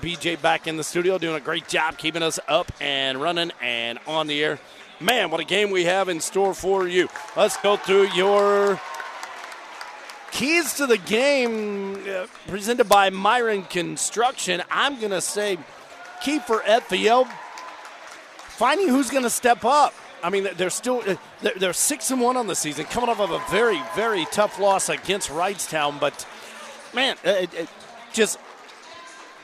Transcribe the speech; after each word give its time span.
BJ 0.00 0.40
back 0.40 0.66
in 0.66 0.76
the 0.76 0.84
studio 0.84 1.18
doing 1.18 1.36
a 1.36 1.40
great 1.40 1.68
job 1.68 1.98
keeping 1.98 2.22
us 2.22 2.38
up 2.48 2.72
and 2.80 3.20
running 3.20 3.52
and 3.60 3.98
on 4.06 4.26
the 4.26 4.42
air. 4.42 4.58
Man, 5.00 5.30
what 5.30 5.40
a 5.40 5.44
game 5.44 5.70
we 5.70 5.84
have 5.84 6.08
in 6.08 6.20
store 6.20 6.54
for 6.54 6.86
you. 6.86 7.08
Let's 7.36 7.56
go 7.58 7.76
through 7.76 8.08
your 8.08 8.80
keys 10.30 10.74
to 10.74 10.86
the 10.86 10.98
game 10.98 11.94
uh, 12.08 12.26
presented 12.48 12.88
by 12.88 13.10
Myron 13.10 13.62
Construction. 13.64 14.62
I'm 14.70 14.98
going 14.98 15.12
to 15.12 15.20
say 15.20 15.58
key 16.22 16.38
for 16.38 16.60
FVL 16.60 17.28
finding 18.60 18.88
who's 18.88 19.08
going 19.10 19.22
to 19.22 19.30
step 19.30 19.64
up. 19.64 19.94
I 20.22 20.28
mean, 20.28 20.46
they're 20.56 20.68
still 20.68 21.02
uh, 21.06 21.16
they're, 21.40 21.72
six 21.72 22.10
and 22.10 22.20
one 22.20 22.36
on 22.36 22.46
the 22.46 22.54
season, 22.54 22.84
coming 22.84 23.08
off 23.08 23.20
of 23.20 23.30
a 23.30 23.42
very 23.50 23.80
very 23.94 24.26
tough 24.26 24.58
loss 24.60 24.90
against 24.90 25.30
Wrightstown. 25.30 25.98
But 25.98 26.26
man, 26.94 27.16
it, 27.24 27.54
it 27.54 27.68
just 28.12 28.38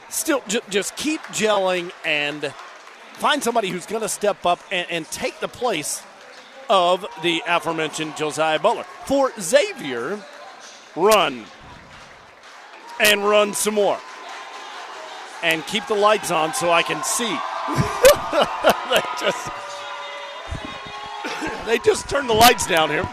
still 0.09 0.43
j- 0.49 0.61
just 0.71 0.97
keep 0.97 1.21
gelling 1.25 1.93
and 2.05 2.53
find 3.15 3.43
somebody 3.43 3.69
who's 3.69 3.87
going 3.87 4.03
to 4.03 4.09
step 4.09 4.45
up 4.47 4.61
and, 4.71 4.87
and, 4.91 5.11
take 5.11 5.41
the 5.41 5.49
place 5.49 6.03
of 6.69 7.07
the 7.23 7.43
aforementioned 7.47 8.17
Josiah 8.17 8.59
Butler. 8.59 8.85
For 9.05 9.33
Xavier, 9.41 10.21
run 10.95 11.45
and 13.01 13.25
run 13.25 13.55
some 13.55 13.75
more 13.75 13.99
and 15.43 15.67
keep 15.67 15.87
the 15.87 15.95
lights 15.95 16.31
on 16.31 16.55
so 16.55 16.71
I 16.71 16.83
can 16.83 17.03
see. 17.05 17.25
they 18.91 19.03
just 19.21 19.51
they 21.67 21.79
just 21.79 22.09
turned 22.09 22.29
the 22.29 22.35
lights 22.35 22.67
down 22.67 22.91
here. 22.91 23.09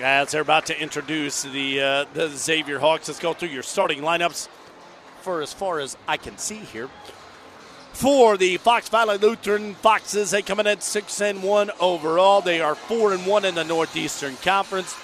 As 0.00 0.30
they're 0.30 0.40
about 0.40 0.66
to 0.66 0.80
introduce 0.80 1.42
the 1.42 1.80
uh, 1.80 2.04
the 2.14 2.28
Xavier 2.28 2.78
Hawks, 2.78 3.08
let's 3.08 3.20
go 3.20 3.32
through 3.32 3.50
your 3.50 3.62
starting 3.62 4.00
lineups 4.00 4.48
for 5.22 5.40
as 5.40 5.52
far 5.52 5.80
as 5.80 5.96
I 6.06 6.16
can 6.16 6.38
see 6.38 6.58
here. 6.58 6.88
For 7.92 8.36
the 8.36 8.56
Fox 8.56 8.88
Valley 8.88 9.18
Lutheran 9.18 9.74
Foxes, 9.74 10.30
they 10.30 10.42
come 10.42 10.60
in 10.60 10.66
at 10.66 10.82
six 10.82 11.20
and 11.20 11.42
one 11.42 11.70
overall. 11.78 12.40
They 12.40 12.60
are 12.60 12.74
four 12.74 13.12
and 13.12 13.26
one 13.26 13.44
in 13.44 13.54
the 13.54 13.64
Northeastern 13.64 14.36
Conference. 14.36 14.96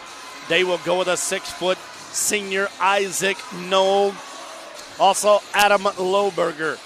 They 0.48 0.64
will 0.64 0.78
go 0.78 0.98
with 0.98 1.08
a 1.08 1.16
six 1.16 1.50
foot 1.50 1.78
senior 2.12 2.68
Isaac 2.80 3.36
Knoll. 3.68 4.14
Also, 4.98 5.40
Adam 5.54 5.82
Lohberger, 5.82 6.76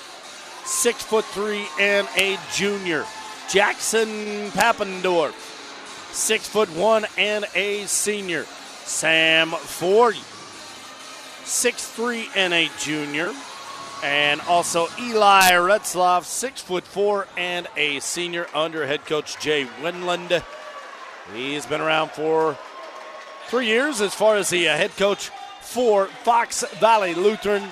six 0.66 1.02
foot 1.02 1.24
three 1.26 1.66
and 1.80 2.08
a 2.16 2.36
junior. 2.52 3.06
Jackson 3.48 4.50
Pappendorf, 4.50 5.32
six 6.12 6.48
foot 6.48 6.68
one 6.76 7.06
and 7.16 7.46
a 7.54 7.86
senior. 7.86 8.44
Sam 8.84 9.50
Ford, 9.50 10.16
six 11.44 11.86
three 11.86 12.28
and 12.36 12.52
a 12.52 12.70
junior. 12.78 13.32
And 14.02 14.40
also 14.42 14.88
Eli 14.98 15.52
Retzloff, 15.52 16.24
six 16.24 16.60
foot 16.60 16.84
four 16.84 17.28
and 17.36 17.68
a 17.76 18.00
senior 18.00 18.46
under 18.52 18.86
head 18.86 19.06
coach 19.06 19.38
Jay 19.38 19.64
Winland. 19.80 20.42
He's 21.32 21.66
been 21.66 21.80
around 21.80 22.10
for 22.10 22.58
three 23.46 23.66
years 23.66 24.00
as 24.00 24.12
far 24.12 24.36
as 24.36 24.50
the 24.50 24.68
uh, 24.68 24.76
head 24.76 24.90
coach 24.96 25.30
for 25.60 26.06
Fox 26.24 26.64
Valley 26.80 27.14
Lutheran. 27.14 27.62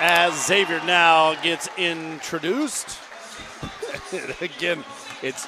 As 0.00 0.46
Xavier 0.46 0.82
now 0.84 1.40
gets 1.42 1.68
introduced. 1.78 2.98
Again, 4.40 4.84
it's 5.22 5.46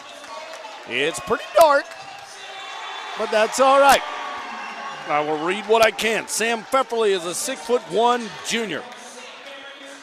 it's 0.88 1.20
pretty 1.20 1.44
dark, 1.58 1.84
but 3.18 3.30
that's 3.30 3.60
all 3.60 3.80
right. 3.80 4.00
I 5.08 5.20
will 5.20 5.44
read 5.46 5.64
what 5.66 5.84
I 5.84 5.92
can. 5.92 6.26
Sam 6.26 6.62
Pfefferly 6.62 7.10
is 7.10 7.24
a 7.24 7.34
six 7.34 7.60
foot 7.60 7.82
one 7.92 8.28
junior. 8.46 8.82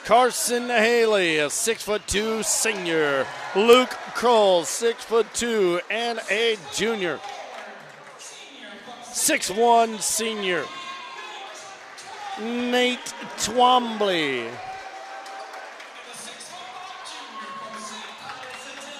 Carson 0.05 0.67
Haley, 0.67 1.39
a 1.39 1.49
six 1.49 1.83
foot 1.83 2.07
two 2.07 2.41
senior. 2.43 3.25
Luke 3.55 3.89
Kroll, 4.15 4.63
six 4.63 5.03
foot 5.03 5.27
two 5.33 5.81
and 5.89 6.19
a 6.29 6.57
junior. 6.73 7.19
Six 9.03 9.49
one 9.49 9.99
senior. 9.99 10.65
Nate 12.41 13.13
Twombly. 13.37 14.49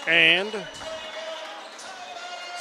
And 0.06 0.53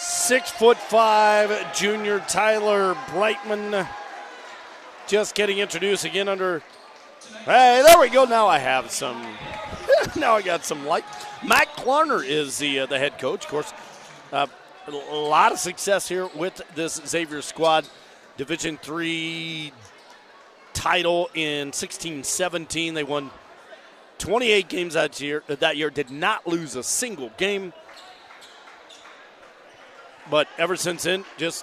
Six 0.03 0.51
foot 0.51 0.79
five 0.79 1.77
junior 1.77 2.19
Tyler 2.27 2.97
Brightman 3.11 3.87
just 5.07 5.37
getting 5.37 5.59
introduced 5.59 6.05
again 6.05 6.27
under. 6.27 6.61
Hey, 7.45 7.85
there 7.87 8.01
we 8.01 8.11
go. 8.11 8.25
Now 8.25 8.49
I 8.49 8.59
have 8.59 8.91
some. 8.91 9.25
now 10.17 10.35
I 10.35 10.43
got 10.43 10.65
some 10.65 10.85
light. 10.87 11.05
Matt 11.47 11.69
Klarner 11.77 12.27
is 12.27 12.59
the 12.59 12.81
uh, 12.81 12.87
the 12.87 12.99
head 12.99 13.17
coach. 13.21 13.45
Of 13.45 13.51
course, 13.53 13.73
uh, 14.33 14.49
a 14.89 14.91
lot 14.91 15.53
of 15.53 15.61
success 15.61 16.09
here 16.09 16.27
with 16.35 16.61
this 16.75 17.01
Xavier 17.07 17.41
squad. 17.41 17.87
Division 18.37 18.79
three 18.79 19.73
title 20.75 21.31
in 21.35 21.71
16-17. 21.71 22.95
They 22.95 23.05
won 23.05 23.31
28 24.19 24.69
games 24.69 24.95
that 24.95 25.21
year. 25.21 25.45
That 25.47 25.77
year 25.77 25.91
did 25.91 26.11
not 26.11 26.45
lose 26.45 26.75
a 26.75 26.83
single 26.83 27.31
game. 27.37 27.73
But 30.33 30.49
ever 30.57 30.77
since 30.77 31.03
then, 31.03 31.27
just 31.37 31.63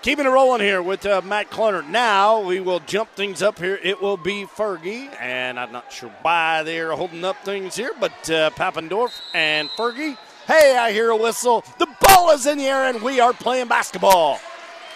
keeping 0.00 0.24
it 0.24 0.30
rolling 0.30 0.62
here 0.62 0.80
with 0.80 1.04
uh, 1.04 1.20
Matt 1.22 1.50
Klarner. 1.50 1.86
Now 1.86 2.40
we 2.40 2.60
will 2.60 2.80
jump 2.80 3.10
things 3.14 3.42
up 3.42 3.58
here. 3.58 3.78
It 3.82 4.00
will 4.00 4.16
be 4.16 4.46
Fergie, 4.46 5.14
and 5.20 5.60
I'm 5.60 5.70
not 5.70 5.92
sure 5.92 6.10
why 6.22 6.62
they're 6.62 6.92
holding 6.92 7.26
up 7.26 7.36
things 7.44 7.76
here, 7.76 7.92
but 8.00 8.12
uh, 8.30 8.48
Pappendorf 8.52 9.20
and 9.34 9.68
Fergie. 9.68 10.16
Hey, 10.46 10.78
I 10.78 10.92
hear 10.92 11.10
a 11.10 11.16
whistle. 11.16 11.62
The 11.78 11.88
ball 12.00 12.30
is 12.30 12.46
in 12.46 12.56
the 12.56 12.64
air, 12.64 12.86
and 12.88 13.02
we 13.02 13.20
are 13.20 13.34
playing 13.34 13.68
basketball 13.68 14.40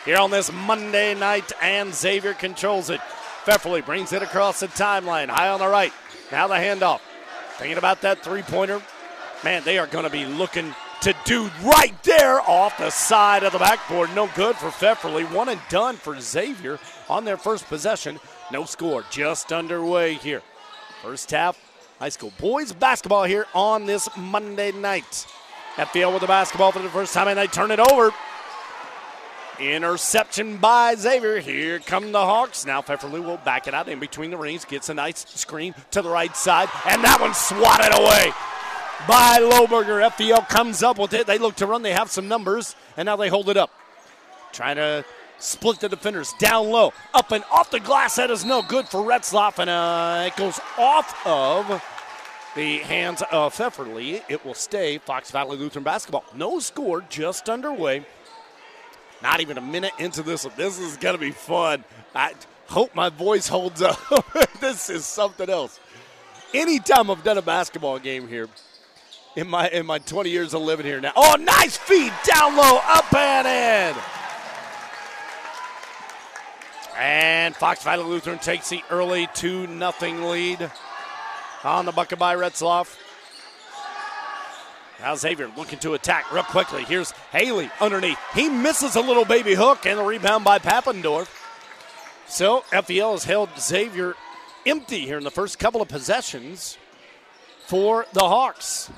here 0.07 0.17
on 0.17 0.31
this 0.31 0.51
Monday 0.51 1.15
night, 1.15 1.53
and 1.61 1.95
Xavier 1.95 2.33
controls 2.33 2.89
it. 2.89 3.03
Pfefferly 3.45 3.85
brings 3.85 4.15
it 4.15 4.23
across 4.23 4.61
the 4.61 4.69
timeline, 4.69 5.29
high 5.29 5.51
on 5.51 5.61
the 5.61 5.69
right. 5.69 5.93
Now 6.33 6.49
the 6.49 6.55
handoff. 6.55 7.01
Thinking 7.59 7.77
about 7.77 8.01
that 8.01 8.25
three 8.25 8.41
pointer. 8.41 8.81
Man, 9.45 9.63
they 9.65 9.77
are 9.77 9.87
going 9.87 10.05
to 10.05 10.11
be 10.11 10.25
looking 10.25 10.75
to 11.03 11.15
do 11.25 11.51
right 11.65 11.95
there 12.03 12.41
off 12.43 12.77
the 12.79 12.91
side 12.91 13.43
of 13.43 13.53
the 13.53 13.59
backboard. 13.59 14.15
No 14.15 14.29
good 14.35 14.57
for 14.57 14.69
Pfefferly. 14.69 15.25
One 15.33 15.49
and 15.49 15.61
done 15.69 15.97
for 15.97 16.21
Xavier 16.21 16.79
on 17.09 17.25
their 17.25 17.37
first 17.37 17.67
possession. 17.67 18.21
No 18.53 18.65
score, 18.65 19.05
just 19.11 19.53
underway 19.53 20.15
here. 20.15 20.43
First 21.03 21.31
half, 21.31 21.59
high 21.99 22.11
school 22.11 22.33
boys 22.39 22.73
basketball 22.73 23.25
here 23.25 23.47
on 23.55 23.87
this 23.87 24.09
Monday 24.17 24.73
night. 24.73 25.27
FVL 25.77 26.13
with 26.13 26.21
the 26.21 26.27
basketball 26.27 26.73
for 26.73 26.81
the 26.81 26.89
first 26.91 27.15
time, 27.15 27.29
and 27.29 27.39
they 27.39 27.47
turn 27.47 27.71
it 27.71 27.81
over. 27.81 28.11
Interception 29.59 30.59
by 30.59 30.95
Xavier. 30.95 31.39
Here 31.39 31.79
come 31.79 32.13
the 32.13 32.25
Hawks. 32.25 32.67
Now 32.67 32.83
Pfefferly 32.83 33.21
will 33.21 33.39
back 33.39 33.67
it 33.67 33.75
out 33.75 33.89
in 33.89 34.01
between 34.01 34.31
the 34.31 34.37
rings, 34.37 34.65
gets 34.65 34.89
a 34.91 34.95
nice 34.95 35.25
screen 35.29 35.75
to 35.93 36.03
the 36.03 36.11
right 36.11 36.37
side, 36.37 36.69
and 36.87 37.03
that 37.05 37.21
one 37.21 37.35
swatted 37.35 37.99
away 37.99 38.33
by 39.07 39.39
Lohberger. 39.41 40.09
FVL 40.11 40.49
comes 40.49 40.83
up 40.83 40.99
with 40.99 41.13
it. 41.13 41.27
They 41.27 41.39
look 41.39 41.57
to 41.57 41.67
run. 41.67 41.83
They 41.83 41.93
have 41.93 42.11
some 42.11 42.29
numbers, 42.29 42.75
and 42.97 43.07
now 43.07 43.17
they 43.17 43.29
hold 43.29 43.49
it 43.49 43.57
up. 43.57 43.71
Trying 44.53 44.77
to 44.77 45.05
split 45.39 45.81
the 45.81 45.89
defenders 45.89 46.33
down 46.39 46.71
low. 46.71 46.93
Up 47.15 47.33
and 47.33 47.45
off 47.51 47.71
the 47.71 47.81
glass. 47.81 48.17
That 48.17 48.31
is 48.31 48.45
no 48.45 48.63
good 48.63 48.89
for 48.89 48.99
Retzloff, 48.99 49.59
and 49.59 49.71
uh, 49.71 50.25
it 50.27 50.37
goes 50.37 50.61
off 50.79 51.27
of 51.27 51.83
the 52.55 52.79
hands 52.79 53.23
of 53.31 53.55
Pfefferly. 53.55 54.23
It 54.29 54.45
will 54.45 54.55
stay 54.55 54.99
Fox 54.99 55.31
Valley 55.31 55.57
Lutheran 55.57 55.85
basketball. 55.85 56.25
No 56.35 56.59
score, 56.59 57.03
just 57.03 57.49
underway. 57.49 58.05
Not 59.23 59.41
even 59.41 59.59
a 59.59 59.63
minute 59.63 59.93
into 59.99 60.23
this. 60.23 60.45
This 60.57 60.79
is 60.79 60.97
going 60.97 61.15
to 61.15 61.21
be 61.21 61.31
fun. 61.31 61.85
I 62.15 62.35
hope 62.69 62.95
my 62.95 63.09
voice 63.09 63.49
holds 63.49 63.83
up. 63.83 63.99
this 64.61 64.89
is 64.89 65.05
something 65.05 65.49
else. 65.49 65.79
Anytime 66.55 67.11
I've 67.11 67.23
done 67.23 67.39
a 67.39 67.43
basketball 67.43 67.99
game 67.99 68.27
here, 68.27 68.49
in 69.37 69.49
my 69.49 69.69
in 69.69 69.87
my 69.87 69.99
20 69.99 70.31
years 70.31 70.55
of 70.55 70.63
living 70.63 70.87
here 70.87 71.01
now. 71.01 71.13
Oh, 71.17 71.37
nice 71.39 71.77
feed 71.77 72.13
down 72.25 72.57
low, 72.57 72.81
up 72.85 73.13
and 73.15 73.47
in. 73.47 74.03
And 76.99 77.57
Fox 77.57 77.83
Valley 77.83 78.05
Lutheran 78.05 78.39
takes 78.39 78.69
the 78.69 78.83
early 78.91 79.29
2 79.35 79.67
nothing 79.67 80.25
lead. 80.25 80.71
on 81.65 81.85
the 81.85 81.93
bucket 81.93 82.19
by 82.19 82.35
Retzloff. 82.35 82.97
Now 85.01 85.15
Xavier 85.15 85.51
looking 85.57 85.79
to 85.81 85.95
attack 85.95 86.31
real 86.33 86.43
quickly. 86.43 86.85
Here's 86.85 87.13
Haley 87.33 87.71
underneath. 87.81 88.19
He 88.35 88.51
misses 88.51 88.97
a 88.97 89.01
little 89.01 89.25
baby 89.25 89.55
hook 89.55 89.87
and 89.87 89.99
the 89.99 90.05
rebound 90.05 90.45
by 90.45 90.59
Papendorf. 90.59 91.29
So 92.27 92.65
FVL 92.71 93.13
has 93.13 93.25
held 93.25 93.49
Xavier 93.59 94.15
empty 94.67 95.01
here 95.01 95.17
in 95.17 95.25
the 95.25 95.31
first 95.31 95.59
couple 95.59 95.81
of 95.81 95.89
possessions 95.89 96.77
for 97.67 98.07
the 98.13 98.21
Hawks. 98.21 98.91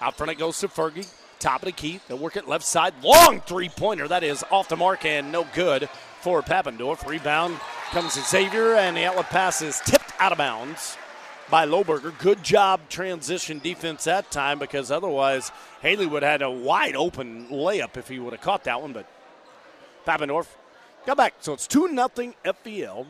Out 0.00 0.16
front 0.16 0.32
it 0.32 0.38
goes 0.38 0.58
to 0.60 0.68
Fergie. 0.68 1.08
Top 1.38 1.62
of 1.62 1.66
the 1.66 1.72
key. 1.72 2.00
They'll 2.06 2.18
work 2.18 2.36
it 2.36 2.48
left 2.48 2.64
side. 2.64 2.94
Long 3.02 3.40
three 3.40 3.68
pointer. 3.68 4.08
That 4.08 4.22
is 4.22 4.44
off 4.50 4.68
the 4.68 4.76
mark 4.76 5.04
and 5.04 5.32
no 5.32 5.46
good 5.54 5.88
for 6.20 6.42
Papendorf. 6.42 7.06
Rebound 7.06 7.58
comes 7.90 8.14
to 8.14 8.20
Xavier, 8.20 8.74
and 8.74 8.96
the 8.96 9.04
outlet 9.04 9.26
pass 9.30 9.62
is 9.62 9.80
tipped 9.80 10.12
out 10.18 10.32
of 10.32 10.38
bounds 10.38 10.96
by 11.50 11.66
Lohberger. 11.66 12.16
Good 12.18 12.42
job 12.42 12.80
transition 12.88 13.58
defense 13.58 14.04
that 14.04 14.30
time 14.30 14.58
because 14.58 14.90
otherwise 14.90 15.50
Haley 15.82 16.06
would 16.06 16.22
have 16.22 16.40
had 16.40 16.42
a 16.42 16.50
wide 16.50 16.94
open 16.94 17.48
layup 17.48 17.96
if 17.96 18.08
he 18.08 18.18
would 18.18 18.32
have 18.32 18.42
caught 18.42 18.64
that 18.64 18.80
one. 18.80 18.92
But 18.92 19.06
Papendorf 20.06 20.46
got 21.06 21.16
back. 21.16 21.34
So 21.40 21.52
it's 21.52 21.66
2 21.66 21.88
0 21.88 22.08
FVL. 22.44 23.06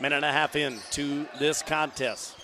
Minute 0.00 0.16
and 0.16 0.24
a 0.26 0.32
half 0.32 0.56
in 0.56 0.78
to 0.90 1.26
this 1.38 1.62
contest. 1.62 2.36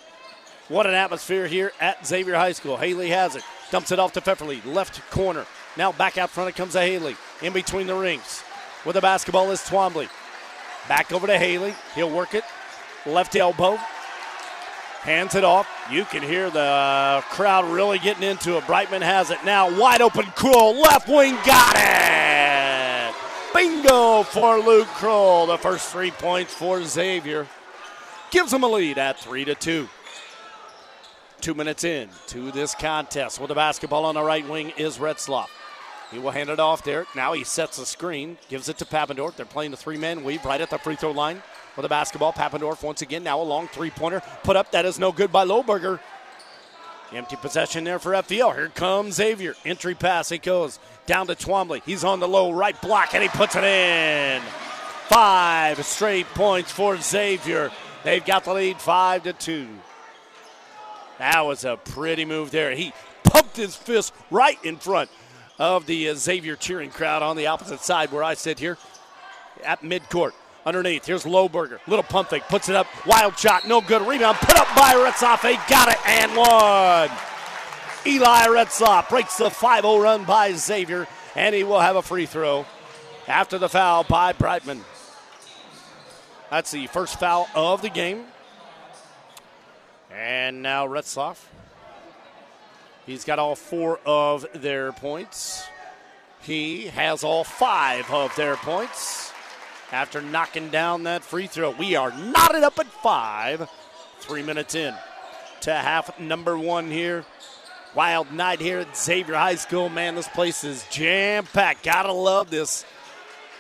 What 0.73 0.87
an 0.87 0.95
atmosphere 0.95 1.47
here 1.47 1.71
at 1.81 2.07
Xavier 2.07 2.35
High 2.35 2.53
School. 2.53 2.79
Haley 2.79 3.11
has 3.11 3.37
it. 3.37 3.43
Dumps 3.71 3.93
it 3.93 3.99
off 3.99 4.15
to 4.15 4.23
Pfefferly. 4.23 4.65
Left 4.65 5.03
corner. 5.11 5.45
Now 5.77 5.93
back 5.93 6.17
out 6.17 6.31
front 6.31 6.49
it 6.49 6.57
comes 6.57 6.73
to 6.73 6.81
Haley. 6.81 7.15
In 7.43 7.53
between 7.53 7.87
the 7.87 7.95
rings. 7.95 8.43
With 8.87 8.95
the 8.95 9.03
basketball 9.03 9.51
is 9.51 9.61
Twombly. 9.61 10.09
Back 10.89 11.13
over 11.13 11.27
to 11.27 11.37
Haley. 11.37 11.75
He'll 11.95 12.09
work 12.09 12.33
it. 12.33 12.45
Left 13.05 13.37
elbow. 13.37 13.77
Hands 15.03 15.35
it 15.35 15.45
off. 15.45 15.69
You 15.91 16.07
can 16.07 16.23
hear 16.23 16.49
the 16.49 17.23
crowd 17.29 17.67
really 17.67 17.99
getting 17.99 18.23
into 18.23 18.57
it. 18.57 18.67
Brightman 18.67 19.03
has 19.03 19.31
it 19.31 19.45
now. 19.45 19.79
Wide 19.79 20.01
open 20.01 20.25
Kroll. 20.37 20.81
Left 20.81 21.07
wing 21.07 21.35
got 21.45 21.77
it. 21.77 23.15
Bingo 23.53 24.23
for 24.23 24.59
Luke 24.59 24.89
Kroll. 24.89 25.49
The 25.49 25.59
first 25.59 25.93
three 25.93 26.13
points 26.13 26.55
for 26.55 26.83
Xavier. 26.83 27.47
Gives 28.31 28.53
them 28.53 28.63
a 28.63 28.69
lead 28.69 28.97
at 28.97 29.19
3 29.19 29.45
to 29.45 29.55
2. 29.55 29.87
Two 31.43 31.55
minutes 31.55 31.83
in 31.83 32.09
to 32.29 32.53
this 32.53 32.73
contest 32.73 33.41
with 33.41 33.49
the 33.49 33.56
basketball 33.56 34.05
on 34.05 34.15
the 34.15 34.23
right 34.23 34.49
wing 34.49 34.73
is 34.77 34.99
Retzloff. 34.99 35.49
He 36.12 36.21
will 36.21 36.31
hand 36.31 36.50
it 36.50 36.61
off 36.61 36.85
there. 36.85 37.05
Now 37.17 37.33
he 37.33 37.43
sets 37.43 37.79
the 37.79 37.85
screen, 37.85 38.39
gives 38.49 38.69
it 38.69 38.79
to 38.79 38.85
Papendorf. 38.85 39.35
They're 39.35 39.44
playing 39.44 39.73
the 39.73 39.77
three 39.77 39.97
man 39.97 40.23
weave 40.23 40.44
right 40.44 40.61
at 40.61 40.71
the 40.71 40.79
free 40.79 40.94
throw 40.94 41.11
line 41.11 41.43
with 41.75 41.83
the 41.83 41.89
basketball. 41.89 42.33
Papendorf 42.33 42.85
once 42.85 43.03
again, 43.03 43.25
now 43.25 43.41
a 43.41 43.43
long 43.43 43.67
three 43.67 43.91
pointer. 43.91 44.23
Put 44.44 44.55
up, 44.55 44.71
that 44.71 44.85
is 44.85 45.00
no 45.00 45.11
good 45.11 45.33
by 45.33 45.44
Lohberger. 45.44 45.99
Empty 47.12 47.35
possession 47.35 47.83
there 47.83 47.99
for 47.99 48.12
FVL. 48.12 48.55
Here 48.55 48.69
comes 48.69 49.17
Xavier. 49.17 49.56
Entry 49.65 49.97
pass, 49.97 50.31
it 50.31 50.43
goes 50.44 50.79
down 51.06 51.27
to 51.27 51.35
Twombly. 51.35 51.83
He's 51.85 52.05
on 52.05 52.21
the 52.21 52.29
low 52.29 52.53
right 52.53 52.81
block 52.81 53.15
and 53.15 53.23
he 53.23 53.29
puts 53.29 53.56
it 53.56 53.65
in. 53.65 54.41
Five 55.09 55.85
straight 55.85 56.27
points 56.27 56.71
for 56.71 56.97
Xavier. 56.99 57.73
They've 58.05 58.25
got 58.25 58.44
the 58.44 58.55
lead 58.55 58.81
five 58.81 59.25
to 59.25 59.33
two. 59.33 59.67
That 61.19 61.44
was 61.47 61.64
a 61.64 61.76
pretty 61.76 62.25
move 62.25 62.50
there. 62.50 62.73
He 62.73 62.93
pumped 63.25 63.56
his 63.56 63.76
fist 63.76 64.12
right 64.31 64.62
in 64.64 64.76
front 64.76 65.11
of 65.59 65.87
the 65.87 66.09
uh, 66.09 66.14
Xavier 66.14 66.56
cheering 66.56 66.91
crowd 66.91 67.23
on 67.23 67.37
the 67.37 67.47
opposite 67.47 67.81
side 67.81 68.11
where 68.11 68.25
I 68.25 68.35
sit 68.35 68.59
here 68.59 68.79
at 69.64 69.82
midcourt. 69.82 70.32
Underneath, 70.64 71.06
here's 71.06 71.25
Lohberger. 71.25 71.81
Little 71.88 72.05
pump 72.05 72.31
fake, 72.31 72.44
puts 72.49 72.69
it 72.69 72.76
up. 72.76 72.87
Wild 73.06 73.37
shot, 73.37 73.67
no 73.67 73.81
good. 73.81 74.06
Rebound 74.06 74.37
put 74.38 74.56
up 74.56 74.69
by 74.76 74.94
Retzloff. 74.94 75.43
They 75.43 75.56
got 75.69 75.88
it 75.88 75.99
and 76.06 76.37
one. 76.37 77.11
Eli 78.06 78.47
Retzloff 78.47 79.08
breaks 79.08 79.37
the 79.37 79.50
5 79.50 79.82
0 79.82 79.99
run 79.99 80.25
by 80.25 80.53
Xavier, 80.53 81.08
and 81.35 81.55
he 81.55 81.65
will 81.65 81.81
have 81.81 81.97
a 81.97 82.03
free 82.03 82.26
throw 82.26 82.65
after 83.26 83.58
the 83.58 83.69
foul 83.69 84.05
by 84.05 84.32
Brightman. 84.32 84.81
That's 86.50 86.70
the 86.70 86.87
first 86.88 87.19
foul 87.19 87.49
of 87.55 87.82
the 87.82 87.88
game. 87.88 88.25
And 90.14 90.62
now 90.62 90.87
Retzloff. 90.87 91.38
He's 93.06 93.25
got 93.25 93.38
all 93.38 93.56
four 93.56 93.99
of 94.06 94.47
their 94.55 94.93
points. 94.93 95.64
He 96.43 96.87
has 96.87 97.25
all 97.25 97.44
five 97.44 98.11
of 98.11 98.35
their 98.37 98.56
points 98.56 99.32
after 99.91 100.20
knocking 100.20 100.70
down 100.70 101.05
that 101.05 101.25
free 101.25 101.47
throw. 101.47 101.70
We 101.70 101.97
are 101.97 102.11
knotted 102.11 102.62
up 102.62 102.79
at 102.79 102.87
five. 102.87 103.69
Three 104.20 104.43
minutes 104.43 104.75
in 104.75 104.94
to 105.62 105.73
half 105.73 106.19
number 106.20 106.58
one 106.58 106.91
here. 106.91 107.25
Wild 107.94 108.32
night 108.32 108.61
here 108.61 108.81
at 108.81 108.97
Xavier 108.97 109.35
High 109.35 109.56
School. 109.56 109.88
Man, 109.88 110.15
this 110.15 110.29
place 110.29 110.65
is 110.65 110.87
jam 110.91 111.44
packed. 111.44 111.85
Gotta 111.85 112.12
love 112.12 112.50
this 112.50 112.85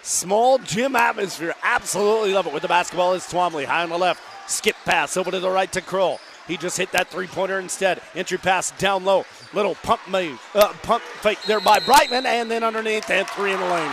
small 0.02 0.58
gym 0.58 0.96
atmosphere. 0.96 1.54
Absolutely 1.62 2.32
love 2.32 2.46
it. 2.46 2.52
With 2.52 2.62
the 2.62 2.68
basketball 2.68 3.14
is 3.14 3.24
Twombly. 3.24 3.64
High 3.64 3.82
on 3.82 3.90
the 3.90 3.98
left. 3.98 4.22
Skip 4.50 4.76
pass 4.84 5.16
over 5.16 5.30
to 5.30 5.40
the 5.40 5.50
right 5.50 5.70
to 5.72 5.80
Kroll. 5.80 6.18
He 6.48 6.56
just 6.56 6.76
hit 6.76 6.92
that 6.92 7.08
three 7.08 7.26
pointer 7.26 7.60
instead. 7.60 8.00
Entry 8.14 8.38
pass 8.38 8.72
down 8.72 9.04
low. 9.04 9.24
Little 9.54 9.74
pump 9.76 10.00
move, 10.08 10.40
uh, 10.54 10.72
pump 10.82 11.02
fake 11.02 11.38
there 11.46 11.60
by 11.60 11.78
Brightman, 11.80 12.26
and 12.26 12.50
then 12.50 12.64
underneath 12.64 13.08
and 13.10 13.26
three 13.28 13.52
in 13.52 13.60
the 13.60 13.66
lane. 13.66 13.92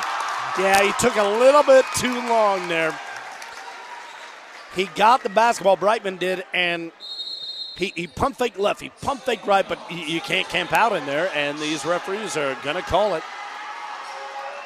Yeah, 0.57 0.83
he 0.83 0.91
took 0.99 1.15
a 1.15 1.23
little 1.23 1.63
bit 1.63 1.85
too 1.97 2.13
long 2.27 2.67
there. 2.67 2.97
He 4.75 4.85
got 4.95 5.23
the 5.23 5.29
basketball, 5.29 5.77
Brightman 5.77 6.17
did, 6.17 6.43
and 6.53 6.91
he, 7.75 7.93
he 7.95 8.07
pump 8.07 8.37
fake 8.37 8.57
left, 8.57 8.81
he 8.81 8.89
pump 9.01 9.21
fake 9.21 9.45
right, 9.47 9.67
but 9.67 9.79
you 9.91 10.21
can't 10.21 10.47
camp 10.47 10.73
out 10.73 10.93
in 10.93 11.05
there, 11.05 11.31
and 11.33 11.57
these 11.59 11.85
referees 11.85 12.35
are 12.37 12.57
going 12.63 12.75
to 12.75 12.81
call 12.81 13.15
it. 13.15 13.23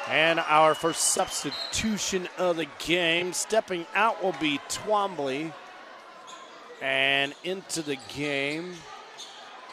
And 0.08 0.40
our 0.40 0.74
first 0.74 1.00
substitution 1.00 2.28
of 2.38 2.56
the 2.56 2.66
game, 2.78 3.32
stepping 3.32 3.86
out 3.94 4.22
will 4.22 4.34
be 4.40 4.58
Twombly. 4.68 5.52
And 6.84 7.32
into 7.44 7.80
the 7.80 7.96
game. 8.14 8.74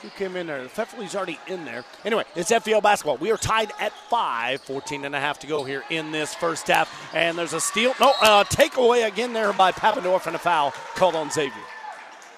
Who 0.01 0.09
came 0.11 0.37
in 0.37 0.47
there? 0.47 0.65
Pfefferly's 0.69 1.13
already 1.13 1.37
in 1.45 1.65
there. 1.65 1.83
Anyway, 2.05 2.23
it's 2.37 2.51
FVL 2.51 2.81
basketball. 2.81 3.17
We 3.17 3.31
are 3.31 3.37
tied 3.37 3.73
at 3.81 3.91
five, 4.09 4.61
14 4.61 5.03
and 5.03 5.13
a 5.13 5.19
half 5.19 5.37
to 5.39 5.47
go 5.47 5.65
here 5.65 5.83
in 5.89 6.13
this 6.13 6.33
first 6.33 6.67
half. 6.67 6.89
And 7.13 7.37
there's 7.37 7.51
a 7.51 7.59
steal. 7.59 7.93
No, 7.99 8.13
uh, 8.21 8.45
takeaway 8.45 9.05
again 9.05 9.33
there 9.33 9.51
by 9.51 9.73
Papendorf 9.73 10.25
and 10.25 10.37
a 10.37 10.39
foul 10.39 10.71
called 10.95 11.15
on 11.15 11.29
Xavier. 11.29 11.53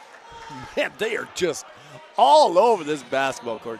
Man, 0.75 0.92
they 0.98 1.18
are 1.18 1.30
just 1.36 1.68
all 2.18 2.58
over 2.58 2.84
this 2.84 3.04
basketball 3.04 3.60
court. 3.60 3.80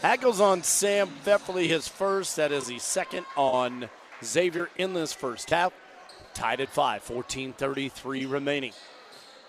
That 0.00 0.22
goes 0.22 0.40
on 0.40 0.62
Sam 0.62 1.08
Pfefferly, 1.22 1.66
his 1.66 1.86
first. 1.86 2.36
That 2.36 2.50
is 2.50 2.66
the 2.66 2.78
second 2.78 3.26
on 3.36 3.90
Xavier 4.24 4.70
in 4.78 4.94
this 4.94 5.12
first 5.12 5.50
half. 5.50 5.74
Tied 6.32 6.62
at 6.62 6.70
five, 6.70 7.02
14 7.02 7.52
33 7.52 8.24
remaining 8.24 8.72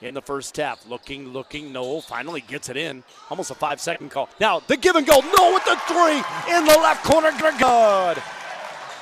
in 0.02 0.14
the 0.14 0.22
first 0.22 0.56
half. 0.58 0.88
Looking, 0.88 1.30
looking. 1.30 1.72
Noel 1.72 2.02
finally 2.02 2.42
gets 2.42 2.70
it 2.70 2.78
in. 2.78 3.04
Almost 3.30 3.52
a 3.52 3.56
five 3.56 3.80
second 3.80 4.12
call. 4.12 4.30
Now 4.40 4.60
the 4.60 4.78
give 4.78 4.96
and 4.96 5.06
go. 5.06 5.20
Noel 5.20 5.54
with 5.54 5.66
the 5.66 5.76
three 5.88 6.18
in 6.56 6.66
the 6.66 6.78
left 6.80 7.04
corner. 7.04 7.32
Good. 7.32 8.22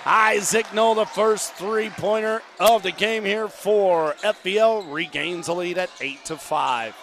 Isaac 0.05 0.73
Noel, 0.73 0.95
the 0.95 1.05
first 1.05 1.53
three 1.53 1.89
pointer 1.89 2.41
of 2.59 2.83
the 2.83 2.91
game 2.91 3.23
here 3.23 3.47
for 3.47 4.13
FVL, 4.21 4.91
regains 4.91 5.45
the 5.45 5.55
lead 5.55 5.77
at 5.77 5.89
8 6.01 6.25
to 6.25 6.35
5. 6.35 6.95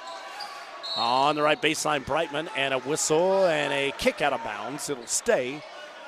On 0.97 1.35
the 1.35 1.42
right 1.42 1.61
baseline, 1.61 2.04
Brightman, 2.04 2.50
and 2.56 2.75
a 2.75 2.78
whistle 2.80 3.47
and 3.47 3.73
a 3.73 3.92
kick 3.97 4.20
out 4.20 4.35
of 4.35 4.44
bounds. 4.44 4.90
It'll 4.90 5.06
stay 5.06 5.62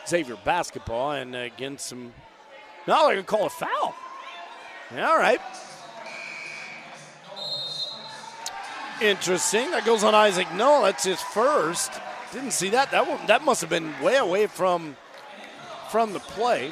Xavier 0.07 0.37
basketball, 0.45 1.13
and 1.13 1.35
uh, 1.35 1.39
again, 1.39 1.79
some. 1.79 2.13
No, 2.87 3.07
they're 3.07 3.15
going 3.15 3.25
to 3.25 3.25
call 3.25 3.47
a 3.47 3.51
foul. 3.51 3.95
All 4.99 5.19
right. 5.19 5.41
Interesting. 9.03 9.73
That 9.73 9.85
goes 9.85 10.05
on 10.05 10.15
Isaac 10.15 10.47
No, 10.55 10.83
That's 10.83 11.03
his 11.03 11.21
first. 11.21 11.93
Didn't 12.33 12.53
see 12.53 12.71
that. 12.71 12.93
That 12.93 13.09
one, 13.09 13.19
that 13.27 13.45
must 13.45 13.61
have 13.61 13.69
been 13.69 13.93
way 14.01 14.17
away 14.17 14.47
from 14.47 14.97
from 15.91 16.13
the 16.13 16.21
play. 16.21 16.71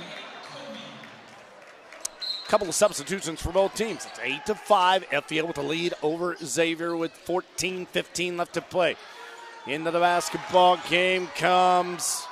Couple 2.46 2.68
of 2.68 2.74
substitutions 2.74 3.42
for 3.42 3.50
both 3.52 3.74
teams. 3.74 4.06
It's 4.06 4.20
eight 4.22 4.46
to 4.46 4.54
five. 4.54 5.04
FVL 5.10 5.46
with 5.48 5.56
the 5.56 5.62
lead 5.62 5.94
over 6.02 6.36
Xavier 6.42 6.96
with 6.96 7.12
14-15 7.26 8.38
left 8.38 8.54
to 8.54 8.62
play. 8.62 8.96
Into 9.66 9.90
the 9.90 10.00
basketball 10.00 10.78
game 10.88 11.26
comes 11.36 12.26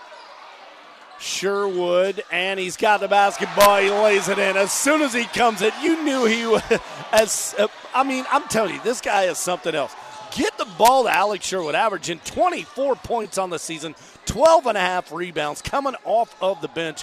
Sherwood, 1.18 2.22
and 2.30 2.60
he's 2.60 2.76
got 2.76 3.00
the 3.00 3.08
basketball. 3.08 3.78
He 3.78 3.90
lays 3.90 4.28
it 4.28 4.38
in. 4.38 4.56
As 4.56 4.72
soon 4.72 5.02
as 5.02 5.12
he 5.12 5.24
comes 5.24 5.62
in, 5.62 5.72
you 5.82 6.02
knew 6.04 6.24
he 6.26 6.46
was. 6.46 6.62
As 7.12 7.54
uh, 7.58 7.68
I 7.94 8.04
mean, 8.04 8.24
I'm 8.30 8.44
telling 8.48 8.74
you, 8.74 8.80
this 8.82 9.00
guy 9.00 9.24
is 9.24 9.38
something 9.38 9.74
else. 9.74 9.94
Get 10.34 10.56
the 10.58 10.66
ball 10.76 11.04
to 11.04 11.10
Alex 11.10 11.46
Sherwood, 11.46 11.74
averaging 11.74 12.20
24 12.20 12.96
points 12.96 13.38
on 13.38 13.50
the 13.50 13.58
season, 13.58 13.94
12 14.26 14.66
and 14.66 14.76
a 14.76 14.80
half 14.80 15.10
rebounds, 15.10 15.62
coming 15.62 15.94
off 16.04 16.34
of 16.40 16.60
the 16.60 16.68
bench. 16.68 17.02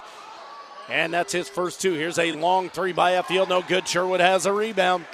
And 0.89 1.11
that's 1.13 1.33
his 1.33 1.49
first 1.49 1.81
two. 1.81 1.93
Here's 1.93 2.19
a 2.19 2.31
long 2.33 2.69
three 2.69 2.93
by 2.93 3.13
FVL. 3.13 3.49
No 3.49 3.63
good. 3.63 3.87
Sherwood 3.87 4.19
has 4.19 4.45
a 4.45 4.53
rebound. 4.53 5.05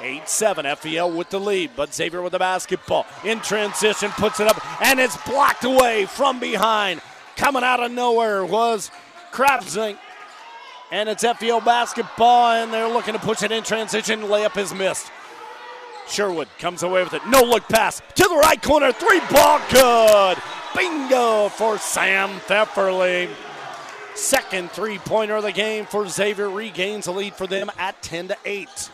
8 0.00 0.28
7. 0.28 0.66
FVL 0.66 1.16
with 1.16 1.30
the 1.30 1.40
lead, 1.40 1.70
but 1.74 1.94
Xavier 1.94 2.20
with 2.20 2.32
the 2.32 2.38
basketball. 2.38 3.06
In 3.24 3.40
transition, 3.40 4.10
puts 4.10 4.40
it 4.40 4.48
up, 4.48 4.82
and 4.82 5.00
it's 5.00 5.16
blocked 5.24 5.64
away 5.64 6.04
from 6.04 6.40
behind. 6.40 7.00
Coming 7.36 7.64
out 7.64 7.82
of 7.82 7.90
nowhere 7.90 8.44
was 8.44 8.90
Krapzink. 9.32 9.98
And 10.92 11.08
it's 11.08 11.24
FVL 11.24 11.64
basketball, 11.64 12.52
and 12.52 12.72
they're 12.72 12.88
looking 12.88 13.14
to 13.14 13.20
push 13.20 13.42
it 13.42 13.50
in 13.50 13.64
transition. 13.64 14.20
Layup 14.22 14.56
is 14.56 14.72
missed. 14.72 15.10
Sherwood 16.06 16.48
comes 16.58 16.82
away 16.82 17.02
with 17.02 17.14
it. 17.14 17.26
No 17.26 17.42
look 17.42 17.64
pass 17.68 18.00
to 18.00 18.22
the 18.22 18.36
right 18.36 18.60
corner. 18.62 18.92
Three 18.92 19.20
ball 19.30 19.60
good. 19.70 20.38
Bingo 20.76 21.48
for 21.48 21.78
Sam 21.78 22.30
Pfefferly. 22.40 23.28
Second 24.14 24.70
three 24.70 24.98
pointer 24.98 25.36
of 25.36 25.42
the 25.42 25.52
game 25.52 25.86
for 25.86 26.06
Xavier 26.06 26.48
regains 26.48 27.06
the 27.06 27.12
lead 27.12 27.34
for 27.34 27.46
them 27.46 27.70
at 27.78 28.00
10 28.02 28.28
to 28.28 28.36
8. 28.44 28.90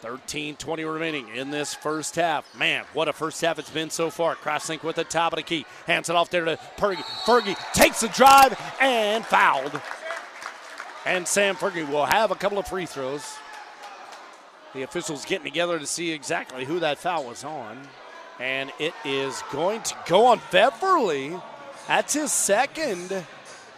13 0.00 0.56
20 0.56 0.84
remaining 0.84 1.28
in 1.34 1.50
this 1.50 1.74
first 1.74 2.16
half. 2.16 2.54
Man, 2.56 2.84
what 2.92 3.08
a 3.08 3.12
first 3.12 3.40
half 3.40 3.58
it's 3.58 3.70
been 3.70 3.90
so 3.90 4.10
far. 4.10 4.34
Crosslink 4.36 4.82
with 4.82 4.96
the 4.96 5.04
top 5.04 5.32
of 5.32 5.38
the 5.38 5.42
key. 5.42 5.66
Hands 5.86 6.08
it 6.08 6.14
off 6.14 6.30
there 6.30 6.44
to 6.44 6.56
Fergie. 6.76 7.02
Fergie 7.24 7.56
takes 7.72 8.00
the 8.00 8.08
drive 8.08 8.58
and 8.80 9.24
fouled. 9.24 9.80
And 11.04 11.26
Sam 11.26 11.56
Fergie 11.56 11.88
will 11.88 12.06
have 12.06 12.30
a 12.30 12.34
couple 12.34 12.58
of 12.58 12.66
free 12.66 12.86
throws. 12.86 13.36
The 14.74 14.82
officials 14.82 15.24
getting 15.24 15.44
together 15.44 15.78
to 15.78 15.86
see 15.86 16.12
exactly 16.12 16.64
who 16.64 16.80
that 16.80 16.98
foul 16.98 17.24
was 17.24 17.44
on. 17.44 17.80
And 18.38 18.70
it 18.78 18.94
is 19.04 19.42
going 19.50 19.82
to 19.82 19.94
go 20.06 20.26
on 20.26 20.38
Pfefferly. 20.38 21.40
That's 21.88 22.14
his 22.14 22.30
second. 22.30 23.24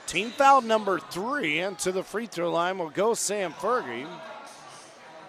Team 0.07 0.31
foul 0.31 0.63
number 0.63 0.99
three. 0.99 1.61
And 1.61 1.79
to 1.79 1.93
the 1.93 2.03
free 2.03 2.27
throw 2.27 2.51
line 2.51 2.79
will 2.79 2.91
go 2.91 3.15
Sam 3.15 3.53
Fergie. 3.53 4.09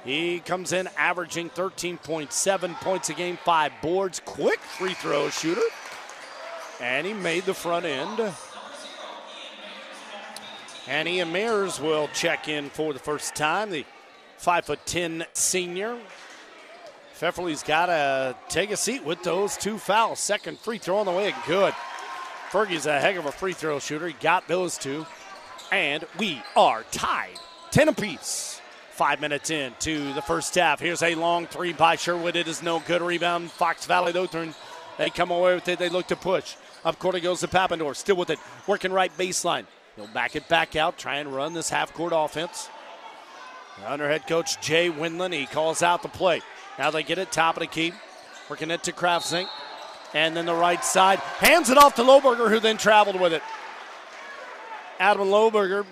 He 0.03 0.39
comes 0.39 0.73
in 0.73 0.89
averaging 0.97 1.51
13.7 1.51 2.75
points 2.81 3.09
a 3.09 3.13
game, 3.13 3.37
five 3.43 3.71
boards, 3.81 4.21
quick 4.25 4.59
free 4.59 4.93
throw 4.93 5.29
shooter. 5.29 5.61
And 6.79 7.05
he 7.05 7.13
made 7.13 7.45
the 7.45 7.53
front 7.53 7.85
end. 7.85 8.33
And 10.87 11.07
Ian 11.07 11.31
Mears 11.31 11.79
will 11.79 12.09
check 12.13 12.47
in 12.47 12.69
for 12.69 12.93
the 12.93 12.99
first 12.99 13.35
time, 13.35 13.69
the 13.69 13.85
5'10 14.39 15.25
senior. 15.33 15.97
Pfefferly's 17.13 17.61
got 17.61 17.85
to 17.85 18.35
take 18.49 18.71
a 18.71 18.77
seat 18.77 19.05
with 19.05 19.21
those 19.21 19.55
two 19.55 19.77
fouls. 19.77 20.19
Second 20.19 20.57
free 20.57 20.79
throw 20.79 20.97
on 20.97 21.05
the 21.05 21.11
way, 21.11 21.35
good. 21.45 21.75
Fergie's 22.49 22.87
a 22.87 22.99
heck 22.99 23.15
of 23.15 23.27
a 23.27 23.31
free 23.31 23.53
throw 23.53 23.77
shooter. 23.77 24.07
He 24.07 24.13
got 24.13 24.47
those 24.47 24.77
two. 24.77 25.05
And 25.71 26.03
we 26.17 26.41
are 26.55 26.83
tied 26.91 27.39
10 27.69 27.89
apiece. 27.89 28.50
Five 28.91 29.21
minutes 29.21 29.49
in 29.49 29.73
to 29.79 30.13
the 30.13 30.21
first 30.21 30.53
half. 30.53 30.79
Here's 30.79 31.01
a 31.01 31.15
long 31.15 31.47
three 31.47 31.73
by 31.73 31.95
Sherwood. 31.95 32.35
It 32.35 32.47
is 32.47 32.61
no 32.61 32.79
good. 32.79 33.01
Rebound, 33.01 33.49
Fox 33.49 33.85
Valley 33.85 34.11
Lutheran. 34.11 34.53
They 34.97 35.09
come 35.09 35.31
away 35.31 35.55
with 35.55 35.67
it. 35.67 35.79
They 35.79 35.89
look 35.89 36.07
to 36.07 36.15
push. 36.15 36.55
Up 36.83 36.99
court 36.99 37.15
it 37.15 37.21
goes 37.21 37.39
to 37.39 37.47
Papendorf. 37.47 37.95
Still 37.95 38.17
with 38.17 38.29
it. 38.29 38.39
Working 38.67 38.91
right 38.91 39.11
baseline. 39.17 39.65
He'll 39.95 40.07
back 40.07 40.35
it 40.35 40.47
back 40.49 40.75
out. 40.75 40.97
Try 40.97 41.15
and 41.17 41.33
run 41.33 41.53
this 41.53 41.69
half 41.69 41.93
court 41.93 42.13
offense. 42.15 42.69
Under 43.85 44.07
head 44.07 44.27
coach 44.27 44.61
Jay 44.61 44.89
Windland. 44.89 45.33
He 45.33 45.45
calls 45.45 45.81
out 45.81 46.03
the 46.03 46.09
play. 46.09 46.41
Now 46.77 46.91
they 46.91 47.01
get 47.01 47.17
it 47.17 47.31
top 47.31 47.55
of 47.55 47.61
the 47.61 47.67
key. 47.67 47.93
Working 48.49 48.71
it 48.71 48.83
to 48.83 48.91
Krapzink. 48.91 49.47
And 50.13 50.35
then 50.35 50.45
the 50.45 50.53
right 50.53 50.83
side. 50.83 51.19
Hands 51.19 51.69
it 51.69 51.77
off 51.77 51.95
to 51.95 52.03
Lohberger, 52.03 52.49
who 52.49 52.59
then 52.59 52.77
traveled 52.77 53.19
with 53.19 53.33
it. 53.33 53.41
Adam 54.99 55.27
Lohberger, 55.27 55.85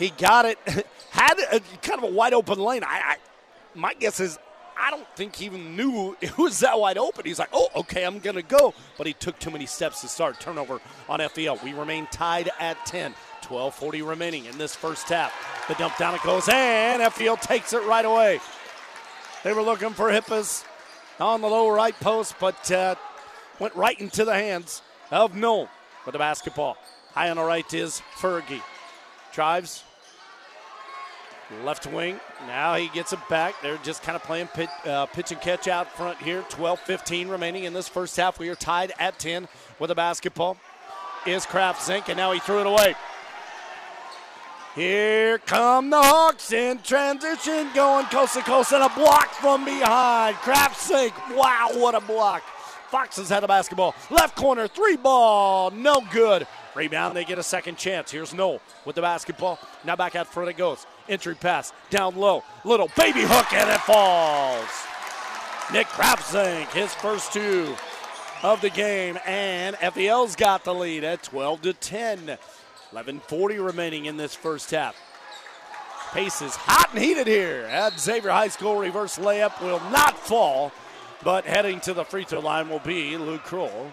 he 0.00 0.10
got 0.10 0.44
it. 0.46 0.58
Had 1.10 1.38
a, 1.52 1.60
kind 1.82 2.02
of 2.02 2.04
a 2.04 2.12
wide 2.12 2.34
open 2.34 2.58
lane. 2.58 2.84
I, 2.84 3.00
I, 3.04 3.16
my 3.74 3.94
guess 3.94 4.20
is 4.20 4.38
I 4.78 4.90
don't 4.90 5.06
think 5.14 5.36
he 5.36 5.44
even 5.44 5.76
knew 5.76 6.16
it 6.20 6.36
was 6.38 6.60
that 6.60 6.78
wide 6.78 6.98
open. 6.98 7.26
He's 7.26 7.38
like, 7.38 7.50
oh, 7.52 7.68
okay, 7.76 8.04
I'm 8.04 8.18
going 8.18 8.36
to 8.36 8.42
go. 8.42 8.74
But 8.96 9.06
he 9.06 9.12
took 9.12 9.38
too 9.38 9.50
many 9.50 9.66
steps 9.66 10.00
to 10.00 10.08
start. 10.08 10.40
Turnover 10.40 10.80
on 11.08 11.20
FVL. 11.20 11.62
We 11.62 11.72
remain 11.72 12.06
tied 12.10 12.50
at 12.58 12.84
10. 12.86 13.14
12.40 13.42 14.06
remaining 14.06 14.44
in 14.44 14.56
this 14.58 14.76
first 14.76 15.08
half. 15.08 15.32
The 15.66 15.74
dump 15.74 15.96
down 15.96 16.14
it 16.14 16.22
goes, 16.22 16.48
and 16.48 17.02
FVL 17.02 17.40
takes 17.40 17.72
it 17.72 17.82
right 17.84 18.04
away. 18.04 18.38
They 19.42 19.52
were 19.52 19.62
looking 19.62 19.90
for 19.90 20.08
Hippus 20.10 20.64
on 21.18 21.40
the 21.40 21.48
low 21.48 21.68
right 21.68 21.98
post, 21.98 22.36
but 22.38 22.70
uh, 22.70 22.94
went 23.58 23.74
right 23.74 23.98
into 23.98 24.24
the 24.24 24.34
hands 24.34 24.82
of 25.10 25.34
Noel 25.34 25.68
with 26.06 26.12
the 26.12 26.18
basketball. 26.18 26.76
High 27.12 27.30
on 27.30 27.38
the 27.38 27.42
right 27.42 27.74
is 27.74 28.02
Fergie. 28.18 28.62
Drives. 29.32 29.82
Left 31.64 31.86
wing. 31.86 32.20
Now 32.46 32.76
he 32.76 32.88
gets 32.88 33.12
it 33.12 33.18
back. 33.28 33.54
They're 33.60 33.78
just 33.78 34.02
kind 34.02 34.14
of 34.14 34.22
playing 34.22 34.48
pitch, 34.48 34.70
uh, 34.86 35.06
pitch 35.06 35.32
and 35.32 35.40
catch 35.40 35.66
out 35.66 35.90
front 35.96 36.18
here. 36.18 36.42
12 36.48 36.78
15 36.80 37.28
remaining 37.28 37.64
in 37.64 37.72
this 37.72 37.88
first 37.88 38.16
half. 38.16 38.38
We 38.38 38.48
are 38.50 38.54
tied 38.54 38.92
at 38.98 39.18
10 39.18 39.48
with 39.78 39.88
the 39.88 39.94
basketball. 39.94 40.56
Is 41.26 41.44
Krapzink, 41.44 42.08
and 42.08 42.16
now 42.16 42.32
he 42.32 42.40
threw 42.40 42.60
it 42.60 42.66
away. 42.66 42.94
Here 44.74 45.38
come 45.38 45.90
the 45.90 46.00
Hawks 46.00 46.52
in 46.52 46.78
transition, 46.78 47.68
going 47.74 48.06
coast 48.06 48.34
to 48.34 48.40
coast, 48.40 48.72
and 48.72 48.84
a 48.84 48.88
block 48.90 49.28
from 49.34 49.64
behind. 49.64 50.36
Krapzink, 50.36 51.12
wow, 51.36 51.70
what 51.74 51.96
a 51.96 52.00
block. 52.00 52.42
Foxes 52.88 53.28
had 53.28 53.42
the 53.42 53.48
basketball. 53.48 53.94
Left 54.10 54.36
corner, 54.36 54.68
three 54.68 54.96
ball, 54.96 55.70
no 55.70 56.02
good. 56.12 56.46
Rebound, 56.74 57.16
they 57.16 57.24
get 57.24 57.38
a 57.38 57.42
second 57.42 57.76
chance. 57.78 58.10
Here's 58.10 58.32
Noel 58.32 58.60
with 58.84 58.94
the 58.96 59.02
basketball. 59.02 59.58
Now 59.84 59.96
back 59.96 60.14
out 60.14 60.28
front 60.28 60.48
it 60.48 60.56
goes. 60.56 60.86
Entry 61.08 61.34
pass, 61.34 61.72
down 61.90 62.16
low. 62.16 62.44
Little 62.64 62.88
baby 62.96 63.22
hook, 63.22 63.52
and 63.52 63.68
it 63.68 63.80
falls. 63.80 64.68
Nick 65.72 65.86
Krapzink, 65.88 66.70
his 66.72 66.92
first 66.94 67.32
two 67.32 67.74
of 68.42 68.60
the 68.60 68.70
game, 68.70 69.18
and 69.26 69.76
FVL's 69.76 70.34
got 70.34 70.64
the 70.64 70.74
lead 70.74 71.04
at 71.04 71.22
12 71.22 71.62
to 71.62 71.72
10. 71.72 72.38
11:40 72.92 73.64
remaining 73.64 74.06
in 74.06 74.16
this 74.16 74.34
first 74.34 74.70
half. 74.70 74.96
Pace 76.12 76.42
is 76.42 76.56
hot 76.56 76.90
and 76.92 77.00
heated 77.00 77.28
here 77.28 77.68
at 77.70 77.98
Xavier 78.00 78.30
High 78.30 78.48
School. 78.48 78.76
Reverse 78.76 79.16
layup 79.18 79.60
will 79.62 79.78
not 79.90 80.18
fall, 80.18 80.72
but 81.22 81.44
heading 81.44 81.78
to 81.80 81.94
the 81.94 82.04
free 82.04 82.24
throw 82.24 82.40
line 82.40 82.68
will 82.68 82.80
be 82.80 83.16
Luke 83.16 83.44
Kroll. 83.44 83.92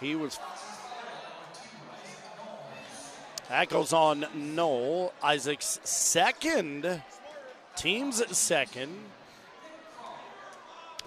He 0.00 0.14
was. 0.14 0.38
That 3.48 3.68
goes 3.68 3.92
on 3.92 4.26
Noel 4.34 5.12
Isaac's 5.22 5.78
second, 5.84 7.02
team's 7.76 8.36
second. 8.36 8.92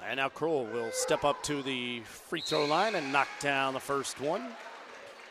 And 0.08 0.18
now 0.18 0.30
Kroll 0.30 0.66
will 0.66 0.90
step 0.92 1.26
up 1.26 1.44
to 1.44 1.62
the 1.62 2.00
free 2.02 2.40
throw 2.40 2.66
line 2.66 2.96
and 2.96 3.12
knock 3.12 3.28
down 3.42 3.74
the 3.74 3.80
first 3.82 4.22
one. 4.22 4.48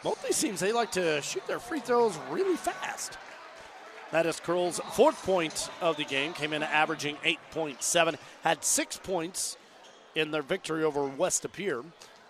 Both 0.03 0.23
these 0.23 0.39
teams, 0.39 0.61
they 0.61 0.71
like 0.71 0.93
to 0.93 1.23
shoot 1.23 1.47
their 1.47 1.59
free 1.59 1.81
throws 1.81 2.17
really 2.31 2.57
fast. 2.57 3.17
That 4.13 4.27
is 4.27 4.39
Kroll's 4.39 4.79
fourth 4.93 5.21
point 5.25 5.71
of 5.81 5.97
the 5.97 6.05
game. 6.05 6.35
Came 6.35 6.53
in 6.53 6.63
averaging 6.63 7.17
8.7. 7.25 8.17
Had 8.43 8.63
six 8.63 8.99
points 8.99 9.57
in 10.15 10.31
their 10.31 10.43
victory 10.43 10.85
over 10.85 11.05
West 11.07 11.43
De 11.43 11.49
Pere. 11.49 11.83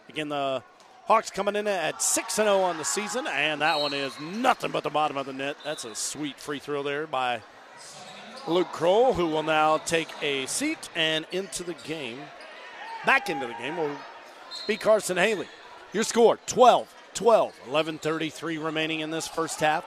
Again, 0.08 0.28
the 0.28 0.62
Hawks 1.08 1.30
coming 1.30 1.56
in 1.56 1.66
at 1.66 2.02
6 2.02 2.34
0 2.34 2.60
on 2.60 2.76
the 2.76 2.84
season, 2.84 3.26
and 3.26 3.62
that 3.62 3.80
one 3.80 3.94
is 3.94 4.12
nothing 4.20 4.70
but 4.70 4.82
the 4.82 4.90
bottom 4.90 5.16
of 5.16 5.24
the 5.24 5.32
net. 5.32 5.56
That's 5.64 5.86
a 5.86 5.94
sweet 5.94 6.38
free 6.38 6.58
throw 6.58 6.82
there 6.82 7.06
by 7.06 7.40
Luke 8.46 8.70
Kroll, 8.72 9.14
who 9.14 9.26
will 9.26 9.42
now 9.42 9.78
take 9.78 10.08
a 10.20 10.44
seat 10.44 10.90
and 10.94 11.24
into 11.32 11.62
the 11.62 11.72
game. 11.72 12.18
Back 13.06 13.30
into 13.30 13.46
the 13.46 13.54
game 13.54 13.78
will 13.78 13.96
be 14.66 14.76
Carson 14.76 15.16
Haley. 15.16 15.48
Your 15.94 16.04
score 16.04 16.38
12 16.46 16.94
12. 17.14 17.54
11.33 17.70 18.62
remaining 18.62 19.00
in 19.00 19.10
this 19.10 19.26
first 19.26 19.60
half. 19.60 19.86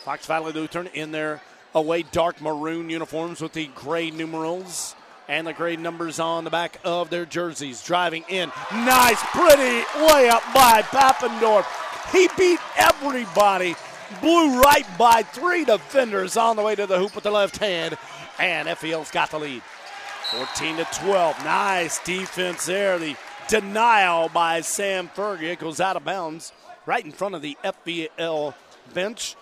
Fox 0.00 0.26
Valley 0.26 0.52
Lutheran 0.52 0.88
in 0.88 1.10
their 1.10 1.40
away 1.74 2.02
dark 2.02 2.38
maroon 2.42 2.90
uniforms 2.90 3.40
with 3.40 3.54
the 3.54 3.68
gray 3.74 4.10
numerals 4.10 4.94
and 5.30 5.46
the 5.46 5.52
gray 5.52 5.76
numbers 5.76 6.18
on 6.18 6.42
the 6.42 6.50
back 6.50 6.80
of 6.84 7.08
their 7.08 7.24
jerseys. 7.24 7.84
Driving 7.84 8.24
in. 8.28 8.50
Nice, 8.72 9.22
pretty 9.30 9.80
layup 9.94 10.42
by 10.52 10.82
Papendorf. 10.82 11.64
He 12.10 12.28
beat 12.36 12.58
everybody. 12.76 13.76
Blew 14.20 14.60
right 14.60 14.84
by 14.98 15.22
three 15.22 15.64
defenders 15.64 16.36
on 16.36 16.56
the 16.56 16.62
way 16.62 16.74
to 16.74 16.84
the 16.84 16.98
hoop 16.98 17.14
with 17.14 17.22
the 17.22 17.30
left 17.30 17.58
hand. 17.58 17.96
And 18.40 18.66
FVL's 18.66 19.12
got 19.12 19.30
the 19.30 19.38
lead. 19.38 19.62
14 20.32 20.78
to 20.78 20.84
12. 21.00 21.44
Nice 21.44 22.02
defense 22.02 22.66
there. 22.66 22.98
The 22.98 23.14
denial 23.46 24.30
by 24.30 24.62
Sam 24.62 25.08
Fergie. 25.14 25.52
It 25.52 25.60
goes 25.60 25.80
out 25.80 25.96
of 25.96 26.04
bounds 26.04 26.52
right 26.86 27.04
in 27.04 27.12
front 27.12 27.36
of 27.36 27.42
the 27.42 27.56
FVL 27.62 28.54
bench. 28.92 29.36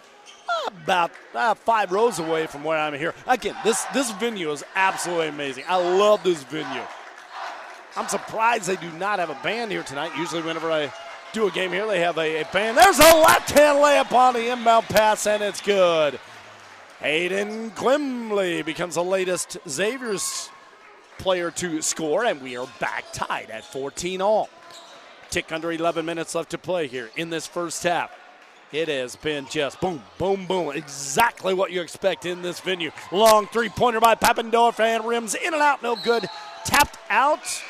About 0.66 1.10
uh, 1.34 1.54
five 1.54 1.92
rows 1.92 2.18
away 2.18 2.46
from 2.46 2.64
where 2.64 2.78
I'm 2.78 2.94
here. 2.94 3.14
Again, 3.26 3.56
this, 3.64 3.84
this 3.94 4.10
venue 4.12 4.50
is 4.50 4.64
absolutely 4.74 5.28
amazing. 5.28 5.64
I 5.68 5.76
love 5.76 6.22
this 6.22 6.42
venue. 6.44 6.82
I'm 7.96 8.08
surprised 8.08 8.66
they 8.68 8.76
do 8.76 8.90
not 8.92 9.18
have 9.18 9.30
a 9.30 9.38
band 9.42 9.70
here 9.70 9.82
tonight. 9.82 10.12
Usually, 10.16 10.42
whenever 10.42 10.70
I 10.70 10.92
do 11.32 11.46
a 11.46 11.50
game 11.50 11.72
here, 11.72 11.86
they 11.86 12.00
have 12.00 12.16
a, 12.18 12.42
a 12.42 12.44
band. 12.52 12.76
There's 12.76 12.98
a 12.98 13.16
left 13.16 13.50
hand 13.50 13.78
layup 13.78 14.12
on 14.12 14.34
the 14.34 14.50
inbound 14.50 14.86
pass, 14.86 15.26
and 15.26 15.42
it's 15.42 15.60
good. 15.60 16.18
Hayden 17.00 17.70
Quimley 17.72 18.64
becomes 18.64 18.96
the 18.96 19.04
latest 19.04 19.58
Xavier's 19.68 20.50
player 21.18 21.50
to 21.52 21.82
score, 21.82 22.24
and 22.24 22.40
we 22.40 22.56
are 22.56 22.66
back 22.80 23.04
tied 23.12 23.50
at 23.50 23.64
14 23.64 24.20
all. 24.20 24.48
Tick 25.30 25.52
under 25.52 25.70
11 25.70 26.06
minutes 26.06 26.34
left 26.34 26.50
to 26.50 26.58
play 26.58 26.86
here 26.86 27.10
in 27.16 27.30
this 27.30 27.46
first 27.46 27.82
half. 27.82 28.10
It 28.70 28.88
has 28.88 29.16
been 29.16 29.46
just 29.46 29.80
boom, 29.80 30.02
boom, 30.18 30.44
boom. 30.44 30.76
Exactly 30.76 31.54
what 31.54 31.72
you 31.72 31.80
expect 31.80 32.26
in 32.26 32.42
this 32.42 32.60
venue. 32.60 32.90
Long 33.10 33.46
three 33.46 33.70
pointer 33.70 33.98
by 33.98 34.14
Papendorf 34.14 34.78
and 34.78 35.06
rims 35.06 35.34
in 35.34 35.54
and 35.54 35.62
out, 35.62 35.82
no 35.82 35.96
good. 35.96 36.26
Tapped 36.66 36.98
out 37.08 37.62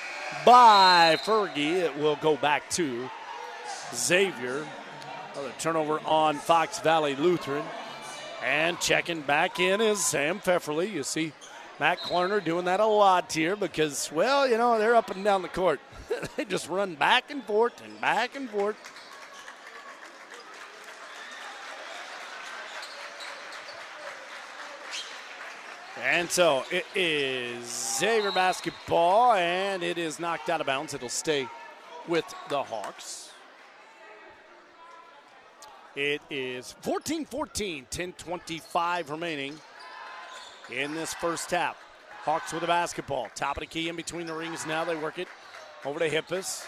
by 0.44 1.16
Fergie. 1.22 1.74
It 1.74 1.96
will 1.98 2.16
go 2.16 2.36
back 2.36 2.68
to 2.70 3.08
Xavier. 3.94 4.66
Another 5.34 5.52
turnover 5.60 6.00
on 6.04 6.34
Fox 6.34 6.80
Valley 6.80 7.14
Lutheran. 7.14 7.64
And 8.44 8.80
checking 8.80 9.20
back 9.20 9.60
in 9.60 9.80
is 9.80 10.04
Sam 10.04 10.40
Pfefferly. 10.40 10.92
You 10.92 11.04
see 11.04 11.32
Matt 11.78 12.00
Klarner 12.00 12.42
doing 12.42 12.64
that 12.64 12.80
a 12.80 12.86
lot 12.86 13.32
here 13.32 13.54
because, 13.54 14.10
well, 14.10 14.48
you 14.48 14.58
know, 14.58 14.80
they're 14.80 14.96
up 14.96 15.10
and 15.14 15.22
down 15.22 15.42
the 15.42 15.48
court. 15.48 15.80
they 16.36 16.44
just 16.44 16.68
run 16.68 16.96
back 16.96 17.30
and 17.30 17.44
forth 17.44 17.84
and 17.84 18.00
back 18.00 18.34
and 18.34 18.50
forth. 18.50 18.76
And 26.04 26.30
so 26.30 26.64
it 26.70 26.86
is 26.94 27.98
Xavier 27.98 28.30
basketball, 28.30 29.32
and 29.32 29.82
it 29.82 29.98
is 29.98 30.20
knocked 30.20 30.48
out 30.48 30.60
of 30.60 30.66
bounds. 30.66 30.94
It'll 30.94 31.08
stay 31.08 31.48
with 32.06 32.24
the 32.48 32.62
Hawks. 32.62 33.30
It 35.96 36.22
is 36.30 36.76
14 36.82 37.24
14, 37.24 37.86
10 37.90 38.12
25 38.12 39.10
remaining 39.10 39.54
in 40.70 40.94
this 40.94 41.14
first 41.14 41.50
half. 41.50 41.76
Hawks 42.22 42.52
with 42.52 42.60
the 42.60 42.68
basketball. 42.68 43.28
Top 43.34 43.56
of 43.56 43.62
the 43.62 43.66
key 43.66 43.88
in 43.88 43.96
between 43.96 44.26
the 44.26 44.34
rings 44.34 44.66
now. 44.66 44.84
They 44.84 44.94
work 44.94 45.18
it 45.18 45.28
over 45.84 45.98
to 45.98 46.08
Hippus. 46.08 46.66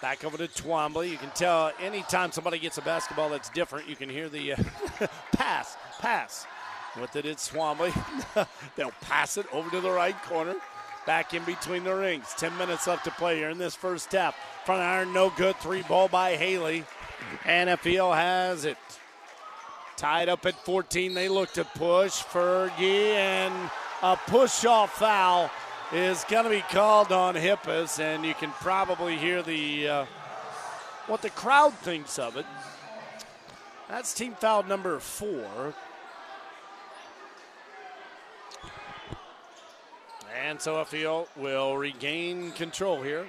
Back 0.00 0.24
over 0.24 0.36
to 0.36 0.46
Twombly. 0.46 1.10
You 1.10 1.16
can 1.16 1.30
tell 1.30 1.72
anytime 1.80 2.30
somebody 2.30 2.58
gets 2.58 2.78
a 2.78 2.82
basketball 2.82 3.30
that's 3.30 3.48
different, 3.48 3.88
you 3.88 3.96
can 3.96 4.08
hear 4.08 4.28
the 4.28 4.52
uh, 4.52 4.56
pass, 5.32 5.76
pass. 5.98 6.46
With 7.00 7.16
it, 7.16 7.26
it's 7.26 7.50
Twombly. 7.50 7.92
They'll 8.76 8.92
pass 9.00 9.36
it 9.36 9.46
over 9.52 9.68
to 9.70 9.80
the 9.80 9.90
right 9.90 10.20
corner. 10.22 10.54
Back 11.06 11.34
in 11.34 11.44
between 11.44 11.84
the 11.84 11.94
rings. 11.94 12.32
10 12.36 12.56
minutes 12.56 12.86
left 12.86 13.04
to 13.04 13.10
play 13.12 13.36
here 13.36 13.50
in 13.50 13.58
this 13.58 13.74
first 13.74 14.10
half. 14.12 14.36
Front 14.64 14.80
iron, 14.80 15.12
no 15.12 15.30
good. 15.30 15.56
Three 15.56 15.82
ball 15.82 16.08
by 16.08 16.36
Haley. 16.36 16.84
NFL 17.42 18.14
has 18.14 18.64
it. 18.64 18.78
Tied 19.96 20.28
up 20.28 20.46
at 20.46 20.54
14. 20.64 21.14
They 21.14 21.28
look 21.28 21.52
to 21.54 21.64
push. 21.64 22.22
Fergie 22.22 23.14
and 23.14 23.70
a 24.02 24.16
push 24.16 24.64
off 24.64 24.92
foul 24.98 25.50
is 25.92 26.24
going 26.28 26.44
to 26.44 26.50
be 26.50 26.62
called 26.62 27.12
on 27.12 27.34
Hippus, 27.34 28.00
and 28.00 28.24
you 28.24 28.34
can 28.34 28.50
probably 28.50 29.16
hear 29.16 29.42
the 29.42 29.88
uh, 29.88 30.06
what 31.06 31.22
the 31.22 31.30
crowd 31.30 31.74
thinks 31.74 32.18
of 32.18 32.36
it. 32.36 32.46
That's 33.88 34.14
team 34.14 34.34
foul 34.34 34.62
number 34.64 34.98
four. 34.98 35.74
And 40.54 40.62
so 40.62 40.84
FEO 40.84 41.26
will 41.34 41.76
regain 41.76 42.52
control 42.52 43.02
here. 43.02 43.26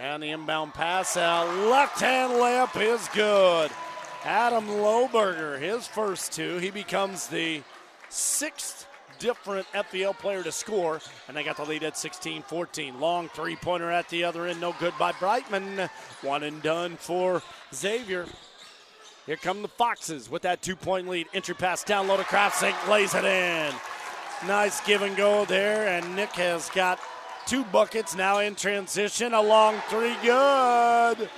And 0.00 0.22
the 0.22 0.30
inbound 0.30 0.72
pass 0.72 1.14
out. 1.14 1.46
Left 1.68 2.00
hand 2.00 2.32
layup 2.32 2.80
is 2.80 3.06
good. 3.08 3.70
Adam 4.24 4.66
Lohberger, 4.66 5.60
his 5.60 5.86
first 5.86 6.32
two. 6.32 6.56
He 6.56 6.70
becomes 6.70 7.26
the 7.26 7.60
sixth 8.08 8.86
different 9.18 9.66
FVL 9.74 10.16
player 10.18 10.42
to 10.42 10.50
score, 10.50 11.02
and 11.28 11.36
they 11.36 11.44
got 11.44 11.58
the 11.58 11.64
lead 11.64 11.82
at 11.82 11.98
16 11.98 12.40
14. 12.40 12.98
Long 12.98 13.28
three 13.28 13.56
pointer 13.56 13.90
at 13.90 14.08
the 14.08 14.24
other 14.24 14.46
end, 14.46 14.58
no 14.58 14.74
good 14.80 14.94
by 14.98 15.12
Brightman. 15.12 15.90
One 16.22 16.44
and 16.44 16.62
done 16.62 16.96
for 16.96 17.42
Xavier. 17.74 18.24
Here 19.26 19.36
come 19.36 19.60
the 19.60 19.68
Foxes 19.68 20.30
with 20.30 20.40
that 20.42 20.62
two 20.62 20.76
point 20.76 21.10
lead. 21.10 21.26
Entry 21.34 21.56
pass 21.56 21.84
down 21.84 22.08
low 22.08 22.16
to 22.16 22.22
Kraftsink, 22.22 22.88
lays 22.88 23.14
it 23.14 23.26
in. 23.26 23.74
Nice 24.46 24.80
give 24.82 25.00
and 25.00 25.16
go 25.16 25.46
there, 25.46 25.88
and 25.88 26.14
Nick 26.14 26.32
has 26.32 26.68
got 26.70 27.00
two 27.46 27.64
buckets 27.64 28.14
now 28.14 28.40
in 28.40 28.54
transition. 28.54 29.32
A 29.32 29.40
long 29.40 29.76
three, 29.88 30.14
good. 30.22 31.30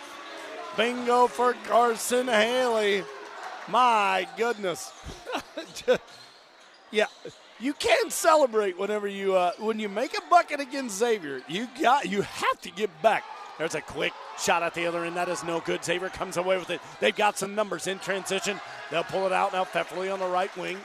Bingo 0.77 1.29
for 1.29 1.55
Carson 1.69 2.27
Haley. 2.27 3.05
My 3.69 4.27
goodness. 4.37 4.92
yeah, 6.90 7.07
you 7.61 7.73
can 7.75 8.11
celebrate 8.11 8.77
whenever 8.77 9.07
you 9.07 9.37
uh, 9.37 9.53
when 9.59 9.79
you 9.79 9.88
make 9.88 10.19
a 10.19 10.23
bucket 10.29 10.59
against 10.59 10.99
Xavier. 10.99 11.42
You 11.49 11.69
got 11.81 12.07
you 12.07 12.23
have 12.23 12.61
to 12.62 12.71
get 12.73 12.90
back. 13.03 13.23
There's 13.57 13.77
a 13.77 13.81
quick 13.81 14.12
shot 14.38 14.62
at 14.62 14.75
the 14.75 14.85
other 14.85 15.05
end. 15.05 15.16
That 15.16 15.29
is 15.29 15.45
no 15.45 15.61
good. 15.61 15.85
Xavier 15.85 16.09
comes 16.11 16.37
away 16.37 16.59
with 16.59 16.71
it. 16.71 16.81
They've 17.01 17.16
got 17.16 17.38
some 17.38 17.55
numbers 17.55 17.87
in 17.87 18.01
transition. 18.01 18.61
They'll 18.90 19.05
pull 19.05 19.27
it 19.27 19.33
out 19.33 19.53
now. 19.53 19.64
Pfefferly 19.64 20.12
on 20.12 20.19
the 20.19 20.27
right 20.27 20.55
wing. 20.57 20.79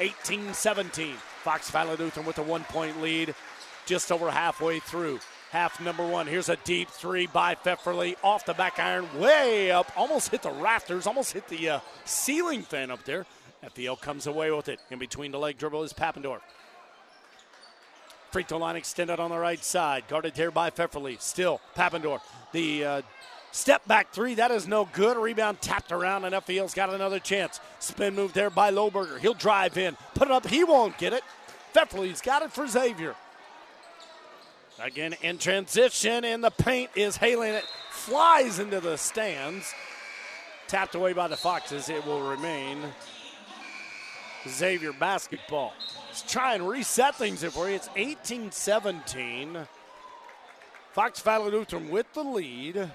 18 0.00 0.54
17. 0.54 1.14
Fox 1.42 1.70
Valley 1.70 1.96
Lutheran 1.96 2.26
with 2.26 2.38
a 2.38 2.42
one 2.42 2.64
point 2.64 3.00
lead 3.00 3.34
just 3.86 4.10
over 4.10 4.30
halfway 4.30 4.80
through. 4.80 5.20
Half 5.50 5.80
number 5.80 6.06
one. 6.06 6.26
Here's 6.26 6.48
a 6.48 6.56
deep 6.64 6.90
three 6.90 7.26
by 7.26 7.54
Pfefferly 7.54 8.16
off 8.22 8.44
the 8.44 8.54
back 8.54 8.78
iron, 8.78 9.06
way 9.18 9.70
up, 9.70 9.90
almost 9.96 10.30
hit 10.30 10.42
the 10.42 10.50
rafters, 10.50 11.06
almost 11.06 11.32
hit 11.32 11.46
the 11.48 11.70
uh, 11.70 11.80
ceiling 12.04 12.62
fan 12.62 12.90
up 12.90 13.04
there. 13.04 13.26
FVL 13.64 14.00
comes 14.00 14.26
away 14.26 14.50
with 14.50 14.68
it. 14.68 14.80
In 14.90 14.98
between 14.98 15.30
the 15.30 15.38
leg 15.38 15.56
dribble 15.56 15.82
is 15.84 15.92
Pappendorf. 15.92 16.40
Free 18.32 18.42
throw 18.42 18.58
line 18.58 18.76
extended 18.76 19.18
on 19.20 19.30
the 19.30 19.38
right 19.38 19.62
side, 19.62 20.04
guarded 20.08 20.34
there 20.34 20.50
by 20.50 20.70
Pfefferly. 20.70 21.20
Still 21.20 21.60
Pappendorf. 21.76 22.20
The 22.52 22.84
uh, 22.84 23.02
Step 23.56 23.88
back 23.88 24.12
three, 24.12 24.34
that 24.34 24.50
is 24.50 24.68
no 24.68 24.86
good. 24.92 25.16
Rebound 25.16 25.62
tapped 25.62 25.90
around, 25.90 26.26
and 26.26 26.34
FVL's 26.34 26.74
got 26.74 26.92
another 26.92 27.18
chance. 27.18 27.58
Spin 27.78 28.14
move 28.14 28.34
there 28.34 28.50
by 28.50 28.70
Lohberger. 28.70 29.18
He'll 29.18 29.32
drive 29.32 29.78
in, 29.78 29.96
put 30.14 30.28
it 30.28 30.30
up. 30.30 30.46
He 30.46 30.62
won't 30.62 30.98
get 30.98 31.14
it. 31.14 31.22
Pfefferly's 31.72 32.20
got 32.20 32.42
it 32.42 32.52
for 32.52 32.66
Xavier. 32.68 33.14
Again 34.78 35.14
in 35.22 35.38
transition, 35.38 36.22
and 36.26 36.44
the 36.44 36.50
paint 36.50 36.90
is 36.94 37.16
hailing 37.16 37.54
it. 37.54 37.64
Flies 37.92 38.58
into 38.58 38.78
the 38.78 38.98
stands. 38.98 39.72
Tapped 40.68 40.94
away 40.94 41.14
by 41.14 41.26
the 41.26 41.36
Foxes. 41.36 41.88
It 41.88 42.04
will 42.04 42.28
remain 42.28 42.76
Xavier 44.46 44.92
basketball. 44.92 45.72
Let's 46.08 46.30
try 46.30 46.56
and 46.56 46.68
reset 46.68 47.14
things 47.14 47.40
here 47.40 47.50
for 47.50 47.70
you. 47.70 47.76
It's 47.76 47.88
18 47.96 48.52
17. 48.52 49.56
Fox 50.92 51.20
Valley 51.20 51.52
Lutheran 51.52 51.88
with 51.88 52.12
the 52.12 52.22
lead 52.22 52.90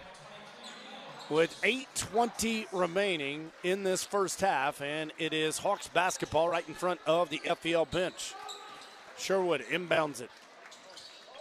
with 1.31 1.59
8.20 1.61 2.67
remaining 2.73 3.51
in 3.63 3.83
this 3.83 4.03
first 4.03 4.41
half, 4.41 4.81
and 4.81 5.13
it 5.17 5.33
is 5.33 5.57
Hawks 5.57 5.87
basketball 5.87 6.49
right 6.49 6.67
in 6.67 6.73
front 6.73 6.99
of 7.07 7.29
the 7.29 7.39
FVL 7.39 7.89
bench. 7.89 8.33
Sherwood 9.17 9.61
inbounds 9.71 10.19
it. 10.19 10.29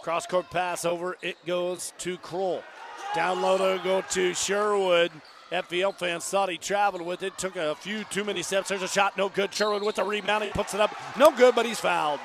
Cross 0.01 0.27
court 0.27 0.49
pass 0.49 0.85
over, 0.85 1.17
it 1.21 1.35
goes 1.45 1.93
to 1.99 2.17
Kroll. 2.17 2.63
Down 3.13 3.41
low 3.41 3.57
to 3.57 3.83
go 3.83 4.01
to 4.11 4.33
Sherwood. 4.33 5.11
FVL 5.51 5.93
fans 5.95 6.23
thought 6.23 6.49
he 6.49 6.57
traveled 6.57 7.05
with 7.05 7.21
it, 7.21 7.37
took 7.37 7.57
a 7.57 7.75
few 7.75 8.05
too 8.05 8.23
many 8.23 8.41
steps. 8.41 8.69
There's 8.69 8.81
a 8.81 8.87
shot, 8.87 9.17
no 9.17 9.27
good. 9.27 9.53
Sherwood 9.53 9.83
with 9.83 9.95
the 9.97 10.05
rebound, 10.05 10.45
he 10.45 10.49
puts 10.51 10.73
it 10.73 10.79
up, 10.79 10.95
no 11.17 11.31
good, 11.31 11.53
but 11.53 11.65
he's 11.65 11.81
fouled. 11.81 12.21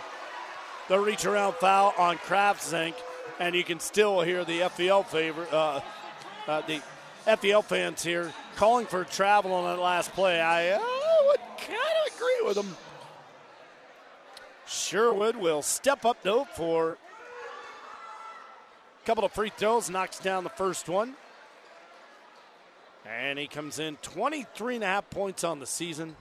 The 0.88 1.00
reach 1.00 1.24
around 1.24 1.54
foul 1.54 1.92
on 1.98 2.18
Kraftzink, 2.18 2.94
and 3.40 3.56
you 3.56 3.64
can 3.64 3.80
still 3.80 4.20
hear 4.20 4.44
the 4.44 4.60
FVL 4.60 5.04
favor, 5.06 5.48
uh, 5.50 5.80
uh, 6.46 6.60
the 6.68 6.80
FVL 7.26 7.64
fans 7.64 8.04
here 8.04 8.32
calling 8.54 8.86
for 8.86 9.02
travel 9.02 9.52
on 9.52 9.64
that 9.64 9.82
last 9.82 10.12
play. 10.12 10.40
I 10.40 10.70
uh, 10.70 10.80
would 11.26 11.40
kind 11.58 11.72
of 11.76 12.14
agree 12.14 12.46
with 12.46 12.54
them. 12.54 12.76
Sherwood 14.66 15.34
will 15.34 15.62
step 15.62 16.04
up 16.04 16.22
though 16.22 16.44
for 16.44 16.98
a 19.02 19.06
couple 19.06 19.24
of 19.24 19.32
free 19.32 19.50
throws, 19.56 19.90
knocks 19.90 20.20
down 20.20 20.44
the 20.44 20.50
first 20.50 20.88
one. 20.88 21.14
And 23.04 23.40
he 23.40 23.48
comes 23.48 23.80
in 23.80 23.96
23 23.96 24.76
and 24.76 24.84
a 24.84 24.86
half 24.86 25.10
points 25.10 25.42
on 25.42 25.58
the 25.58 25.66
season, 25.66 26.14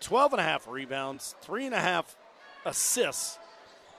12 0.00 0.34
and 0.34 0.40
a 0.40 0.44
half 0.44 0.68
rebounds, 0.68 1.34
three 1.40 1.66
and 1.66 1.74
a 1.74 1.80
half 1.80 2.16
assists. 2.64 3.38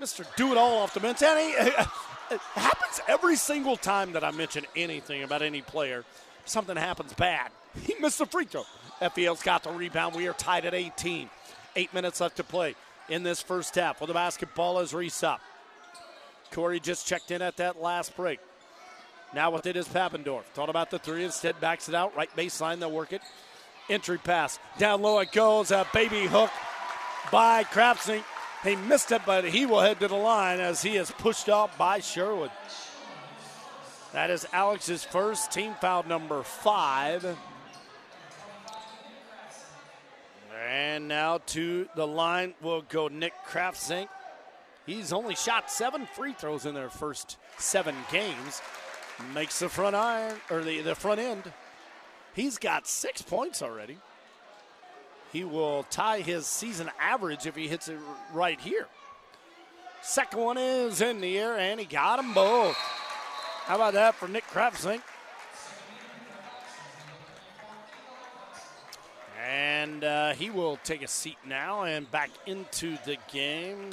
Mr. 0.01 0.25
Do 0.37 0.51
It 0.51 0.57
All 0.57 0.79
off 0.79 0.93
the 0.93 0.99
bench. 1.01 1.21
And 1.21 1.39
he, 1.39 1.45
it 2.31 2.39
happens 2.53 3.01
every 3.07 3.35
single 3.35 3.75
time 3.75 4.13
that 4.13 4.23
I 4.23 4.31
mention 4.31 4.65
anything 4.75 5.23
about 5.23 5.41
any 5.41 5.61
player 5.61 6.05
something 6.45 6.75
happens 6.75 7.13
bad. 7.13 7.51
He 7.85 7.95
missed 7.99 8.19
the 8.19 8.27
free 8.27 8.45
throw. 8.45 8.65
FVL's 9.01 9.41
got 9.41 9.63
the 9.63 9.71
rebound. 9.71 10.15
We 10.15 10.27
are 10.27 10.33
tied 10.33 10.63
at 10.65 10.75
18. 10.75 11.27
Eight 11.75 11.91
minutes 11.91 12.21
left 12.21 12.37
to 12.37 12.43
play 12.43 12.75
in 13.09 13.23
this 13.23 13.41
first 13.41 13.73
half. 13.73 13.99
Well, 13.99 14.07
the 14.07 14.13
basketball 14.13 14.79
is 14.79 14.93
Resop. 14.93 15.39
Corey 16.51 16.79
just 16.79 17.07
checked 17.07 17.31
in 17.31 17.41
at 17.41 17.57
that 17.57 17.81
last 17.81 18.15
break. 18.15 18.39
Now 19.33 19.49
what 19.49 19.65
it 19.65 19.75
is 19.75 19.87
Pappendorf. 19.87 20.43
Thought 20.53 20.69
about 20.69 20.91
the 20.91 20.99
three, 20.99 21.23
instead 21.23 21.59
backs 21.59 21.89
it 21.89 21.95
out. 21.95 22.15
Right 22.15 22.29
baseline, 22.37 22.79
they'll 22.79 22.91
work 22.91 23.11
it. 23.11 23.21
Entry 23.89 24.19
pass. 24.19 24.59
Down 24.77 25.01
low 25.01 25.19
it 25.19 25.31
goes. 25.31 25.71
A 25.71 25.87
baby 25.93 26.27
hook 26.27 26.51
by 27.31 27.63
Craftsink. 27.63 28.23
He 28.63 28.75
missed 28.75 29.11
it, 29.11 29.23
but 29.25 29.45
he 29.45 29.65
will 29.65 29.81
head 29.81 29.99
to 29.99 30.07
the 30.07 30.15
line 30.15 30.59
as 30.59 30.81
he 30.81 30.95
is 30.95 31.11
pushed 31.11 31.49
off 31.49 31.77
by 31.77 31.99
Sherwood. 31.99 32.51
That 34.13 34.29
is 34.29 34.47
Alex's 34.53 35.03
first 35.03 35.51
team 35.51 35.73
foul 35.81 36.03
number 36.07 36.43
five. 36.43 37.25
And 40.69 41.07
now 41.07 41.39
to 41.47 41.87
the 41.95 42.05
line 42.05 42.53
will 42.61 42.83
go 42.83 43.07
Nick 43.07 43.33
Kraftzink. 43.47 44.07
He's 44.85 45.11
only 45.11 45.33
shot 45.33 45.71
seven 45.71 46.05
free 46.05 46.33
throws 46.33 46.67
in 46.67 46.75
their 46.75 46.89
first 46.91 47.37
seven 47.57 47.95
games. 48.11 48.61
Makes 49.33 49.59
the 49.59 49.69
front 49.69 49.95
iron 49.95 50.35
or 50.51 50.61
the, 50.61 50.81
the 50.81 50.93
front 50.93 51.19
end. 51.19 51.51
He's 52.35 52.59
got 52.59 52.87
six 52.87 53.23
points 53.23 53.63
already. 53.63 53.97
He 55.31 55.43
will 55.43 55.83
tie 55.89 56.19
his 56.19 56.45
season 56.45 56.91
average 56.99 57.47
if 57.47 57.55
he 57.55 57.67
hits 57.67 57.87
it 57.87 57.97
right 58.31 58.59
here. 58.59 58.87
Second 60.03 60.39
one 60.39 60.57
is 60.57 61.01
in 61.01 61.21
the 61.21 61.39
air, 61.39 61.57
and 61.57 61.79
he 61.79 61.85
got 61.87 62.17
them 62.17 62.33
both. 62.33 62.77
How 63.65 63.75
about 63.75 63.93
that 63.93 64.15
for 64.15 64.27
Nick 64.27 64.45
Kraftzink? 64.47 65.01
And 69.41 70.03
uh, 70.03 70.33
he 70.33 70.49
will 70.49 70.77
take 70.83 71.01
a 71.01 71.07
seat 71.07 71.37
now 71.45 71.83
and 71.83 72.09
back 72.11 72.29
into 72.45 72.97
the 73.05 73.17
game. 73.31 73.91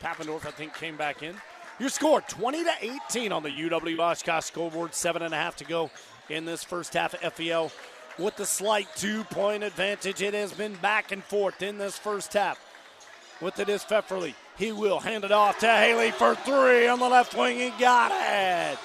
Papendorf, 0.00 0.46
I 0.46 0.50
think, 0.50 0.74
came 0.74 0.96
back 0.96 1.22
in. 1.22 1.34
Your 1.80 1.88
score 1.88 2.20
20 2.20 2.64
to 2.64 2.72
18 3.08 3.32
on 3.32 3.42
the 3.42 3.50
UW 3.50 3.98
Oshkosh 3.98 4.44
scoreboard. 4.44 4.94
Seven 4.94 5.22
and 5.22 5.34
a 5.34 5.36
half 5.36 5.56
to 5.56 5.64
go 5.64 5.90
in 6.28 6.44
this 6.44 6.62
first 6.62 6.94
half 6.94 7.14
of 7.14 7.34
FVL. 7.34 7.72
With 8.18 8.36
the 8.36 8.46
slight 8.46 8.88
two 8.96 9.24
point 9.24 9.62
advantage, 9.62 10.20
it 10.20 10.34
has 10.34 10.52
been 10.52 10.74
back 10.74 11.10
and 11.10 11.24
forth 11.24 11.62
in 11.62 11.78
this 11.78 11.96
first 11.96 12.32
half. 12.34 12.60
With 13.40 13.58
it 13.60 13.68
is 13.68 13.84
Pfefferly. 13.84 14.34
He 14.56 14.72
will 14.72 14.98
hand 14.98 15.24
it 15.24 15.32
off 15.32 15.58
to 15.60 15.68
Haley 15.68 16.10
for 16.10 16.34
three 16.34 16.88
on 16.88 16.98
the 16.98 17.08
left 17.08 17.36
wing. 17.36 17.58
He 17.58 17.70
got 17.78 18.10
it. 18.12 18.78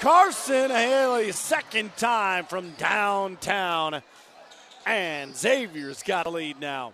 Carson 0.00 0.70
Haley, 0.70 1.32
second 1.32 1.96
time 1.96 2.44
from 2.44 2.70
downtown. 2.72 4.00
And 4.86 5.36
Xavier's 5.36 6.04
got 6.04 6.26
a 6.26 6.30
lead 6.30 6.60
now. 6.60 6.92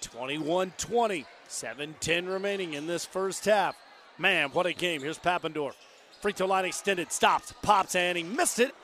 21 0.00 0.72
20, 0.78 1.26
7 1.46 1.94
10 2.00 2.26
remaining 2.26 2.72
in 2.72 2.86
this 2.86 3.04
first 3.04 3.44
half. 3.44 3.76
Man, 4.16 4.48
what 4.50 4.64
a 4.64 4.72
game. 4.72 5.02
Here's 5.02 5.18
Papendorf. 5.18 5.74
Free 6.22 6.32
throw 6.32 6.46
line 6.46 6.64
extended, 6.64 7.12
stops, 7.12 7.52
pops, 7.60 7.94
and 7.94 8.16
he 8.16 8.24
missed 8.24 8.60
it. 8.60 8.74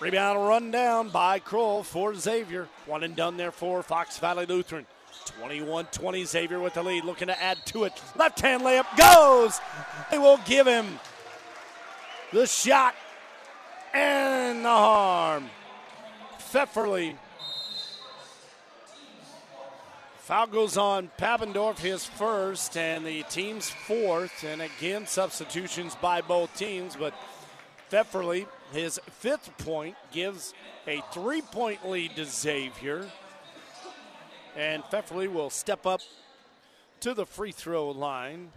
Rebound 0.00 0.46
run 0.46 0.72
down 0.72 1.10
by 1.10 1.38
Kroll 1.38 1.84
for 1.84 2.14
Xavier. 2.14 2.68
One 2.86 3.04
and 3.04 3.14
done 3.14 3.36
there 3.36 3.52
for 3.52 3.84
Fox 3.84 4.18
Valley 4.18 4.46
Lutheran. 4.46 4.86
21 5.38 5.86
20 5.86 6.24
Xavier 6.24 6.58
with 6.58 6.74
the 6.74 6.82
lead, 6.82 7.04
looking 7.04 7.28
to 7.28 7.40
add 7.40 7.64
to 7.66 7.84
it. 7.84 7.92
Left 8.16 8.40
hand 8.40 8.62
layup 8.62 8.86
goes. 8.96 9.60
They 10.10 10.18
will 10.18 10.40
give 10.44 10.66
him 10.66 10.98
the 12.34 12.46
shot 12.48 12.96
and 13.94 14.64
the 14.64 14.68
harm. 14.68 15.48
Pfefferly. 16.38 17.16
Foul 20.18 20.46
goes 20.48 20.76
on 20.76 21.10
Papendorf, 21.16 21.78
his 21.78 22.04
first, 22.04 22.76
and 22.76 23.06
the 23.06 23.22
team's 23.24 23.70
fourth. 23.70 24.42
And 24.42 24.62
again, 24.62 25.06
substitutions 25.06 25.94
by 25.94 26.22
both 26.22 26.52
teams, 26.56 26.96
but 26.96 27.14
Pfefferly, 27.88 28.46
his 28.72 28.98
fifth 29.10 29.56
point, 29.58 29.94
gives 30.10 30.54
a 30.88 31.02
three 31.12 31.40
point 31.40 31.88
lead 31.88 32.16
to 32.16 32.24
Xavier. 32.24 33.08
And 34.56 34.82
Pfefferly 34.84 35.28
will 35.28 35.50
step 35.50 35.86
up 35.86 36.00
to 36.98 37.14
the 37.14 37.26
free 37.26 37.52
throw 37.52 37.90
line. 37.90 38.50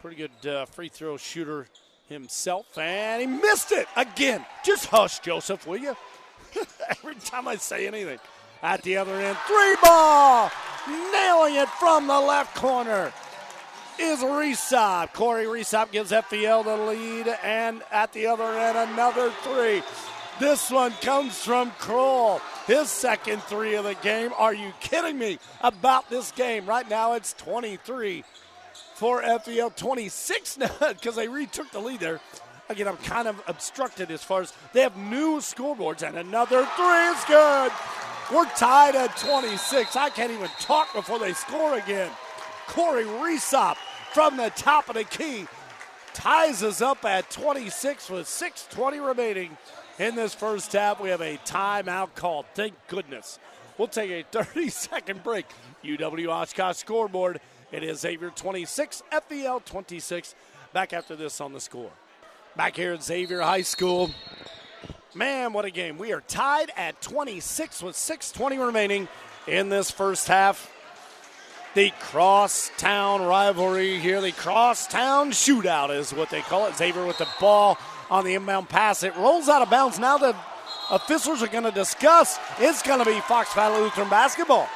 Pretty 0.00 0.16
good 0.16 0.50
uh, 0.50 0.64
free 0.64 0.88
throw 0.88 1.18
shooter 1.18 1.66
himself, 2.10 2.76
and 2.76 3.22
he 3.22 3.26
missed 3.26 3.72
it 3.72 3.88
again. 3.96 4.44
Just 4.64 4.86
hush, 4.86 5.20
Joseph, 5.20 5.66
will 5.66 5.78
you? 5.78 5.96
Every 6.90 7.14
time 7.14 7.48
I 7.48 7.56
say 7.56 7.86
anything. 7.86 8.18
At 8.62 8.82
the 8.82 8.98
other 8.98 9.14
end, 9.14 9.38
three 9.46 9.76
ball, 9.82 10.50
nailing 10.86 11.54
it 11.54 11.68
from 11.70 12.06
the 12.06 12.20
left 12.20 12.54
corner 12.54 13.10
is 13.98 14.20
Resop. 14.20 15.12
Corey 15.12 15.44
Resop 15.44 15.92
gives 15.92 16.10
FVL 16.10 16.64
the 16.64 16.76
lead, 16.76 17.28
and 17.42 17.82
at 17.90 18.12
the 18.12 18.26
other 18.26 18.44
end, 18.44 18.76
another 18.90 19.30
three. 19.42 19.82
This 20.38 20.70
one 20.70 20.92
comes 21.02 21.42
from 21.42 21.70
Kroll. 21.72 22.40
His 22.66 22.88
second 22.88 23.42
three 23.42 23.74
of 23.74 23.84
the 23.84 23.94
game. 23.96 24.32
Are 24.38 24.54
you 24.54 24.72
kidding 24.80 25.18
me 25.18 25.38
about 25.60 26.08
this 26.08 26.32
game? 26.32 26.64
Right 26.64 26.88
now 26.88 27.12
it's 27.12 27.34
23 27.34 28.24
for 29.00 29.22
FVL, 29.22 29.74
26 29.76 30.58
now 30.58 30.68
because 30.90 31.16
they 31.16 31.26
retook 31.26 31.70
the 31.70 31.80
lead 31.80 32.00
there. 32.00 32.20
Again, 32.68 32.86
I'm 32.86 32.98
kind 32.98 33.28
of 33.28 33.42
obstructed 33.46 34.10
as 34.10 34.22
far 34.22 34.42
as 34.42 34.52
they 34.74 34.82
have 34.82 34.94
new 34.94 35.38
scoreboards, 35.38 36.06
and 36.06 36.18
another 36.18 36.66
three 36.76 37.08
is 37.08 37.24
good. 37.24 37.72
We're 38.30 38.44
tied 38.56 38.94
at 38.96 39.16
26. 39.16 39.96
I 39.96 40.10
can't 40.10 40.30
even 40.30 40.50
talk 40.60 40.92
before 40.94 41.18
they 41.18 41.32
score 41.32 41.78
again. 41.78 42.10
Corey 42.66 43.04
Resop 43.04 43.76
from 44.12 44.36
the 44.36 44.50
top 44.50 44.90
of 44.90 44.96
the 44.96 45.04
key 45.04 45.46
ties 46.12 46.62
us 46.62 46.82
up 46.82 47.02
at 47.06 47.30
26 47.30 48.10
with 48.10 48.26
6.20 48.26 49.04
remaining 49.04 49.56
in 49.98 50.14
this 50.14 50.34
first 50.34 50.74
half. 50.74 51.00
We 51.00 51.08
have 51.08 51.22
a 51.22 51.38
timeout 51.38 52.14
called. 52.14 52.44
Thank 52.54 52.74
goodness. 52.86 53.38
We'll 53.78 53.88
take 53.88 54.10
a 54.10 54.22
30 54.30 54.68
second 54.68 55.24
break. 55.24 55.46
UW 55.82 56.28
Oshkosh 56.28 56.76
scoreboard. 56.76 57.40
It 57.72 57.84
is 57.84 58.00
Xavier 58.00 58.30
26, 58.30 59.02
FVL 59.12 59.64
26. 59.64 60.34
Back 60.72 60.92
after 60.92 61.14
this 61.14 61.40
on 61.40 61.52
the 61.52 61.60
score. 61.60 61.90
Back 62.56 62.76
here 62.76 62.92
at 62.92 63.02
Xavier 63.02 63.40
High 63.40 63.62
School. 63.62 64.10
Man, 65.14 65.52
what 65.52 65.64
a 65.64 65.70
game. 65.70 65.96
We 65.96 66.12
are 66.12 66.20
tied 66.20 66.72
at 66.76 67.00
26 67.00 67.82
with 67.82 67.94
6.20 67.94 68.64
remaining 68.64 69.08
in 69.46 69.68
this 69.68 69.90
first 69.90 70.26
half. 70.26 70.72
The 71.74 71.92
crosstown 72.00 73.22
rivalry 73.22 73.98
here, 73.98 74.20
the 74.20 74.32
crosstown 74.32 75.30
shootout 75.30 75.96
is 75.96 76.12
what 76.12 76.30
they 76.30 76.40
call 76.40 76.66
it. 76.66 76.76
Xavier 76.76 77.06
with 77.06 77.18
the 77.18 77.28
ball 77.38 77.78
on 78.10 78.24
the 78.24 78.34
inbound 78.34 78.68
pass. 78.68 79.04
It 79.04 79.14
rolls 79.16 79.48
out 79.48 79.62
of 79.62 79.70
bounds. 79.70 80.00
Now 80.00 80.18
the 80.18 80.34
officials 80.90 81.40
are 81.40 81.46
going 81.46 81.64
to 81.64 81.70
discuss. 81.70 82.40
It's 82.58 82.82
going 82.82 82.98
to 82.98 83.04
be 83.04 83.20
Fox 83.20 83.54
Valley 83.54 83.80
Lutheran 83.80 84.08
basketball. 84.08 84.68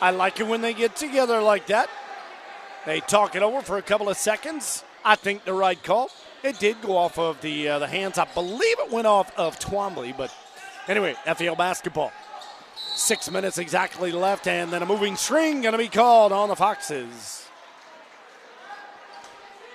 I 0.00 0.10
like 0.10 0.40
it 0.40 0.46
when 0.46 0.60
they 0.60 0.74
get 0.74 0.96
together 0.96 1.40
like 1.40 1.66
that. 1.66 1.88
They 2.86 3.00
talk 3.00 3.34
it 3.34 3.42
over 3.42 3.62
for 3.62 3.78
a 3.78 3.82
couple 3.82 4.08
of 4.08 4.16
seconds. 4.16 4.84
I 5.04 5.16
think 5.16 5.44
the 5.44 5.52
right 5.52 5.82
call. 5.82 6.10
It 6.42 6.58
did 6.58 6.80
go 6.82 6.96
off 6.96 7.18
of 7.18 7.40
the 7.40 7.68
uh, 7.68 7.78
the 7.78 7.86
hands. 7.86 8.18
I 8.18 8.26
believe 8.26 8.78
it 8.78 8.90
went 8.90 9.06
off 9.06 9.36
of 9.38 9.58
Twombly, 9.58 10.16
but 10.16 10.34
anyway, 10.88 11.14
FVL 11.24 11.56
basketball. 11.56 12.12
Six 12.94 13.30
minutes 13.30 13.58
exactly 13.58 14.12
left, 14.12 14.46
and 14.46 14.70
then 14.70 14.82
a 14.82 14.86
moving 14.86 15.16
string 15.16 15.62
going 15.62 15.72
to 15.72 15.78
be 15.78 15.88
called 15.88 16.32
on 16.32 16.48
the 16.48 16.56
Foxes. 16.56 17.46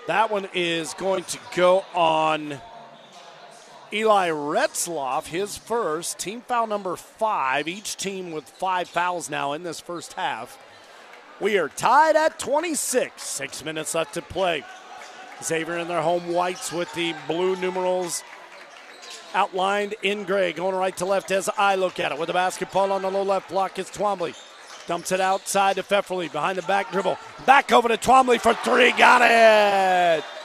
That 0.08 0.32
one 0.32 0.48
is 0.54 0.94
going 0.96 1.24
to 1.26 1.40
go 1.56 1.86
on 1.94 2.60
Eli 3.92 4.30
Retzloff, 4.30 5.28
his 5.28 5.58
first 5.58 6.20
team 6.20 6.42
foul 6.42 6.68
number 6.68 6.96
five. 6.96 7.68
Each 7.68 7.98
team 7.98 8.32
with 8.32 8.44
five 8.48 8.88
fouls 8.88 9.30
now 9.30 9.54
in 9.54 9.64
this 9.64 9.80
first 9.80 10.14
half. 10.14 10.58
We 11.40 11.58
are 11.58 11.70
tied 11.70 12.16
at 12.16 12.38
26. 12.38 13.22
Six 13.22 13.66
minutes 13.66 13.96
left 13.96 14.14
to 14.14 14.22
play. 14.22 14.64
Xavier 15.42 15.78
in 15.78 15.88
their 15.88 16.02
home 16.02 16.32
whites 16.32 16.72
with 16.72 16.94
the 16.94 17.16
blue 17.28 17.56
numerals 17.56 18.24
outlined 19.34 19.96
in 20.04 20.24
gray, 20.24 20.54
going 20.54 20.76
right 20.76 20.96
to 20.98 21.06
left 21.06 21.32
as 21.32 21.50
I 21.58 21.76
look 21.76 22.00
at 22.00 22.12
it. 22.12 22.20
With 22.20 22.28
the 22.28 22.34
basketball 22.34 22.92
on 22.92 23.02
the 23.02 23.10
low 23.10 23.24
left 23.24 23.50
block 23.50 23.80
it's 23.80 23.90
Twombly. 23.90 24.36
Dumps 24.86 25.12
it 25.12 25.22
outside 25.22 25.78
to 25.78 25.84
Pfefferly 25.84 26.32
behind 26.32 26.58
the 26.58 26.64
back 26.64 26.92
dribble. 26.92 27.18
Back 27.46 27.72
over 27.72 27.88
to 27.88 27.98
Twombly 27.98 28.40
for 28.40 28.54
three. 28.54 28.92
Got 28.92 29.22
it! 29.24 30.39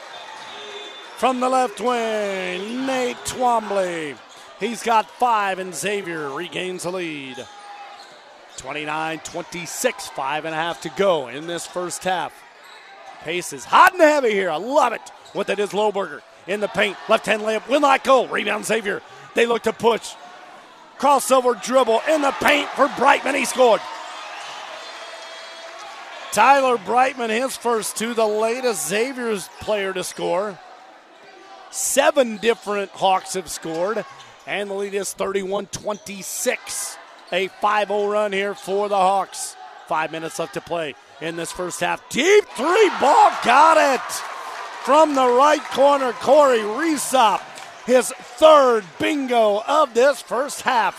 From 1.17 1.39
the 1.39 1.47
left 1.47 1.79
wing, 1.79 2.85
Nate 2.85 3.15
Twombly. 3.25 4.17
He's 4.59 4.83
got 4.83 5.09
five, 5.09 5.59
and 5.59 5.73
Xavier 5.73 6.29
regains 6.29 6.83
the 6.83 6.91
lead. 6.91 7.45
29 8.57 9.19
26, 9.19 10.07
five 10.09 10.43
and 10.43 10.53
a 10.53 10.57
half 10.57 10.81
to 10.81 10.89
go 10.89 11.29
in 11.29 11.47
this 11.47 11.65
first 11.65 12.03
half. 12.03 12.33
Pace 13.21 13.53
is 13.53 13.63
hot 13.63 13.93
and 13.93 14.01
heavy 14.01 14.31
here. 14.31 14.49
I 14.49 14.57
love 14.57 14.91
it. 14.91 15.01
With 15.33 15.49
it 15.49 15.59
is 15.59 15.69
Lohberger 15.69 16.21
in 16.47 16.59
the 16.59 16.67
paint. 16.67 16.97
Left 17.07 17.25
hand 17.25 17.43
layup 17.43 17.67
will 17.69 17.79
not 17.79 18.03
go. 18.03 18.27
Rebound 18.27 18.65
Xavier. 18.65 19.01
They 19.35 19.45
look 19.45 19.63
to 19.63 19.73
push. 19.73 20.15
Crossover 20.99 21.61
dribble 21.61 22.01
in 22.09 22.21
the 22.21 22.31
paint 22.31 22.69
for 22.69 22.89
Brightman. 22.97 23.35
He 23.35 23.45
scored. 23.45 23.81
Tyler 26.33 26.77
Brightman, 26.77 27.29
his 27.29 27.55
first 27.55 27.95
two, 27.95 28.13
the 28.13 28.27
latest 28.27 28.89
Xavier's 28.89 29.49
player 29.61 29.93
to 29.93 30.03
score. 30.03 30.59
Seven 31.75 32.37
different 32.37 32.89
Hawks 32.91 33.33
have 33.33 33.49
scored, 33.49 34.05
and 34.47 34.69
the 34.69 34.73
lead 34.73 34.93
is 34.93 35.11
31 35.11 35.65
26. 35.65 36.97
A 37.33 37.49
5 37.49 37.87
0 37.89 38.07
run 38.07 38.31
here 38.31 38.55
for 38.55 38.87
the 38.87 38.95
Hawks. 38.95 39.57
Five 39.85 40.09
minutes 40.09 40.39
left 40.39 40.53
to 40.53 40.61
play 40.61 40.95
in 41.19 41.35
this 41.35 41.51
first 41.51 41.81
half. 41.81 42.07
Deep 42.07 42.45
three 42.55 42.89
ball, 43.01 43.29
got 43.43 43.75
it 43.93 44.13
from 44.85 45.15
the 45.15 45.27
right 45.27 45.61
corner. 45.71 46.13
Corey 46.13 46.59
Resop, 46.59 47.41
his 47.85 48.09
third 48.09 48.85
bingo 48.97 49.61
of 49.67 49.93
this 49.93 50.21
first 50.21 50.61
half. 50.61 50.97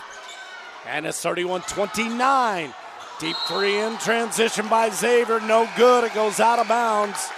And 0.86 1.06
it's 1.06 1.22
31 1.22 1.62
29. 1.62 2.74
Deep 3.18 3.36
three 3.48 3.78
in 3.78 3.96
transition 3.96 4.68
by 4.68 4.90
Xavier. 4.90 5.40
No 5.40 5.66
good. 5.78 6.04
It 6.04 6.12
goes 6.12 6.38
out 6.38 6.58
of 6.58 6.68
bounds. 6.68 7.30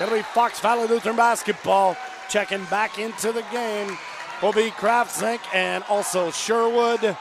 It'll 0.00 0.14
be 0.14 0.22
Fox 0.22 0.60
Valley 0.60 0.86
Lutheran 0.86 1.16
basketball 1.16 1.96
checking 2.28 2.64
back 2.64 2.98
into 2.98 3.32
the 3.32 3.44
game. 3.52 3.96
Will 4.42 4.52
be 4.52 4.70
Kraftzink 4.70 5.40
and 5.54 5.84
also 5.88 6.30
Sherwood. 6.30 7.16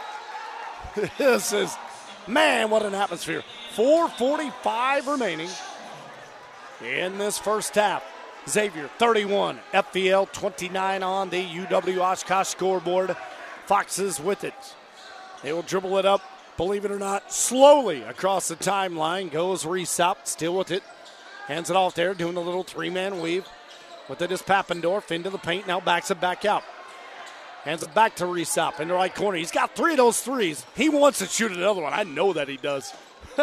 this 1.18 1.54
is, 1.54 1.76
man, 2.28 2.70
what 2.70 2.84
an 2.84 2.96
atmosphere. 2.96 3.44
4.45 3.76 5.08
remaining 5.08 5.50
in 6.84 7.18
this 7.18 7.38
first 7.38 7.76
half. 7.76 8.04
Xavier 8.48 8.90
31, 9.00 9.60
FVL 9.74 10.32
29 10.32 11.04
on 11.04 11.30
the 11.30 11.46
UW 11.46 12.00
Oshkosh 12.00 12.50
scoreboard. 12.50 13.16
Foxes 13.66 14.20
with 14.20 14.44
it. 14.44 14.76
They 15.44 15.54
will 15.54 15.62
dribble 15.62 15.98
it 15.98 16.06
up, 16.06 16.22
believe 16.58 16.84
it 16.84 16.92
or 16.92 17.00
not, 17.00 17.32
slowly 17.32 18.04
across 18.04 18.50
the 18.50 18.56
timeline. 18.56 19.32
Goes 19.32 19.64
Resop, 19.64 20.18
still 20.26 20.58
with 20.58 20.72
it. 20.72 20.84
Hands 21.48 21.70
it 21.70 21.76
off 21.76 21.96
there, 21.96 22.14
doing 22.14 22.36
a 22.36 22.42
little 22.42 22.64
three 22.64 22.90
man 22.90 23.22
weave. 23.22 23.46
With 24.10 24.22
it 24.22 24.32
is 24.32 24.42
Papendorf 24.42 25.12
into 25.12 25.30
the 25.30 25.38
paint, 25.38 25.68
now 25.68 25.80
backs 25.80 26.12
it 26.12 26.20
back 26.20 26.46
out. 26.46 26.64
Hands 27.64 27.82
it 27.82 27.94
back 27.94 28.18
to 28.18 28.26
Resop 28.26 28.82
in 28.82 28.90
the 28.90 28.94
right 28.94 29.14
corner. 29.14 29.38
He's 29.38 29.52
got 29.52 29.76
three 29.76 29.92
of 29.92 29.98
those 29.98 30.20
threes. 30.20 30.66
He 30.76 30.90
wants 30.90 31.20
to 31.20 31.26
shoot 31.26 31.54
another 31.54 31.82
one. 31.82 31.94
I 31.94 32.04
know 32.04 32.34
that 32.34 32.50
he 32.50 32.58
does. 32.58 32.94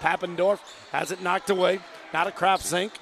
Papendorf 0.00 0.58
has 0.90 1.12
it 1.12 1.22
knocked 1.22 1.48
away. 1.48 1.78
Not 2.12 2.26
a 2.26 2.58
sink 2.58 2.92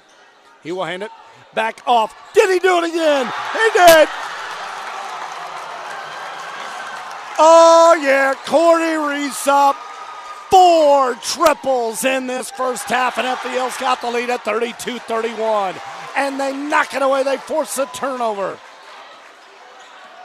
He 0.63 0.71
will 0.71 0.85
hand 0.85 1.03
it 1.03 1.11
back 1.55 1.81
off. 1.87 2.15
Did 2.33 2.49
he 2.51 2.59
do 2.59 2.77
it 2.77 2.89
again? 2.89 3.25
He 3.25 3.69
did. 3.73 4.07
Oh, 7.39 7.99
yeah. 7.99 8.35
Corey 8.45 9.27
Resop. 9.27 9.75
Four 10.51 11.15
triples 11.15 12.03
in 12.03 12.27
this 12.27 12.51
first 12.51 12.83
half, 12.83 13.17
and 13.17 13.25
FVL's 13.25 13.77
got 13.77 14.01
the 14.01 14.11
lead 14.11 14.29
at 14.29 14.43
32 14.43 14.99
31. 14.99 15.75
And 16.15 16.39
they 16.39 16.55
knock 16.55 16.93
it 16.93 17.01
away. 17.01 17.23
They 17.23 17.37
force 17.37 17.77
a 17.77 17.85
turnover. 17.87 18.57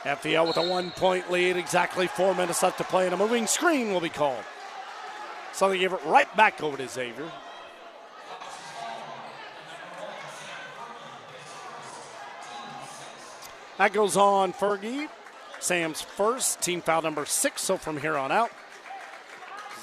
FVL 0.03 0.47
with 0.47 0.57
a 0.57 0.69
one 0.69 0.93
point 0.93 1.31
lead, 1.33 1.57
exactly 1.57 2.07
four 2.07 2.35
minutes 2.35 2.63
left 2.63 2.79
to 2.79 2.85
play, 2.85 3.07
and 3.07 3.15
a 3.15 3.17
moving 3.17 3.47
screen 3.47 3.93
will 3.93 4.01
be 4.01 4.09
called. 4.09 4.45
So 5.53 5.69
they 5.69 5.79
give 5.79 5.93
it 5.93 6.05
right 6.05 6.35
back 6.37 6.63
over 6.63 6.77
to 6.77 6.89
Xavier. 6.89 7.31
That 13.79 13.93
goes 13.93 14.17
on 14.17 14.53
Fergie. 14.53 15.09
Sam's 15.59 16.01
first, 16.01 16.61
team 16.61 16.81
foul 16.81 17.03
number 17.03 17.27
six, 17.27 17.63
so 17.63 17.77
from 17.77 17.97
here 17.97 18.17
on 18.17 18.31
out, 18.31 18.51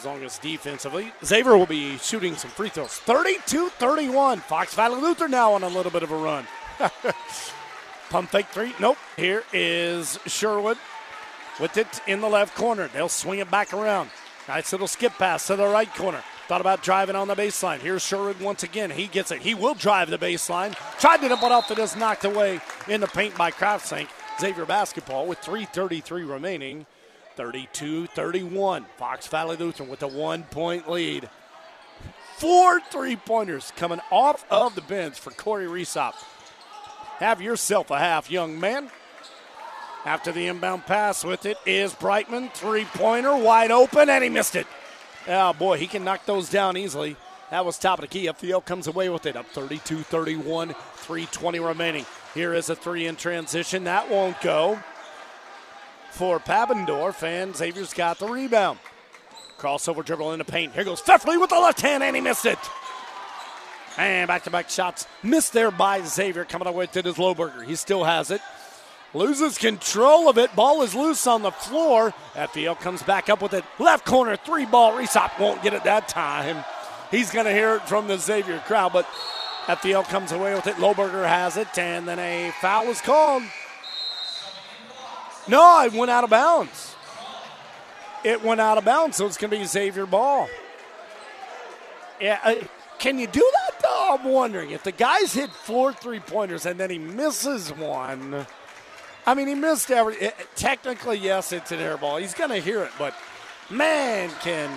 as 0.04 0.06
long 0.06 0.24
as 0.24 0.38
defensively, 0.39 1.13
Xavier 1.24 1.58
will 1.58 1.66
be 1.66 1.98
shooting 1.98 2.36
some 2.36 2.52
free 2.52 2.68
throws. 2.68 2.92
32 2.92 3.70
31. 3.70 4.39
Fox 4.39 4.74
Valley 4.76 5.02
Luther 5.02 5.30
now 5.30 5.54
on 5.54 5.63
a 5.63 5.68
little 5.68 5.92
bit 5.92 6.04
of 6.04 6.12
a 6.12 6.18
run. 6.18 6.46
Pump 8.10 8.30
fake 8.30 8.48
three. 8.48 8.74
Nope. 8.82 8.98
Here 9.16 9.44
is 9.54 10.20
Sherwood 10.26 10.78
with 11.62 11.78
it 11.78 12.02
in 12.06 12.20
the 12.20 12.28
left 12.28 12.54
corner. 12.54 12.89
They'll 12.89 13.08
swing 13.08 13.39
it 13.39 13.50
back 13.50 13.74
around. 13.74 14.10
Nice 14.50 14.74
little 14.74 14.88
skip 14.88 15.13
pass 15.13 15.48
to 15.48 15.56
the 15.56 15.68
right 15.68 15.92
corner. 15.96 16.22
Thought 16.50 16.60
about 16.60 16.84
driving 16.84 17.16
on 17.16 17.30
the 17.30 17.36
baseline. 17.36 17.80
Here's 17.80 18.04
Sherwood 18.04 18.42
once 18.42 18.63
again. 18.63 18.92
He 18.92 19.08
gets 19.08 19.32
it. 19.32 19.42
He 19.42 19.54
will 19.54 19.74
drive 19.74 20.10
the 20.10 20.18
baseline. 20.18 20.76
Tried 21.00 21.22
to 21.22 21.38
put 21.38 21.54
off, 21.54 21.70
but 21.70 21.80
it 21.80 21.82
is 21.82 21.96
knocked 21.96 22.26
away 22.26 22.60
in 22.89 23.00
the 23.00 23.08
paint 23.08 23.38
by 23.38 23.52
Kraftzink. 23.52 24.10
Xavier 24.38 24.66
basketball 24.66 25.28
with 25.28 25.39
3.33 25.39 26.30
remaining. 26.30 26.86
32 27.36 28.08
31. 28.08 28.86
Fox 28.98 29.28
Valley 29.28 29.58
Lutheran 29.58 29.89
with 29.89 30.04
a 30.04 30.08
one 30.08 30.43
point 30.43 30.89
lead. 30.89 31.30
Four 32.38 32.80
three 32.80 33.15
pointers 33.15 33.72
coming 33.76 34.02
off 34.12 34.46
of 34.50 34.76
the 34.76 34.82
bench 34.82 35.19
for 35.19 35.32
Corey 35.32 35.65
Resop. 35.65 36.13
Have 37.17 37.41
yourself 37.41 37.91
a 37.91 38.00
half, 38.00 38.32
young 38.32 38.60
man. 38.60 38.89
After 40.06 40.32
the 40.32 40.48
inbound 40.48 40.86
pass 40.86 41.24
with 41.24 41.46
it 41.46 41.58
is 41.65 41.93
Brightman. 41.93 42.50
Three 42.54 42.86
pointer 42.86 43.36
wide 43.38 43.72
open, 43.72 44.10
and 44.10 44.24
he 44.24 44.30
missed 44.30 44.56
it. 44.56 44.67
Oh, 45.28 45.54
boy, 45.54 45.78
he 45.78 45.88
can 45.88 46.04
knock 46.04 46.26
those 46.26 46.50
down 46.50 46.76
easily. 46.76 47.15
That 47.52 47.65
was 47.65 47.78
top 47.78 48.00
of 48.00 48.02
the 48.02 48.08
key. 48.08 48.26
FVL 48.26 48.65
comes 48.65 48.88
away 48.88 49.10
with 49.10 49.26
it 49.26 49.38
up 49.38 49.46
32 49.48 50.00
31, 50.00 50.69
320 50.96 51.60
remaining. 51.60 52.06
Here 52.34 52.54
is 52.54 52.69
a 52.69 52.76
three 52.76 53.06
in 53.06 53.15
transition. 53.15 53.86
That 53.86 54.10
won't 54.10 54.41
go 54.41 54.80
for 56.13 56.39
Papendorf, 56.39 57.23
and 57.23 57.56
Xavier's 57.56 57.93
got 57.93 58.19
the 58.19 58.28
rebound. 58.28 58.80
Crossover 59.58 60.06
dribble 60.06 60.32
in 60.34 60.39
the 60.39 60.45
paint. 60.45 60.73
Here 60.73 60.84
goes 60.84 61.02
Pfefferly 61.02 61.39
with 61.39 61.49
the 61.49 61.60
left 61.60 61.82
hand, 61.82 62.04
and 62.04 62.15
he 62.15 62.21
missed 62.21 62.45
it. 62.45 62.60
And 63.97 64.28
back 64.28 64.43
to 64.43 64.49
back 64.49 64.69
shots 64.69 65.08
missed 65.21 65.54
there 65.54 65.71
by 65.71 66.02
Xavier. 66.02 66.45
Coming 66.45 66.67
away 66.67 66.88
to 66.88 67.02
his 67.02 67.15
Lohberger. 67.15 67.65
He 67.65 67.76
still 67.76 68.04
has 68.04 68.32
it. 68.32 68.41
Loses 69.13 69.58
control 69.58 70.28
of 70.28 70.39
it. 70.39 70.56
Ball 70.56 70.82
is 70.82 70.95
loose 70.95 71.28
on 71.28 71.43
the 71.43 71.52
floor. 71.52 72.13
FVL 72.34 72.80
comes 72.80 73.04
back 73.04 73.30
up 73.30 73.41
with 73.41 73.54
it. 73.54 73.63
Left 73.78 74.06
corner, 74.06 74.36
three 74.36 74.65
ball. 74.65 74.93
Resop 74.93 75.39
won't 75.39 75.62
get 75.62 75.73
it 75.73 75.84
that 75.84 76.08
time. 76.08 76.63
He's 77.12 77.30
going 77.30 77.45
to 77.45 77.54
hear 77.54 77.76
it 77.76 77.88
from 77.88 78.08
the 78.08 78.17
Xavier 78.17 78.58
crowd, 78.60 78.91
but 78.91 79.08
FVL 79.67 80.06
comes 80.06 80.32
away 80.32 80.56
with 80.56 80.65
it. 80.65 80.78
Lohberger 80.78 81.28
has 81.28 81.58
it, 81.58 81.78
and 81.78 82.08
then 82.08 82.17
a 82.17 82.52
foul 82.60 82.86
is 82.86 83.02
called. 83.02 83.43
No, 85.47 85.84
it 85.86 85.93
went 85.93 86.10
out 86.10 86.23
of 86.23 86.29
bounds. 86.29 86.95
It 88.23 88.41
went 88.41 88.62
out 88.62 88.77
of 88.77 88.86
bounds, 88.86 89.17
so 89.17 89.25
it's 89.25 89.38
going 89.38 89.51
to 89.51 89.58
be 89.58 89.65
Xavier 89.65 90.06
ball. 90.06 90.47
Yeah, 92.21 92.39
uh, 92.43 92.56
can 92.99 93.19
you 93.19 93.27
do 93.27 93.51
that 93.53 93.82
though? 93.82 94.17
I'm 94.17 94.23
wondering 94.23 94.71
if 94.71 94.84
the 94.84 94.93
guys 94.93 95.34
hit 95.34 95.49
four 95.49 95.91
three 95.91 96.21
pointers 96.21 96.65
and 96.65 96.79
then 96.79 96.89
he 96.89 96.97
misses 96.97 97.69
one. 97.73 98.45
I 99.25 99.34
mean, 99.34 99.47
he 99.47 99.56
missed 99.56 99.91
every. 99.91 100.15
It, 100.15 100.36
technically, 100.56 101.17
yes, 101.17 101.51
it's 101.51 101.71
an 101.71 101.79
air 101.79 101.97
ball. 101.97 102.17
He's 102.17 102.34
going 102.34 102.51
to 102.51 102.60
hear 102.60 102.82
it, 102.84 102.91
but 102.97 103.13
man, 103.69 104.29
can 104.41 104.69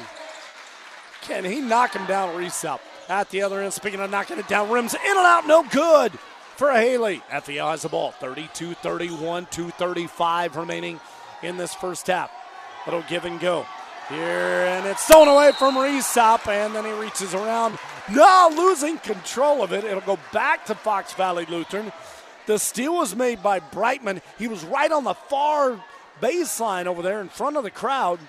can 1.22 1.44
he 1.44 1.60
knock 1.60 1.94
him 1.94 2.06
down? 2.06 2.34
Resop 2.36 2.80
at 3.08 3.30
the 3.30 3.42
other 3.42 3.60
end. 3.60 3.72
Speaking 3.72 4.00
of 4.00 4.10
knocking 4.10 4.38
it 4.38 4.48
down, 4.48 4.70
rims 4.70 4.94
in 4.94 5.00
and 5.04 5.18
out, 5.18 5.46
no 5.46 5.62
good 5.70 6.12
for 6.56 6.72
Haley. 6.72 7.22
At 7.30 7.46
the 7.46 7.60
eyes 7.60 7.84
of 7.84 7.90
the 7.90 7.96
ball, 7.96 8.12
32 8.12 8.74
31, 8.74 9.46
235 9.50 10.56
remaining 10.56 11.00
in 11.42 11.56
this 11.56 11.74
first 11.74 12.06
half. 12.06 12.30
Little 12.86 13.04
give 13.08 13.24
and 13.24 13.38
go. 13.40 13.66
Here, 14.08 14.66
and 14.68 14.86
it's 14.86 15.04
thrown 15.04 15.26
away 15.26 15.50
from 15.52 15.74
Resop, 15.74 16.46
and 16.46 16.74
then 16.74 16.84
he 16.84 16.92
reaches 16.92 17.34
around. 17.34 17.76
No, 18.08 18.52
losing 18.56 18.98
control 18.98 19.64
of 19.64 19.72
it. 19.72 19.82
It'll 19.82 20.00
go 20.00 20.18
back 20.32 20.64
to 20.66 20.76
Fox 20.76 21.12
Valley 21.14 21.44
Lutheran. 21.46 21.92
The 22.46 22.58
steal 22.58 22.94
was 22.94 23.16
made 23.16 23.42
by 23.42 23.58
Brightman. 23.58 24.22
He 24.38 24.46
was 24.46 24.64
right 24.64 24.92
on 24.92 25.02
the 25.02 25.14
far 25.14 25.82
baseline 26.22 26.86
over 26.86 27.02
there 27.02 27.20
in 27.20 27.28
front 27.28 27.56
of 27.56 27.64
the 27.64 27.70
crowd, 27.70 28.20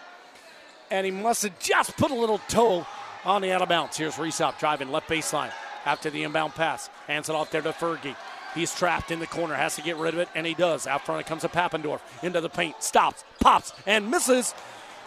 and 0.89 1.05
he 1.05 1.11
must 1.11 1.43
have 1.43 1.59
just 1.59 1.95
put 1.95 2.09
a 2.09 2.15
little 2.15 2.39
toe 2.49 2.87
on 3.23 3.43
the 3.43 3.51
out 3.51 3.61
of 3.61 3.69
bounds. 3.69 3.97
Here's 3.97 4.15
Resop 4.15 4.57
driving 4.57 4.91
left 4.91 5.07
baseline 5.07 5.51
after 5.87 6.09
the 6.09 6.23
inbound 6.23 6.53
pass. 6.53 6.89
Hands 7.07 7.27
it 7.27 7.35
off 7.35 7.49
there 7.49 7.61
to 7.61 7.71
Fergie. 7.71 8.15
He's 8.53 8.75
trapped 8.75 9.09
in 9.09 9.19
the 9.19 9.27
corner, 9.27 9.55
has 9.55 9.75
to 9.75 9.81
get 9.81 9.97
rid 9.97 10.13
of 10.13 10.19
it, 10.19 10.29
and 10.35 10.45
he 10.45 10.53
does. 10.53 10.85
Out 10.85 11.05
front 11.05 11.21
it 11.21 11.27
comes 11.27 11.43
to 11.43 11.49
Papendorf 11.49 12.01
into 12.21 12.41
the 12.41 12.49
paint, 12.49 12.83
stops, 12.83 13.23
pops, 13.39 13.73
and 13.85 14.11
misses. 14.11 14.53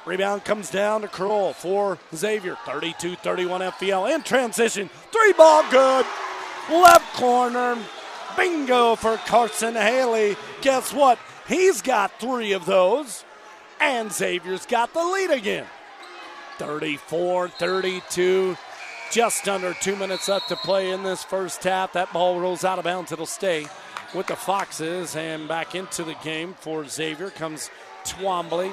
Rebound 0.07 0.45
comes 0.45 0.71
down 0.71 1.03
to 1.03 1.09
Kroll 1.09 1.53
for 1.53 1.99
Xavier. 2.15 2.57
32 2.65 3.17
31 3.17 3.61
FVL 3.61 4.15
in 4.15 4.23
transition. 4.23 4.89
Three 5.13 5.33
ball 5.35 5.63
good. 5.71 6.07
Left 6.71 7.15
corner. 7.15 7.77
Bingo 8.37 8.95
for 8.95 9.17
Carson 9.19 9.75
Haley. 9.75 10.37
Guess 10.63 10.95
what? 10.95 11.19
He's 11.47 11.83
got 11.83 12.19
three 12.19 12.53
of 12.53 12.65
those. 12.65 13.25
And 13.81 14.11
Xavier's 14.11 14.65
got 14.65 14.95
the 14.95 15.05
lead 15.05 15.31
again. 15.31 15.67
34 16.59 17.49
32. 17.49 18.57
Just 19.11 19.49
under 19.49 19.75
two 19.75 19.97
minutes 19.97 20.29
left 20.29 20.49
to 20.51 20.57
play 20.57 20.91
in 20.91 21.03
this 21.03 21.25
first 21.25 21.65
half. 21.65 21.95
That 21.95 22.13
ball 22.13 22.39
rolls 22.39 22.65
out 22.65 22.79
of 22.79 22.85
bounds. 22.85 23.11
It'll 23.11 23.27
stay 23.27 23.67
with 24.15 24.29
the 24.29 24.37
Foxes. 24.37 25.17
And 25.17 25.49
back 25.49 25.75
into 25.75 26.05
the 26.05 26.15
game 26.23 26.55
for 26.61 26.87
Xavier 26.87 27.31
comes 27.31 27.71
Twombly. 28.05 28.73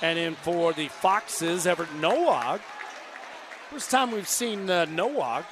And 0.00 0.18
in 0.18 0.36
for 0.36 0.72
the 0.72 0.88
Foxes, 0.88 1.66
Everett 1.66 1.94
Nowak. 1.96 2.62
First 3.70 3.90
time 3.90 4.10
we've 4.10 4.28
seen 4.28 4.70
uh, 4.70 4.86
Nowak. 4.86 5.44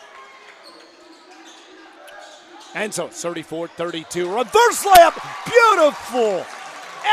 And 2.75 2.93
so 2.93 3.09
34 3.09 3.69
32. 3.69 4.35
Reverse 4.35 4.85
layup. 4.85 5.45
Beautiful 5.45 6.47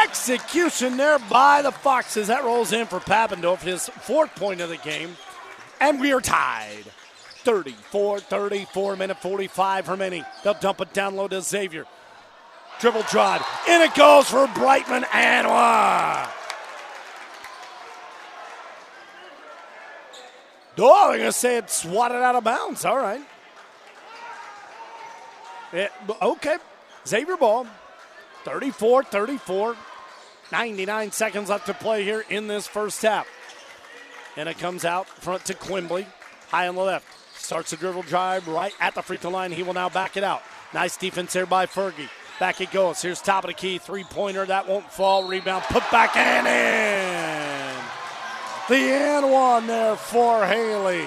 execution 0.03 0.95
there 0.95 1.19
by 1.19 1.61
the 1.61 1.71
Foxes. 1.71 2.27
That 2.27 2.45
rolls 2.45 2.71
in 2.71 2.85
for 2.85 2.99
Papendorf, 2.99 3.59
his 3.59 3.89
fourth 3.89 4.33
point 4.35 4.61
of 4.61 4.69
the 4.69 4.77
game. 4.77 5.17
And 5.81 5.99
we 5.99 6.13
are 6.13 6.21
tied. 6.21 6.85
34 7.43 8.19
34, 8.19 8.95
minute 8.95 9.17
45 9.17 9.89
remaining. 9.89 10.23
They'll 10.43 10.53
dump 10.53 10.79
it 10.79 10.93
down 10.93 11.15
low 11.15 11.27
to 11.27 11.41
Xavier. 11.41 11.85
Dribble 12.79 13.03
drive. 13.09 13.43
In 13.67 13.81
it 13.81 13.93
goes 13.95 14.29
for 14.29 14.47
Brightman 14.47 15.05
and 15.11 15.47
one. 15.47 16.27
Oh, 20.83 21.09
they're 21.09 21.17
going 21.17 21.29
to 21.29 21.31
say 21.31 21.57
it 21.57 21.69
swatted 21.69 22.17
out 22.17 22.35
of 22.35 22.43
bounds. 22.43 22.85
All 22.85 22.97
right. 22.97 23.21
Eh, 25.73 25.83
it, 25.83 25.91
okay. 26.21 26.57
Xavier 27.07 27.37
ball. 27.37 27.67
34 28.45 29.03
34. 29.03 29.75
99 30.51 31.11
seconds 31.11 31.49
left 31.49 31.67
to 31.67 31.73
play 31.73 32.03
here 32.03 32.23
in 32.29 32.47
this 32.47 32.67
first 32.67 33.01
half. 33.01 33.27
And 34.37 34.47
it 34.47 34.57
comes 34.57 34.85
out 34.85 35.07
front 35.07 35.45
to 35.45 35.53
Quimbley. 35.53 36.05
High 36.49 36.67
on 36.67 36.75
the 36.75 36.81
left. 36.81 37.05
Starts 37.37 37.71
the 37.71 37.77
dribble 37.77 38.03
drive 38.03 38.47
right 38.47 38.73
at 38.79 38.95
the 38.95 39.01
free 39.01 39.17
throw 39.17 39.31
line. 39.31 39.51
He 39.51 39.63
will 39.63 39.73
now 39.73 39.89
back 39.89 40.17
it 40.17 40.23
out. 40.23 40.41
Nice 40.73 40.95
defense 40.97 41.33
there 41.33 41.45
by 41.45 41.65
Fergie. 41.65 42.09
Back 42.39 42.61
it 42.61 42.71
goes. 42.71 43.01
Here's 43.01 43.21
top 43.21 43.43
of 43.43 43.49
the 43.49 43.53
key. 43.53 43.77
Three 43.77 44.03
pointer. 44.03 44.45
That 44.45 44.67
won't 44.67 44.91
fall. 44.91 45.27
Rebound. 45.27 45.63
Put 45.65 45.83
back 45.91 46.15
and 46.15 46.47
in. 46.47 47.83
The 48.69 48.75
and 48.75 49.31
one 49.31 49.67
there 49.67 49.95
for 49.95 50.45
Haley. 50.45 51.05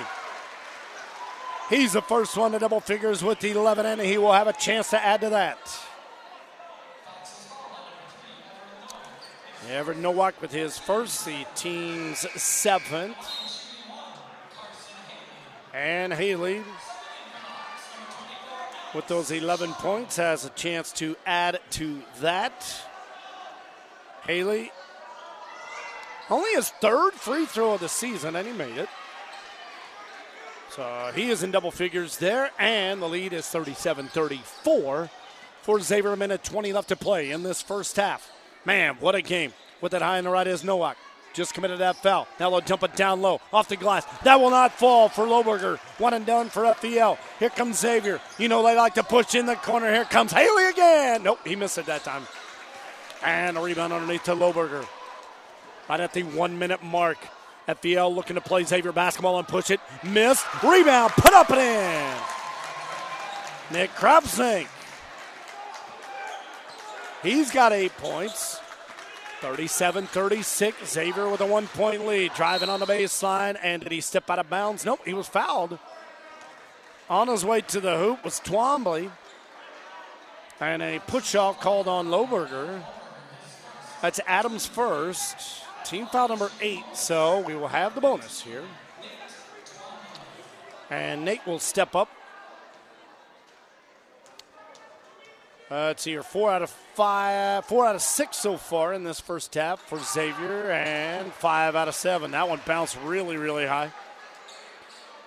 He's 1.70 1.94
the 1.94 2.02
first 2.02 2.36
one 2.36 2.52
to 2.52 2.58
double 2.58 2.80
figures 2.80 3.24
with 3.24 3.42
11, 3.42 3.86
and 3.86 4.00
he 4.00 4.18
will 4.18 4.32
have 4.32 4.48
a 4.48 4.52
chance 4.52 4.90
to 4.90 5.02
add 5.02 5.22
to 5.22 5.30
that. 5.30 5.58
Everett 9.70 9.98
Nowak 9.98 10.40
with 10.40 10.52
his 10.52 10.78
first, 10.78 11.24
the 11.24 11.46
team's 11.54 12.26
seventh. 12.40 13.16
And 15.72 16.12
Haley, 16.12 16.62
with 18.94 19.08
those 19.08 19.30
11 19.30 19.72
points, 19.72 20.16
has 20.16 20.44
a 20.44 20.50
chance 20.50 20.92
to 20.92 21.16
add 21.26 21.60
to 21.70 22.02
that. 22.20 22.64
Haley, 24.26 24.70
only 26.30 26.50
his 26.54 26.70
third 26.70 27.12
free 27.14 27.46
throw 27.46 27.74
of 27.74 27.80
the 27.80 27.88
season, 27.88 28.36
and 28.36 28.46
he 28.46 28.52
made 28.52 28.78
it. 28.78 28.88
So 30.70 31.12
he 31.14 31.30
is 31.30 31.42
in 31.42 31.50
double 31.50 31.70
figures 31.70 32.16
there, 32.18 32.50
and 32.58 33.00
the 33.00 33.08
lead 33.08 33.32
is 33.32 33.46
37 33.48 34.08
34 34.08 35.10
for 35.62 35.80
Xavier. 35.80 36.12
A 36.12 36.16
minute 36.16 36.42
20 36.42 36.72
left 36.72 36.88
to 36.88 36.96
play 36.96 37.30
in 37.30 37.42
this 37.42 37.62
first 37.62 37.96
half. 37.96 38.33
Man, 38.64 38.96
what 39.00 39.14
a 39.14 39.22
game. 39.22 39.52
With 39.80 39.92
that 39.92 40.02
high 40.02 40.18
on 40.18 40.24
the 40.24 40.30
right 40.30 40.46
is 40.46 40.64
Nowak. 40.64 40.96
Just 41.34 41.52
committed 41.52 41.80
that 41.80 41.96
foul. 41.96 42.28
Now 42.38 42.48
they'll 42.50 42.60
dump 42.60 42.84
it 42.84 42.94
down 42.94 43.20
low 43.20 43.40
off 43.52 43.68
the 43.68 43.76
glass. 43.76 44.06
That 44.22 44.40
will 44.40 44.50
not 44.50 44.72
fall 44.72 45.08
for 45.08 45.26
Lohberger. 45.26 45.78
One 45.98 46.14
and 46.14 46.24
done 46.24 46.48
for 46.48 46.62
FVL. 46.62 47.18
Here 47.40 47.50
comes 47.50 47.80
Xavier. 47.80 48.20
You 48.38 48.48
know 48.48 48.62
they 48.62 48.76
like 48.76 48.94
to 48.94 49.02
push 49.02 49.34
in 49.34 49.46
the 49.46 49.56
corner. 49.56 49.92
Here 49.92 50.04
comes 50.04 50.32
Haley 50.32 50.68
again. 50.68 51.24
Nope, 51.24 51.40
he 51.44 51.56
missed 51.56 51.76
it 51.76 51.86
that 51.86 52.04
time. 52.04 52.22
And 53.24 53.58
a 53.58 53.60
rebound 53.60 53.92
underneath 53.92 54.22
to 54.24 54.34
Lohberger. 54.34 54.86
Right 55.88 56.00
at 56.00 56.12
the 56.12 56.22
one 56.22 56.58
minute 56.58 56.82
mark. 56.82 57.18
FVL 57.66 58.14
looking 58.14 58.36
to 58.36 58.40
play 58.40 58.62
Xavier 58.62 58.92
basketball 58.92 59.38
and 59.38 59.48
push 59.48 59.70
it. 59.70 59.80
Missed. 60.04 60.46
Rebound. 60.62 61.12
Put 61.12 61.32
up 61.32 61.50
and 61.50 61.60
in. 61.60 62.16
Nick 63.72 63.90
Kravzink. 63.94 64.68
He's 67.24 67.50
got 67.50 67.72
eight 67.72 67.96
points. 67.96 68.60
37 69.40 70.06
36. 70.06 70.92
Xavier 70.92 71.28
with 71.28 71.40
a 71.40 71.46
one 71.46 71.66
point 71.68 72.06
lead. 72.06 72.34
Driving 72.34 72.68
on 72.68 72.80
the 72.80 72.86
baseline. 72.86 73.58
And 73.62 73.82
did 73.82 73.90
he 73.90 74.02
step 74.02 74.28
out 74.28 74.38
of 74.38 74.50
bounds? 74.50 74.84
Nope, 74.84 75.00
he 75.06 75.14
was 75.14 75.26
fouled. 75.26 75.78
On 77.08 77.28
his 77.28 77.44
way 77.44 77.62
to 77.62 77.80
the 77.80 77.98
hoop 77.98 78.22
was 78.24 78.40
Twombly. 78.40 79.10
And 80.60 80.82
a 80.82 81.00
push 81.06 81.34
off 81.34 81.60
called 81.60 81.88
on 81.88 82.08
Lohberger. 82.08 82.82
That's 84.02 84.20
Adams 84.26 84.66
first. 84.66 85.64
Team 85.84 86.06
foul 86.06 86.28
number 86.28 86.50
eight. 86.60 86.84
So 86.92 87.40
we 87.40 87.56
will 87.56 87.68
have 87.68 87.94
the 87.94 88.02
bonus 88.02 88.42
here. 88.42 88.64
And 90.90 91.24
Nate 91.24 91.46
will 91.46 91.58
step 91.58 91.96
up 91.96 92.10
Uh, 95.74 95.86
let's 95.86 96.04
see 96.04 96.12
here, 96.12 96.22
four 96.22 96.52
out 96.52 96.62
of 96.62 96.70
five, 96.70 97.64
four 97.64 97.84
out 97.84 97.96
of 97.96 98.00
six 98.00 98.36
so 98.36 98.56
far 98.56 98.94
in 98.94 99.02
this 99.02 99.18
first 99.18 99.52
half 99.54 99.80
for 99.80 99.98
Xavier, 99.98 100.70
and 100.70 101.32
five 101.32 101.74
out 101.74 101.88
of 101.88 101.96
seven. 101.96 102.30
That 102.30 102.48
one 102.48 102.60
bounced 102.64 102.96
really, 103.02 103.36
really 103.36 103.66
high. 103.66 103.90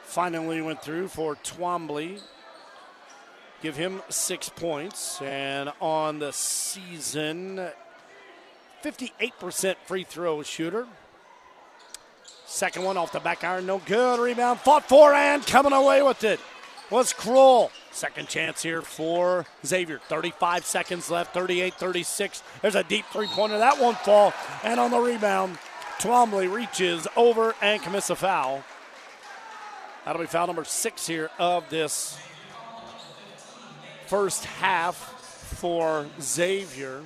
Finally 0.04 0.62
went 0.62 0.82
through 0.82 1.10
for 1.10 1.36
Twombly. 1.36 2.22
Give 3.62 3.76
him 3.76 4.02
six 4.08 4.48
points, 4.48 5.22
and 5.22 5.70
on 5.82 6.20
the 6.20 6.32
season, 6.32 7.68
58% 8.86 9.76
free 9.86 10.06
throw 10.06 10.44
shooter. 10.44 10.88
Second 12.46 12.84
one 12.84 12.96
off 12.96 13.12
the 13.12 13.20
back 13.20 13.44
iron, 13.44 13.66
no 13.66 13.80
good. 13.80 14.18
Rebound, 14.18 14.62
fought 14.62 14.88
for, 14.88 15.14
and 15.14 15.46
coming 15.46 15.74
away 15.74 16.02
with 16.04 16.24
it 16.24 16.40
was 16.90 17.14
Kroll. 17.14 17.72
Second 17.92 18.28
chance 18.28 18.62
here 18.62 18.82
for 18.82 19.46
Xavier. 19.66 20.00
35 20.08 20.66
seconds 20.66 21.10
left, 21.10 21.34
38 21.34 21.74
36. 21.74 22.44
There's 22.62 22.76
a 22.76 22.84
deep 22.84 23.06
three 23.12 23.28
pointer. 23.28 23.58
That 23.58 23.80
won't 23.80 23.98
fall. 24.00 24.34
And 24.64 24.80
on 24.80 24.92
the 24.92 25.00
rebound, 25.00 25.58
Twombly 26.00 26.52
reaches 26.52 27.08
over 27.16 27.56
and 27.62 27.82
commits 27.82 28.10
a 28.10 28.16
foul. 28.16 28.64
That'll 30.06 30.22
be 30.22 30.28
foul 30.28 30.48
number 30.48 30.64
six 30.64 31.08
here 31.08 31.30
of 31.38 31.70
this 31.70 32.18
first 34.06 34.46
half 34.46 34.96
for 34.96 36.08
Xavier. 36.22 37.02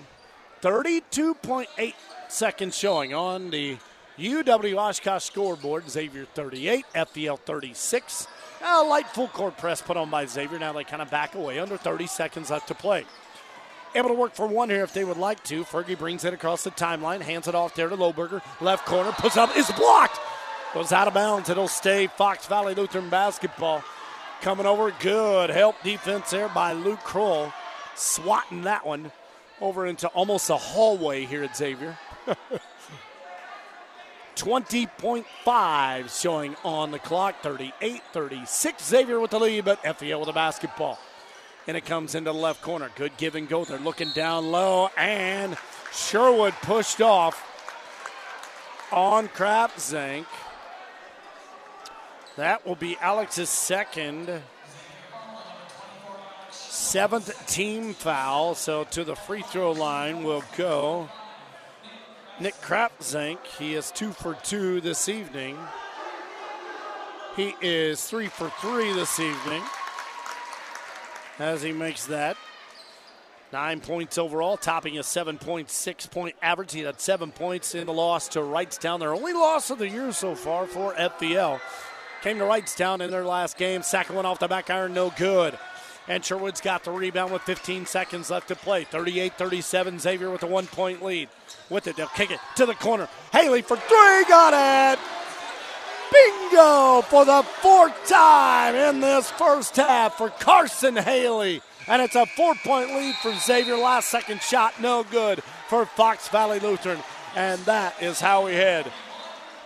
32.8 0.61 1.93
seconds 2.27 2.77
showing 2.77 3.13
on 3.13 3.49
the 3.49 3.77
UW 4.19 4.77
Oshkosh 4.77 5.23
scoreboard. 5.23 5.89
Xavier 5.89 6.25
38, 6.25 6.85
FVL 6.93 7.39
36. 7.39 8.27
A 8.63 8.83
light 8.83 9.07
full 9.07 9.27
court 9.27 9.57
press 9.57 9.81
put 9.81 9.97
on 9.97 10.09
by 10.09 10.25
Xavier. 10.25 10.59
Now 10.59 10.73
they 10.73 10.83
kind 10.83 11.01
of 11.01 11.09
back 11.09 11.35
away. 11.35 11.59
Under 11.59 11.77
30 11.77 12.07
seconds 12.07 12.49
left 12.51 12.67
to 12.67 12.75
play. 12.75 13.05
Able 13.93 14.09
to 14.09 14.15
work 14.15 14.33
for 14.33 14.47
one 14.47 14.69
here 14.69 14.83
if 14.83 14.93
they 14.93 15.03
would 15.03 15.17
like 15.17 15.43
to. 15.45 15.63
Fergie 15.63 15.97
brings 15.97 16.23
it 16.23 16.33
across 16.33 16.63
the 16.63 16.71
timeline, 16.71 17.21
hands 17.21 17.47
it 17.47 17.55
off 17.55 17.75
there 17.75 17.89
to 17.89 17.97
Lohberger. 17.97 18.41
Left 18.61 18.85
corner, 18.85 19.11
puts 19.11 19.35
up, 19.35 19.55
is 19.57 19.69
blocked. 19.71 20.19
Goes 20.73 20.93
out 20.93 21.07
of 21.07 21.13
bounds. 21.13 21.49
It'll 21.49 21.67
stay 21.67 22.07
Fox 22.07 22.47
Valley 22.47 22.73
Lutheran 22.73 23.09
basketball. 23.09 23.83
Coming 24.41 24.65
over, 24.65 24.93
good 24.99 25.49
help 25.49 25.75
defense 25.83 26.31
there 26.31 26.47
by 26.49 26.71
Luke 26.71 27.01
Kroll. 27.03 27.51
Swatting 27.95 28.61
that 28.61 28.85
one 28.85 29.11
over 29.59 29.85
into 29.85 30.07
almost 30.09 30.49
a 30.49 30.57
hallway 30.57 31.25
here 31.25 31.43
at 31.43 31.57
Xavier. 31.57 31.97
20.5 34.41 36.21
showing 36.21 36.55
on 36.65 36.89
the 36.89 36.97
clock. 36.97 37.41
38 37.43 38.01
36. 38.11 38.83
Xavier 38.83 39.19
with 39.19 39.29
the 39.29 39.39
lead, 39.39 39.65
but 39.65 39.81
FVL 39.83 40.19
with 40.19 40.27
the 40.27 40.33
basketball. 40.33 40.97
And 41.67 41.77
it 41.77 41.85
comes 41.85 42.15
into 42.15 42.31
the 42.31 42.37
left 42.37 42.63
corner. 42.63 42.89
Good 42.95 43.15
give 43.17 43.35
and 43.35 43.47
go. 43.47 43.63
They're 43.63 43.77
looking 43.77 44.09
down 44.15 44.51
low, 44.51 44.89
and 44.97 45.55
Sherwood 45.93 46.53
pushed 46.63 47.01
off 47.01 47.47
on 48.91 49.27
Kravzink. 49.27 50.25
That 52.35 52.65
will 52.65 52.75
be 52.75 52.97
Alex's 52.99 53.49
second, 53.49 54.41
seventh 56.49 57.47
team 57.47 57.93
foul. 57.93 58.55
So 58.55 58.85
to 58.85 59.03
the 59.03 59.15
free 59.15 59.43
throw 59.43 59.71
line 59.71 60.23
will 60.23 60.43
go 60.57 61.09
Nick 62.41 62.55
Kravzink. 62.55 63.37
He 63.59 63.75
is 63.75 63.91
two 63.91 64.11
for 64.11 64.33
two 64.33 64.81
this 64.81 65.07
evening. 65.07 65.55
He 67.35 67.53
is 67.61 68.03
three 68.03 68.29
for 68.29 68.49
three 68.59 68.91
this 68.93 69.19
evening 69.19 69.61
as 71.37 71.61
he 71.61 71.71
makes 71.71 72.07
that. 72.07 72.37
Nine 73.53 73.79
points 73.79 74.17
overall, 74.17 74.57
topping 74.57 74.97
a 74.97 75.01
7.6 75.01 76.09
point 76.09 76.35
average. 76.41 76.71
He 76.71 76.79
had 76.79 76.99
seven 76.99 77.31
points 77.31 77.75
in 77.75 77.85
the 77.85 77.93
loss 77.93 78.27
to 78.29 78.39
Wrightstown. 78.39 78.99
Their 78.99 79.13
only 79.13 79.33
loss 79.33 79.69
of 79.69 79.77
the 79.77 79.89
year 79.89 80.11
so 80.11 80.33
far 80.33 80.65
for 80.65 80.95
FVL. 80.95 81.59
Came 82.23 82.39
to 82.39 82.45
Wrightstown 82.45 83.01
in 83.01 83.11
their 83.11 83.25
last 83.25 83.55
game. 83.57 83.83
Second 83.83 84.15
one 84.15 84.25
off 84.25 84.39
the 84.39 84.47
back 84.47 84.71
iron, 84.71 84.95
no 84.95 85.13
good. 85.15 85.59
And 86.11 86.25
Sherwood's 86.25 86.59
got 86.59 86.83
the 86.83 86.91
rebound 86.91 87.31
with 87.31 87.41
15 87.43 87.85
seconds 87.85 88.29
left 88.29 88.49
to 88.49 88.55
play. 88.57 88.83
38 88.83 89.31
37, 89.37 89.97
Xavier 89.97 90.29
with 90.29 90.43
a 90.43 90.45
one 90.45 90.67
point 90.67 91.01
lead. 91.01 91.29
With 91.69 91.87
it, 91.87 91.95
they'll 91.95 92.07
kick 92.07 92.31
it 92.31 92.39
to 92.57 92.65
the 92.65 92.73
corner. 92.73 93.07
Haley 93.31 93.61
for 93.61 93.77
three, 93.77 94.25
got 94.27 94.51
it! 94.53 94.99
Bingo 96.11 97.01
for 97.03 97.23
the 97.23 97.43
fourth 97.61 98.09
time 98.09 98.75
in 98.75 98.99
this 98.99 99.31
first 99.31 99.77
half 99.77 100.17
for 100.17 100.29
Carson 100.31 100.97
Haley. 100.97 101.61
And 101.87 102.01
it's 102.01 102.15
a 102.15 102.25
four 102.25 102.55
point 102.55 102.89
lead 102.89 103.15
for 103.15 103.33
Xavier. 103.33 103.77
Last 103.77 104.09
second 104.09 104.41
shot, 104.41 104.81
no 104.81 105.05
good 105.05 105.41
for 105.69 105.85
Fox 105.85 106.27
Valley 106.27 106.59
Lutheran. 106.59 106.99
And 107.37 107.61
that 107.61 108.03
is 108.03 108.19
how 108.19 108.47
we 108.47 108.51
head 108.51 108.91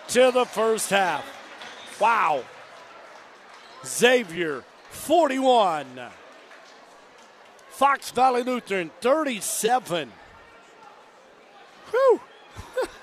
to 0.09 0.29
the 0.31 0.45
first 0.45 0.91
half. 0.91 1.25
Wow. 1.99 2.43
Xavier 3.83 4.63
41. 4.91 5.87
Fox 7.75 8.09
Valley 8.11 8.41
Lutheran 8.41 8.89
37. 9.01 10.09
Whew. 11.91 12.21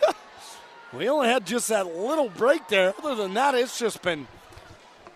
we 0.94 1.10
only 1.10 1.28
had 1.28 1.46
just 1.46 1.68
that 1.68 1.94
little 1.94 2.30
break 2.30 2.68
there. 2.68 2.94
Other 2.98 3.14
than 3.14 3.34
that, 3.34 3.54
it's 3.54 3.78
just 3.78 4.00
been 4.00 4.26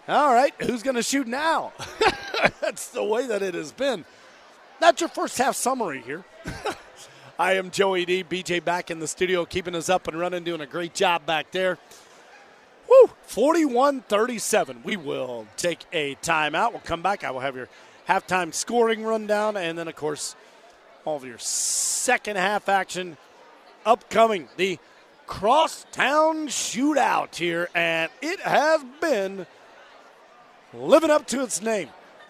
all 0.06 0.34
right. 0.34 0.52
Who's 0.60 0.82
going 0.82 0.96
to 0.96 1.02
shoot 1.02 1.26
now? 1.26 1.72
That's 2.60 2.88
the 2.88 3.02
way 3.02 3.26
that 3.26 3.40
it 3.40 3.54
has 3.54 3.72
been. 3.72 4.04
That's 4.78 5.00
your 5.00 5.08
first 5.08 5.38
half 5.38 5.56
summary 5.56 6.02
here. 6.02 6.22
I 7.38 7.54
am 7.54 7.70
Joey 7.70 8.04
D. 8.04 8.22
BJ 8.24 8.62
back 8.62 8.90
in 8.90 8.98
the 8.98 9.08
studio, 9.08 9.46
keeping 9.46 9.74
us 9.74 9.88
up 9.88 10.06
and 10.06 10.18
running, 10.18 10.44
doing 10.44 10.60
a 10.60 10.66
great 10.66 10.94
job 10.94 11.24
back 11.24 11.50
there. 11.50 11.78
Woo! 12.88 13.10
41 13.22 14.02
37. 14.02 14.82
We 14.84 14.96
will 14.96 15.46
take 15.56 15.80
a 15.94 16.14
timeout. 16.16 16.72
We'll 16.72 16.80
come 16.80 17.00
back. 17.00 17.24
I 17.24 17.30
will 17.30 17.40
have 17.40 17.56
your 17.56 17.68
halftime 18.08 18.54
scoring 18.54 19.04
rundown, 19.04 19.56
and 19.56 19.78
then, 19.78 19.88
of 19.88 19.96
course, 19.96 20.36
all 21.04 21.16
of 21.16 21.24
your 21.24 21.38
second 21.38 22.36
half 22.36 22.68
action 22.68 23.16
upcoming. 23.84 24.48
The 24.56 24.78
crosstown 25.26 26.48
shootout 26.48 27.34
here, 27.34 27.68
and 27.74 28.10
it 28.22 28.40
has 28.40 28.84
been 29.00 29.46
living 30.72 31.10
up 31.10 31.26
to 31.28 31.42
its 31.42 31.60
name. 31.60 31.88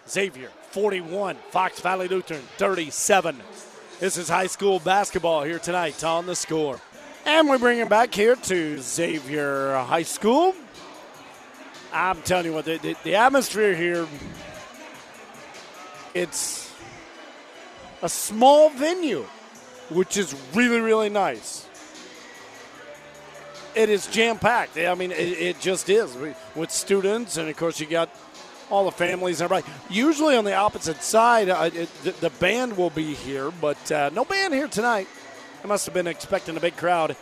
Xavier 0.08 0.50
41, 0.70 1.36
Fox 1.50 1.80
Valley 1.80 2.08
Lutheran 2.08 2.42
37. 2.58 3.40
This 3.98 4.16
is 4.16 4.28
high 4.28 4.46
school 4.46 4.78
basketball 4.78 5.42
here 5.42 5.58
tonight 5.58 6.04
on 6.04 6.26
the 6.26 6.36
score. 6.36 6.80
And 7.24 7.48
we 7.48 7.58
bring 7.58 7.80
it 7.80 7.88
back 7.88 8.14
here 8.14 8.36
to 8.36 8.78
Xavier 8.78 9.78
High 9.78 10.04
School. 10.04 10.54
I'm 11.92 12.20
telling 12.22 12.46
you 12.46 12.52
what, 12.52 12.66
the, 12.66 12.76
the, 12.76 12.96
the 13.02 13.14
atmosphere 13.16 13.74
here, 13.74 14.06
it's 16.16 16.72
a 18.00 18.08
small 18.08 18.70
venue, 18.70 19.26
which 19.90 20.16
is 20.16 20.34
really, 20.54 20.80
really 20.80 21.10
nice. 21.10 21.68
It 23.74 23.90
is 23.90 24.06
jam 24.06 24.38
packed. 24.38 24.78
I 24.78 24.94
mean, 24.94 25.12
it, 25.12 25.16
it 25.18 25.60
just 25.60 25.90
is 25.90 26.16
with 26.54 26.70
students, 26.70 27.36
and 27.36 27.50
of 27.50 27.56
course, 27.58 27.78
you 27.78 27.86
got 27.86 28.08
all 28.70 28.86
the 28.86 28.92
families 28.92 29.42
and 29.42 29.50
everybody. 29.50 29.70
Usually 29.90 30.36
on 30.36 30.44
the 30.44 30.54
opposite 30.54 31.02
side, 31.02 31.50
uh, 31.50 31.68
it, 31.72 31.90
the, 32.02 32.12
the, 32.12 32.30
band 32.30 32.78
will 32.78 32.90
be 32.90 33.12
here, 33.12 33.50
but 33.50 33.92
uh, 33.92 34.08
no 34.14 34.24
band 34.24 34.54
here 34.54 34.68
tonight. 34.68 35.08
I 35.62 35.66
must 35.66 35.84
have 35.84 35.94
been 35.94 36.06
expecting 36.06 36.56
a 36.56 36.60
big 36.60 36.78
crowd. 36.78 37.14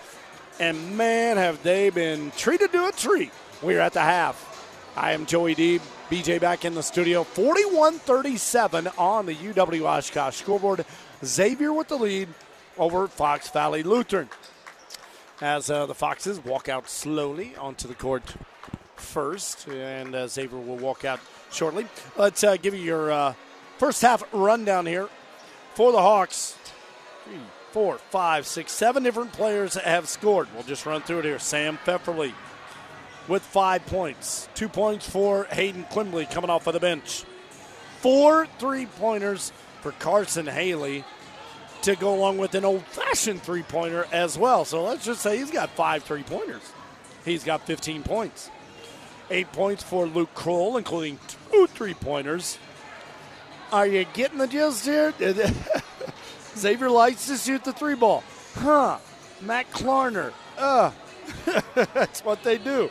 And 0.61 0.97
man, 0.97 1.37
have 1.37 1.65
they 1.65 1.91
been 1.91 2.31
treated 2.37 2.71
to 2.71 2.87
a 2.87 2.93
treat. 2.93 3.33
We're 3.61 3.81
at 3.81 3.93
the 3.93 4.03
half. 4.03 4.93
I 4.97 5.13
am 5.13 5.27
Joey 5.27 5.57
D. 5.57 5.81
BJ 6.11 6.41
back 6.41 6.65
in 6.65 6.75
the 6.75 6.83
studio. 6.83 7.25
41 7.25 7.95
37 7.95 8.89
on 8.99 9.27
the 9.27 9.35
UW 9.35 9.83
Oshkosh 9.83 10.37
scoreboard. 10.37 10.85
Xavier 11.25 11.73
with 11.73 11.89
the 11.89 11.97
lead 11.97 12.29
over 12.77 13.09
Fox 13.09 13.49
Valley 13.51 13.83
Lutheran. 13.83 14.29
As 15.41 15.71
uh, 15.71 15.87
the 15.87 15.95
Foxes 15.95 16.45
walk 16.45 16.69
out 16.69 16.89
slowly 16.89 17.57
onto 17.57 17.89
the 17.89 17.95
court 17.95 18.37
first, 18.97 19.67
and 19.69 20.15
uh, 20.15 20.29
Xavier 20.29 20.59
will 20.59 20.77
walk 20.77 21.05
out 21.05 21.21
shortly. 21.51 21.87
Let's 22.17 22.45
uh, 22.45 22.57
give 22.57 22.75
you 22.75 22.81
your 22.81 23.11
uh, 23.11 23.35
first 23.79 24.03
half 24.03 24.23
rundown 24.33 24.87
here 24.87 25.09
for 25.75 25.91
the 25.91 26.01
Hawks. 26.01 26.57
Three, 27.25 27.39
four, 27.73 27.99
five, 27.99 28.47
six, 28.47 28.73
seven 28.73 29.03
different 29.03 29.33
players 29.33 29.75
have 29.75 30.09
scored. 30.09 30.49
We'll 30.55 30.63
just 30.63 30.87
run 30.87 31.03
through 31.03 31.21
it 31.21 31.25
here. 31.25 31.39
Sam 31.39 31.79
Pfefferly 31.85 32.33
with 33.29 33.43
five 33.43 33.85
points. 33.87 34.49
Two 34.55 34.69
points 34.69 35.09
for 35.09 35.45
Hayden 35.45 35.85
Quimbley 35.85 36.31
coming 36.31 36.51
off 36.51 36.67
of 36.67 36.75
the 36.75 36.81
bench. 36.81 37.25
Four 38.01 38.47
three 38.59 38.87
pointers 38.87 39.53
for 39.81 39.93
Carson 39.93 40.47
Haley 40.47 41.05
to 41.83 41.97
go 41.97 42.15
along 42.15 42.39
with 42.39 42.55
an 42.55 42.65
old 42.65 42.85
fashioned 42.85 43.43
three 43.43 43.63
pointer 43.63 44.07
as 44.13 44.39
well. 44.39 44.65
So 44.65 44.83
let's 44.85 45.05
just 45.05 45.21
say 45.21 45.39
he's 45.39 45.51
got 45.51 45.71
five 45.71 46.03
three 46.03 46.23
pointers. 46.23 46.63
He's 47.25 47.45
got 47.45 47.67
15 47.67 48.03
points. 48.03 48.51
Eight 49.31 49.51
points 49.53 49.83
for 49.83 50.07
Luke 50.07 50.35
Kroll, 50.35 50.77
including 50.77 51.19
two 51.51 51.67
three 51.69 51.95
pointers. 51.95 52.59
Are 53.73 53.87
you 53.87 54.05
getting 54.13 54.39
the 54.39 54.47
gist 54.47 54.85
here? 54.85 55.15
Xavier 56.57 56.91
likes 56.91 57.27
to 57.27 57.37
shoot 57.37 57.65
the 57.65 57.73
three 57.73 57.95
ball. 57.95 58.23
Huh. 58.55 58.99
Matt 59.41 59.71
Klarner. 59.73 60.33
Uh, 60.57 60.91
that's 61.75 62.25
what 62.25 62.43
they 62.43 62.59
do. 62.59 62.91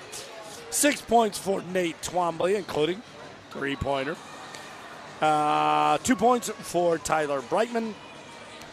Six 0.70 1.02
points 1.02 1.38
for 1.38 1.62
Nate 1.62 2.02
Twombly, 2.02 2.56
including 2.56 3.02
three 3.52 3.76
pointer. 3.76 4.16
Uh, 5.22 5.98
two 6.00 6.16
points 6.16 6.50
for 6.50 6.98
Tyler 6.98 7.42
Brightman, 7.42 7.94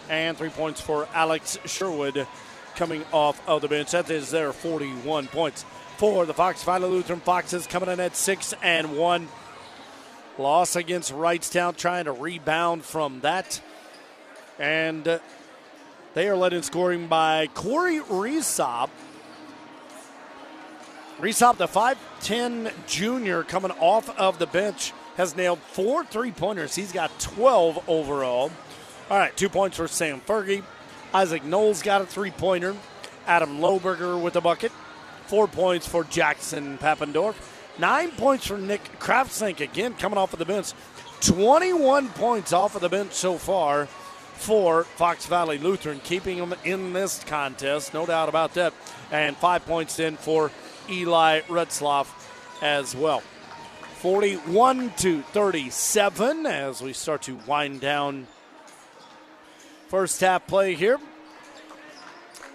and 0.08 0.36
three 0.36 0.48
points 0.48 0.80
for 0.80 1.08
Alex 1.14 1.58
Sherwood 1.66 2.26
coming 2.74 3.04
off 3.12 3.46
of 3.48 3.60
the 3.62 3.68
bench. 3.68 3.92
That 3.92 4.10
is 4.10 4.30
their 4.30 4.52
41 4.52 5.28
points 5.28 5.64
for 5.98 6.24
the 6.24 6.34
Fox 6.34 6.64
Valley 6.64 6.88
Lutheran 6.88 7.20
Foxes 7.20 7.66
coming 7.66 7.90
in 7.90 8.00
at 8.00 8.16
six 8.16 8.54
and 8.62 8.96
one. 8.96 9.28
Loss 10.38 10.76
against 10.76 11.12
Wrightstown, 11.12 11.76
trying 11.76 12.06
to 12.06 12.12
rebound 12.12 12.84
from 12.84 13.20
that. 13.20 13.60
And 14.58 15.20
they 16.14 16.28
are 16.28 16.36
led 16.36 16.52
in 16.52 16.62
scoring 16.62 17.06
by 17.06 17.48
Corey 17.48 18.00
Resop. 18.00 18.88
Resop, 21.20 21.58
the 21.58 21.68
5'10 21.68 22.72
junior 22.86 23.42
coming 23.42 23.72
off 23.72 24.08
of 24.18 24.38
the 24.38 24.46
bench, 24.46 24.92
has 25.16 25.36
nailed 25.36 25.58
four 25.58 26.04
three 26.04 26.30
pointers. 26.32 26.74
He's 26.74 26.92
got 26.92 27.10
12 27.20 27.88
overall. 27.88 28.50
All 29.10 29.18
right, 29.18 29.36
two 29.36 29.48
points 29.48 29.76
for 29.76 29.86
Sam 29.86 30.20
Fergie. 30.20 30.62
Isaac 31.12 31.44
Knowles 31.44 31.82
got 31.82 32.00
a 32.00 32.06
three 32.06 32.30
pointer. 32.30 32.74
Adam 33.26 33.58
Lohberger 33.58 34.20
with 34.20 34.36
a 34.36 34.40
bucket. 34.40 34.72
Four 35.26 35.46
points 35.46 35.86
for 35.86 36.04
Jackson 36.04 36.78
Papendorf. 36.78 37.34
Nine 37.78 38.10
points 38.12 38.46
for 38.46 38.56
Nick 38.56 38.82
Kraftsink, 38.98 39.60
again 39.60 39.94
coming 39.94 40.18
off 40.18 40.32
of 40.32 40.38
the 40.38 40.44
bench. 40.44 40.72
21 41.20 42.08
points 42.08 42.52
off 42.52 42.74
of 42.74 42.80
the 42.80 42.88
bench 42.88 43.12
so 43.12 43.36
far 43.36 43.86
for 44.34 44.84
Fox 44.84 45.26
Valley 45.26 45.58
Lutheran, 45.58 46.00
keeping 46.00 46.38
them 46.38 46.54
in 46.64 46.94
this 46.94 47.22
contest, 47.24 47.92
no 47.92 48.06
doubt 48.06 48.30
about 48.30 48.54
that. 48.54 48.72
And 49.10 49.36
five 49.36 49.66
points 49.66 49.98
in 49.98 50.16
for 50.16 50.50
Eli 50.90 51.40
Retzloff 51.42 52.08
as 52.62 52.94
well. 52.94 53.22
41 54.00 54.92
to 54.98 55.22
37 55.22 56.46
as 56.46 56.82
we 56.82 56.92
start 56.92 57.22
to 57.22 57.38
wind 57.46 57.80
down 57.80 58.26
first 59.88 60.20
half 60.20 60.46
play 60.46 60.74
here. 60.74 60.98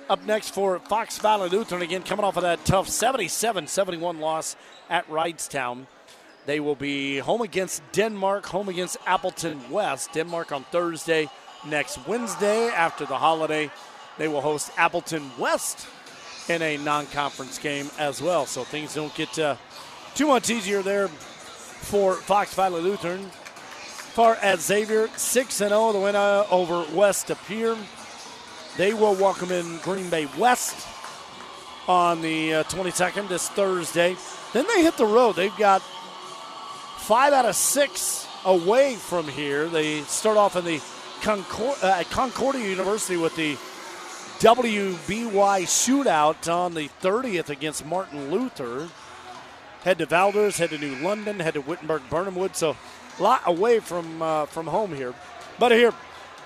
Up 0.10 0.24
next 0.26 0.54
for 0.54 0.80
Fox 0.80 1.18
Valley 1.18 1.50
Lutheran, 1.50 1.82
again 1.82 2.04
coming 2.04 2.26
off 2.26 2.38
of 2.38 2.44
that 2.44 2.64
tough 2.66 2.88
77 2.88 3.68
71 3.68 4.20
loss 4.20 4.56
at 4.90 5.08
Wrightstown. 5.10 5.88
They 6.46 6.60
will 6.60 6.76
be 6.76 7.18
home 7.18 7.42
against 7.42 7.82
Denmark, 7.92 8.46
home 8.46 8.70
against 8.70 8.98
Appleton 9.06 9.70
West. 9.72 10.14
Denmark 10.14 10.52
on 10.52 10.64
Thursday. 10.66 11.30
Next 11.66 12.08
Wednesday, 12.08 12.68
after 12.68 13.06
the 13.06 13.18
holiday, 13.18 13.72
they 14.20 14.28
will 14.28 14.42
host 14.42 14.72
Appleton 14.78 15.32
West 15.40 15.88
in 16.50 16.62
a 16.62 16.78
non 16.78 17.06
conference 17.08 17.58
game 17.58 17.90
as 17.98 18.22
well. 18.22 18.46
So 18.46 18.64
things 18.64 18.96
don't 18.96 19.14
get 19.16 19.38
uh, 19.40 19.56
too 20.14 20.28
much 20.28 20.50
easier 20.50 20.82
there 20.82 21.08
for 21.08 22.16
Fox 22.16 22.54
Valley 22.54 22.82
Lutheran. 22.82 23.30
Far 24.16 24.36
as 24.36 24.66
Xavier, 24.66 25.10
6 25.10 25.54
0, 25.54 25.92
the 25.92 26.00
win 26.00 26.16
uh, 26.16 26.46
over 26.50 26.86
West 26.96 27.28
De 27.28 27.36
Pere. 27.36 27.76
They 28.78 28.94
will 28.94 29.16
welcome 29.16 29.52
in 29.52 29.78
Green 29.80 30.10
Bay 30.10 30.28
West 30.38 30.88
on 31.88 32.22
the 32.22 32.56
uh, 32.56 32.64
22nd, 32.64 33.28
this 33.28 33.50
Thursday. 33.50 34.16
Then 34.54 34.66
they 34.68 34.84
hit 34.84 34.98
the 34.98 35.06
road. 35.06 35.36
They've 35.36 35.56
got 35.58 35.82
five 35.82 37.34
out 37.34 37.46
of 37.46 37.56
six 37.56 38.28
away 38.46 38.96
from 38.96 39.28
here. 39.28 39.68
They 39.68 40.02
start 40.04 40.38
off 40.38 40.56
in 40.56 40.66
the 40.66 40.82
uh, 41.28 42.04
Concordia 42.10 42.68
University 42.68 43.18
with 43.18 43.36
the 43.36 43.58
WBY 44.40 45.62
shootout 45.64 46.54
on 46.54 46.74
the 46.74 46.90
30th 47.02 47.50
against 47.50 47.86
Martin 47.86 48.32
Luther. 48.32 48.90
Head 49.84 50.00
to 50.00 50.06
Valders, 50.06 50.58
head 50.58 50.72
to 50.72 50.78
New 50.78 50.96
London, 50.96 51.40
head 51.40 51.54
to 51.54 51.62
Wittenberg 51.62 52.02
Birnamwood. 52.10 52.56
So 52.56 52.76
a 53.20 53.24
lot 53.24 53.42
away 53.46 53.80
from 53.80 54.22
uh, 54.22 54.46
from 54.46 54.68
home 54.68 54.94
here. 54.94 55.14
But 55.58 55.72
here, 55.72 55.94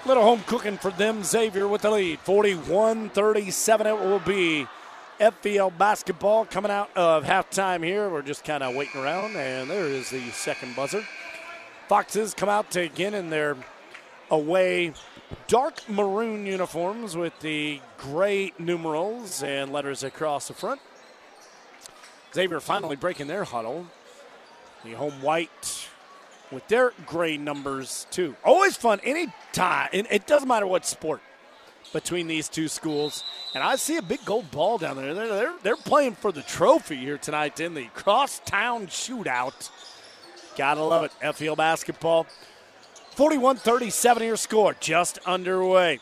Little 0.05 0.23
home 0.23 0.41
cooking 0.47 0.77
for 0.77 0.91
them. 0.91 1.23
Xavier 1.23 1.67
with 1.67 1.81
the 1.81 1.91
lead. 1.91 2.19
41 2.19 3.09
37 3.09 3.87
it 3.87 3.99
will 3.99 4.19
be. 4.19 4.67
FVL 5.19 5.77
basketball 5.77 6.45
coming 6.45 6.71
out 6.71 6.89
of 6.95 7.25
halftime 7.25 7.83
here. 7.83 8.09
We're 8.09 8.21
just 8.21 8.45
kind 8.45 8.63
of 8.63 8.73
waiting 8.73 9.01
around, 9.01 9.35
and 9.35 9.69
there 9.69 9.85
is 9.85 10.09
the 10.09 10.29
second 10.29 10.77
buzzer. 10.77 11.03
Foxes 11.89 12.33
come 12.33 12.47
out 12.47 12.71
to 12.71 12.79
again 12.79 13.13
in 13.13 13.29
their 13.29 13.57
away 14.31 14.93
dark 15.47 15.87
maroon 15.89 16.45
uniforms 16.45 17.15
with 17.15 17.37
the 17.39 17.81
gray 17.97 18.53
numerals 18.57 19.43
and 19.43 19.71
letters 19.71 20.03
across 20.03 20.47
the 20.47 20.53
front. 20.53 20.81
Xavier 22.33 22.59
finally 22.59 22.95
breaking 22.95 23.27
their 23.27 23.43
huddle. 23.43 23.87
The 24.83 24.93
home 24.93 25.21
white 25.21 25.89
with 26.51 26.67
their 26.67 26.93
gray 27.05 27.37
numbers 27.37 28.07
too. 28.11 28.35
Always 28.43 28.75
fun 28.75 28.99
any 29.03 29.27
time. 29.51 29.89
It 29.91 30.25
doesn't 30.25 30.47
matter 30.47 30.67
what 30.67 30.85
sport 30.85 31.21
between 31.93 32.27
these 32.27 32.47
two 32.47 32.67
schools. 32.67 33.23
And 33.53 33.63
I 33.63 33.75
see 33.75 33.97
a 33.97 34.01
big 34.01 34.23
gold 34.25 34.51
ball 34.51 34.77
down 34.77 34.97
there. 34.97 35.13
They're, 35.13 35.27
they're, 35.27 35.53
they're 35.63 35.75
playing 35.75 36.15
for 36.15 36.31
the 36.31 36.43
trophy 36.43 36.97
here 36.97 37.17
tonight 37.17 37.59
in 37.59 37.73
the 37.73 37.85
crosstown 37.93 38.87
shootout. 38.87 39.69
Gotta 40.55 40.83
love 40.83 41.05
it. 41.05 41.11
FVL 41.21 41.57
basketball. 41.57 42.27
41 43.11 43.57
37 43.57 44.23
here 44.23 44.35
score, 44.35 44.75
just 44.79 45.19
underway. 45.25 45.99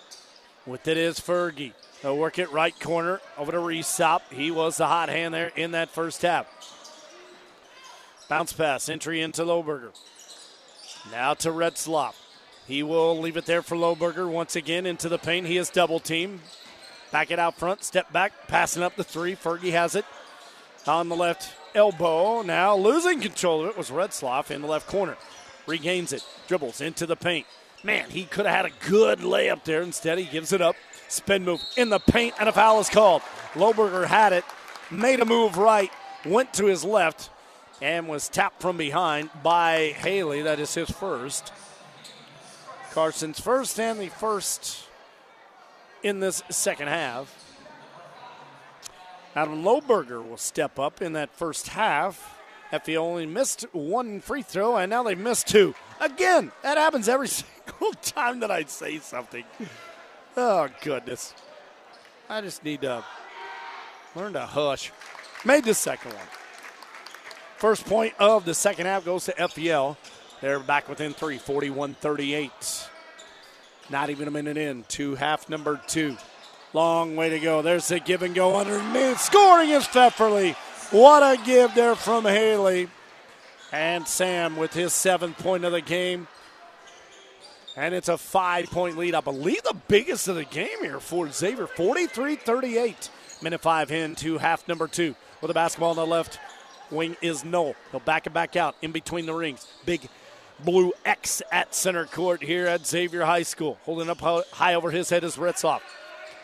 With 0.66 0.88
it 0.88 0.98
is 0.98 1.20
Fergie. 1.20 1.74
They'll 2.02 2.18
work 2.18 2.38
it 2.38 2.52
right 2.52 2.78
corner 2.80 3.22
over 3.38 3.52
to 3.52 3.58
Resop. 3.58 4.22
He 4.30 4.52
was 4.52 4.78
the 4.78 4.88
hot 4.88 5.10
hand 5.10 5.34
there 5.34 5.52
in 5.56 5.72
that 5.72 5.90
first 5.90 6.22
half. 6.22 6.46
Bounce 8.30 8.54
pass, 8.54 8.90
entry 8.90 9.22
into 9.22 9.44
Lohberger. 9.44 9.98
Now 11.12 11.34
to 11.36 11.50
Retzloff. 11.50 12.16
He 12.68 12.84
will 12.84 13.18
leave 13.18 13.38
it 13.38 13.46
there 13.46 13.62
for 13.62 13.78
Lohberger 13.78 14.30
once 14.30 14.56
again 14.56 14.86
into 14.86 15.08
the 15.08 15.18
paint. 15.18 15.48
He 15.48 15.58
is 15.58 15.70
double 15.70 16.00
team. 16.00 16.42
Back 17.12 17.32
it 17.32 17.40
out 17.40 17.56
front, 17.56 17.84
step 17.84 18.12
back, 18.12 18.48
passing 18.48 18.84
up 18.84 18.98
the 18.98 19.04
three. 19.04 19.36
Fergie 19.36 19.72
has 19.72 19.96
it 19.96 20.06
on 20.86 21.08
the 21.08 21.16
left 21.16 21.56
elbow. 21.74 22.42
Now 22.42 22.76
losing 22.76 23.22
control 23.22 23.64
of 23.64 23.70
it 23.70 23.78
was 23.78 23.90
Retzloff 23.90 24.52
in 24.52 24.62
the 24.62 24.68
left 24.68 24.88
corner. 24.88 25.16
Regains 25.68 26.14
it, 26.14 26.26
dribbles 26.48 26.82
into 26.82 27.06
the 27.06 27.16
paint. 27.16 27.46
Man, 27.84 28.10
he 28.10 28.24
could 28.24 28.46
have 28.46 28.56
had 28.56 28.66
a 28.66 28.90
good 28.90 29.20
layup 29.20 29.64
there. 29.64 29.82
Instead, 29.82 30.18
he 30.18 30.26
gives 30.26 30.52
it 30.52 30.62
up. 30.62 30.76
Spin 31.10 31.46
move 31.46 31.62
in 31.76 31.90
the 31.90 32.00
paint, 32.00 32.34
and 32.40 32.50
a 32.50 32.52
foul 32.52 32.80
is 32.80 32.90
called. 32.90 33.22
Lohberger 33.54 34.08
had 34.08 34.34
it, 34.34 34.44
made 34.90 35.20
a 35.20 35.26
move 35.26 35.58
right, 35.58 35.92
went 36.26 36.54
to 36.56 36.66
his 36.66 36.84
left, 36.84 37.30
and 37.82 38.08
was 38.08 38.30
tapped 38.30 38.62
from 38.62 38.78
behind 38.78 39.30
by 39.44 39.96
Haley. 39.98 40.42
That 40.42 40.60
is 40.60 40.74
his 40.74 40.90
first. 40.90 41.52
Carson's 42.92 43.40
first 43.40 43.80
and 43.80 44.00
the 44.00 44.08
first 44.08 44.86
in 46.02 46.20
this 46.20 46.42
second 46.50 46.88
half. 46.88 47.44
Adam 49.36 49.64
Lohberger 49.64 50.28
will 50.28 50.38
step 50.38 50.80
up 50.80 51.02
in 51.02 51.14
that 51.14 51.30
first 51.32 51.70
half. 51.70 52.37
Effie 52.72 52.98
only 52.98 53.26
missed 53.26 53.66
one 53.72 54.20
free 54.20 54.42
throw, 54.42 54.76
and 54.76 54.90
now 54.90 55.04
they've 55.04 55.18
missed 55.18 55.48
two. 55.48 55.74
Again, 56.00 56.52
that 56.64 56.78
happens 56.78 57.08
every 57.08 57.28
single 57.28 57.94
time 58.02 58.42
that 58.42 58.52
I 58.52 58.64
say 58.66 59.00
something. 59.00 59.46
Oh, 60.36 60.68
goodness. 60.82 61.34
I 62.30 62.42
just 62.42 62.64
need 62.64 62.82
to 62.82 63.04
learn 64.16 64.34
to 64.34 64.42
hush. 64.42 64.92
Made 65.46 65.64
the 65.64 65.74
second 65.74 66.14
one. 66.14 66.28
First 67.58 67.86
point 67.86 68.14
of 68.20 68.46
the 68.46 68.54
second 68.54 68.86
half 68.86 69.06
goes 69.06 69.26
to 69.26 69.34
FVL. 69.34 69.98
They're 70.42 70.60
back 70.60 70.90
within 70.90 71.14
three, 71.14 71.38
41 71.38 71.96
38. 71.96 72.52
Not 73.90 74.10
even 74.10 74.28
a 74.28 74.32
minute 74.32 74.58
in 74.58 74.84
to 74.90 75.16
half 75.16 75.50
number 75.50 75.82
two. 75.88 76.18
Long 76.74 77.16
way 77.16 77.30
to 77.30 77.40
go. 77.40 77.62
There's 77.62 77.88
the 77.88 78.00
give 78.00 78.22
and 78.22 78.36
go 78.36 78.58
underneath. 78.58 79.20
Scoring 79.22 79.70
is 79.70 79.88
Pfefferly. 79.88 80.56
What 80.92 81.22
a 81.22 81.44
give 81.44 81.76
there 81.76 81.96
from 81.96 82.24
Haley. 82.24 82.88
And 83.74 84.08
Sam 84.08 84.56
with 84.56 84.74
his 84.74 84.94
seventh 84.94 85.38
point 85.38 85.66
of 85.66 85.74
the 85.74 85.82
game. 85.82 86.30
And 87.76 87.94
it's 87.94 88.08
a 88.08 88.18
five 88.18 88.72
point 88.72 88.98
lead. 88.98 89.14
I 89.14 89.20
believe 89.20 89.64
the 89.64 89.76
biggest 89.90 90.30
of 90.30 90.36
the 90.36 90.46
game 90.46 90.82
here 90.82 91.02
for 91.02 91.30
Xavier. 91.30 91.68
43 91.68 92.38
38. 92.38 93.10
Minute 93.42 93.62
five 93.62 93.92
in 93.92 94.16
to 94.16 94.38
half 94.38 94.66
number 94.70 94.88
two. 94.88 95.14
With 95.42 95.50
the 95.50 95.54
basketball 95.54 95.90
on 95.90 95.98
the 95.98 96.08
left 96.08 96.40
wing 96.90 97.18
is 97.22 97.44
Knoll. 97.44 97.76
He'll 97.92 98.00
back 98.00 98.26
it 98.26 98.34
back 98.34 98.56
out 98.56 98.76
in 98.82 98.94
between 98.94 99.26
the 99.26 99.34
rings. 99.34 99.68
Big 99.86 100.08
blue 100.64 100.94
X 101.04 101.42
at 101.52 101.76
center 101.76 102.06
court 102.06 102.42
here 102.42 102.66
at 102.66 102.88
Xavier 102.88 103.26
High 103.26 103.44
School. 103.44 103.78
Holding 103.84 104.10
up 104.10 104.22
high 104.22 104.74
over 104.74 104.90
his 104.92 105.10
head 105.10 105.26
is 105.26 105.36
Retzloff. 105.36 105.82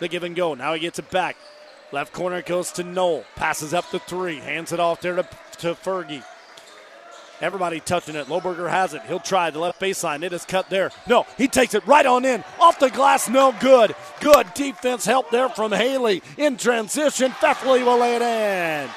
The 0.01 0.09
give 0.09 0.23
and 0.23 0.35
go. 0.35 0.53
Now 0.53 0.73
he 0.73 0.81
gets 0.81 0.99
it 0.99 1.09
back. 1.09 1.37
Left 1.93 2.11
corner 2.11 2.41
goes 2.41 2.71
to 2.71 2.83
Knoll. 2.83 3.23
Passes 3.35 3.71
up 3.71 3.91
the 3.91 3.99
three. 3.99 4.37
Hands 4.37 4.71
it 4.71 4.79
off 4.79 4.99
there 5.01 5.15
to, 5.15 5.27
to 5.59 5.75
Fergie. 5.75 6.23
Everybody 7.39 7.79
touching 7.81 8.15
it. 8.15 8.25
Lohberger 8.25 8.67
has 8.67 8.95
it. 8.95 9.03
He'll 9.03 9.19
try 9.19 9.51
the 9.51 9.59
left 9.59 9.79
baseline. 9.79 10.23
It 10.23 10.33
is 10.33 10.43
cut 10.43 10.71
there. 10.71 10.89
No, 11.07 11.27
he 11.37 11.47
takes 11.47 11.75
it 11.75 11.85
right 11.85 12.05
on 12.05 12.25
in. 12.25 12.43
Off 12.59 12.79
the 12.79 12.89
glass. 12.89 13.29
No 13.29 13.53
good. 13.59 13.95
Good 14.21 14.51
defense 14.55 15.05
help 15.05 15.29
there 15.29 15.49
from 15.49 15.71
Haley. 15.71 16.23
In 16.35 16.57
transition, 16.57 17.29
Pfefferly 17.29 17.85
will 17.85 17.99
lay 17.99 18.15
it 18.15 18.23
in. 18.23 18.89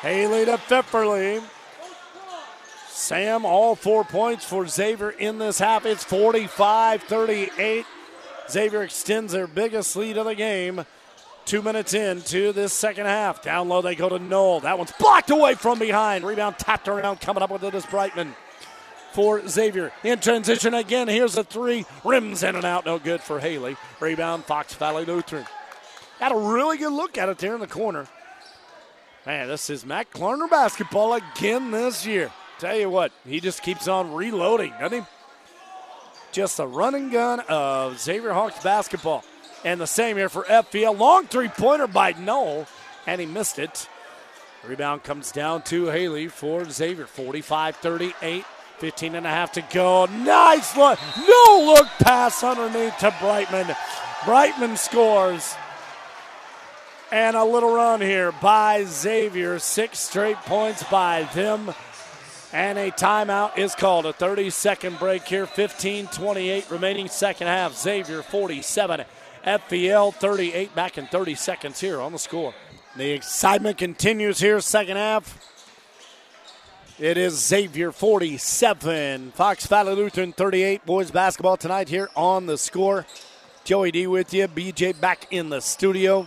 Haley 0.00 0.44
to 0.44 0.58
Pfefferly. 0.58 1.42
Sam, 2.88 3.44
all 3.44 3.74
four 3.74 4.04
points 4.04 4.44
for 4.44 4.64
Xavier 4.68 5.10
in 5.10 5.38
this 5.38 5.58
half. 5.58 5.84
It's 5.84 6.04
45 6.04 7.02
38. 7.02 7.84
Xavier 8.48 8.84
extends 8.84 9.32
their 9.32 9.48
biggest 9.48 9.96
lead 9.96 10.16
of 10.18 10.26
the 10.26 10.36
game. 10.36 10.84
Two 11.46 11.62
minutes 11.62 11.94
into 11.94 12.52
this 12.52 12.72
second 12.72 13.06
half. 13.06 13.40
Down 13.40 13.68
low, 13.68 13.80
they 13.80 13.94
go 13.94 14.08
to 14.08 14.18
Knoll. 14.18 14.60
That 14.60 14.78
one's 14.78 14.90
blocked 14.98 15.30
away 15.30 15.54
from 15.54 15.78
behind. 15.78 16.24
Rebound 16.24 16.58
tapped 16.58 16.88
around, 16.88 17.20
coming 17.20 17.40
up 17.40 17.52
with 17.52 17.62
it 17.62 17.72
is 17.72 17.86
Brightman 17.86 18.34
for 19.12 19.46
Xavier. 19.46 19.92
In 20.02 20.18
transition 20.18 20.74
again, 20.74 21.06
here's 21.06 21.36
a 21.36 21.44
three. 21.44 21.86
Rims 22.04 22.42
in 22.42 22.56
and 22.56 22.64
out, 22.64 22.84
no 22.84 22.98
good 22.98 23.20
for 23.20 23.38
Haley. 23.38 23.76
Rebound, 24.00 24.44
Fox 24.44 24.74
Valley 24.74 25.04
Lutheran. 25.04 25.46
Had 26.18 26.32
a 26.32 26.36
really 26.36 26.78
good 26.78 26.92
look 26.92 27.16
at 27.16 27.28
it 27.28 27.38
there 27.38 27.54
in 27.54 27.60
the 27.60 27.68
corner. 27.68 28.08
Man, 29.24 29.46
this 29.46 29.70
is 29.70 29.86
Matt 29.86 30.10
Klarner 30.10 30.50
basketball 30.50 31.14
again 31.14 31.70
this 31.70 32.04
year. 32.04 32.32
Tell 32.58 32.76
you 32.76 32.90
what, 32.90 33.12
he 33.24 33.38
just 33.38 33.62
keeps 33.62 33.86
on 33.86 34.12
reloading, 34.12 34.72
doesn't 34.80 35.02
he? 35.02 35.06
Just 36.32 36.58
a 36.58 36.66
running 36.66 37.10
gun 37.10 37.40
of 37.48 38.00
Xavier 38.00 38.32
Hawks 38.32 38.60
basketball. 38.64 39.24
And 39.64 39.80
the 39.80 39.86
same 39.86 40.16
here 40.16 40.28
for 40.28 40.44
FVL. 40.44 40.98
Long 40.98 41.26
three 41.26 41.48
pointer 41.48 41.86
by 41.86 42.12
Noel, 42.12 42.66
and 43.06 43.20
he 43.20 43.26
missed 43.26 43.58
it. 43.58 43.88
Rebound 44.64 45.04
comes 45.04 45.32
down 45.32 45.62
to 45.62 45.86
Haley 45.86 46.28
for 46.28 46.68
Xavier. 46.68 47.06
45 47.06 47.76
38. 47.76 48.44
15 48.78 49.14
and 49.14 49.26
a 49.26 49.30
half 49.30 49.52
to 49.52 49.62
go. 49.72 50.06
Nice 50.06 50.76
look. 50.76 50.98
No 51.26 51.62
look 51.64 51.86
pass 51.98 52.44
underneath 52.44 52.98
to 52.98 53.14
Brightman. 53.20 53.74
Brightman 54.24 54.76
scores. 54.76 55.54
And 57.10 57.36
a 57.36 57.44
little 57.44 57.74
run 57.74 58.00
here 58.00 58.32
by 58.32 58.84
Xavier. 58.84 59.58
Six 59.58 59.98
straight 59.98 60.36
points 60.38 60.82
by 60.84 61.22
them. 61.34 61.72
And 62.52 62.78
a 62.78 62.90
timeout 62.90 63.56
is 63.56 63.74
called. 63.74 64.06
A 64.06 64.12
30 64.12 64.50
second 64.50 64.98
break 64.98 65.24
here. 65.24 65.46
15 65.46 66.08
28 66.08 66.70
remaining 66.70 67.08
second 67.08 67.46
half. 67.46 67.76
Xavier 67.76 68.22
47. 68.22 69.04
FVL 69.46 70.12
38 70.12 70.74
back 70.74 70.98
in 70.98 71.06
30 71.06 71.36
seconds 71.36 71.80
here 71.80 72.00
on 72.00 72.10
the 72.10 72.18
score. 72.18 72.52
The 72.96 73.12
excitement 73.12 73.78
continues 73.78 74.40
here, 74.40 74.60
second 74.60 74.96
half. 74.96 75.38
It 76.98 77.16
is 77.16 77.34
Xavier 77.46 77.92
47, 77.92 79.32
Fox 79.32 79.66
Valley 79.66 79.94
Lutheran 79.94 80.32
38. 80.32 80.84
Boys 80.84 81.10
basketball 81.10 81.56
tonight 81.56 81.88
here 81.88 82.08
on 82.16 82.46
the 82.46 82.58
score. 82.58 83.06
Joey 83.64 83.92
D 83.92 84.06
with 84.06 84.34
you, 84.34 84.48
BJ 84.48 84.98
back 84.98 85.28
in 85.30 85.50
the 85.50 85.60
studio. 85.60 86.26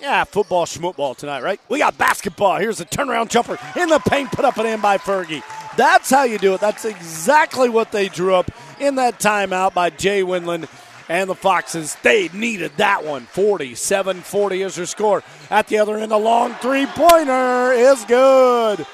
Yeah, 0.00 0.24
football, 0.24 0.66
schmootball 0.66 1.16
tonight, 1.16 1.42
right? 1.42 1.60
We 1.70 1.78
got 1.78 1.96
basketball. 1.96 2.58
Here's 2.58 2.80
a 2.80 2.84
turnaround 2.84 3.30
jumper 3.30 3.58
in 3.80 3.88
the 3.88 3.98
paint, 4.00 4.30
put 4.30 4.44
up 4.44 4.58
and 4.58 4.66
in 4.66 4.80
by 4.80 4.98
Fergie. 4.98 5.42
That's 5.76 6.10
how 6.10 6.24
you 6.24 6.38
do 6.38 6.52
it. 6.52 6.60
That's 6.60 6.84
exactly 6.84 7.70
what 7.70 7.92
they 7.92 8.08
drew 8.08 8.34
up 8.34 8.50
in 8.78 8.96
that 8.96 9.20
timeout 9.20 9.72
by 9.72 9.88
Jay 9.88 10.22
Winland 10.22 10.68
and 11.08 11.30
the 11.30 11.34
Foxes, 11.34 11.96
they 12.02 12.28
needed 12.28 12.72
that 12.76 13.04
one. 13.04 13.26
47 13.26 14.20
40 14.20 14.62
is 14.62 14.74
their 14.76 14.86
score. 14.86 15.22
At 15.50 15.68
the 15.68 15.78
other 15.78 15.98
end, 15.98 16.12
a 16.12 16.16
long 16.16 16.54
three 16.54 16.86
pointer 16.86 17.72
is 17.72 18.04
good. 18.04 18.86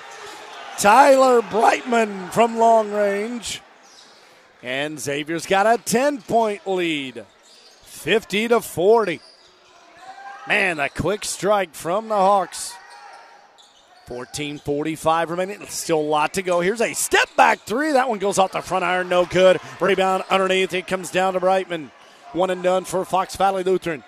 Tyler 0.79 1.43
Brightman 1.43 2.31
from 2.31 2.59
long 2.59 2.93
range. 2.93 3.61
And 4.63 4.99
Xavier's 4.99 5.47
got 5.47 5.67
a 5.67 5.83
10 5.83 6.23
point 6.23 6.67
lead 6.67 7.25
50 7.83 8.49
to 8.49 8.61
40. 8.61 9.21
Man, 10.49 10.81
a 10.81 10.89
quick 10.89 11.25
strike 11.25 11.75
from 11.75 12.09
the 12.09 12.17
Hawks. 12.17 12.75
14:45 14.09 15.31
remaining. 15.31 15.67
Still 15.69 16.01
a 16.01 16.03
lot 16.03 16.35
to 16.35 16.43
go. 16.43 16.61
Here's 16.61 16.81
a 16.81 16.93
step 16.93 17.29
back 17.37 17.61
three. 17.61 17.93
That 17.93 18.09
one 18.09 18.19
goes 18.19 18.39
off 18.39 18.53
the 18.53 18.61
front 18.61 18.85
iron. 18.85 19.09
No 19.09 19.25
good. 19.25 19.61
Rebound 19.81 20.25
underneath. 20.29 20.75
It 20.75 20.87
comes 20.87 21.11
down 21.11 21.35
to 21.35 21.41
Brightman. 21.41 21.91
One 22.33 22.51
and 22.51 22.63
done 22.63 22.85
for 22.85 23.05
Fox 23.05 23.37
Valley 23.37 23.63
Lutheran. 23.63 24.05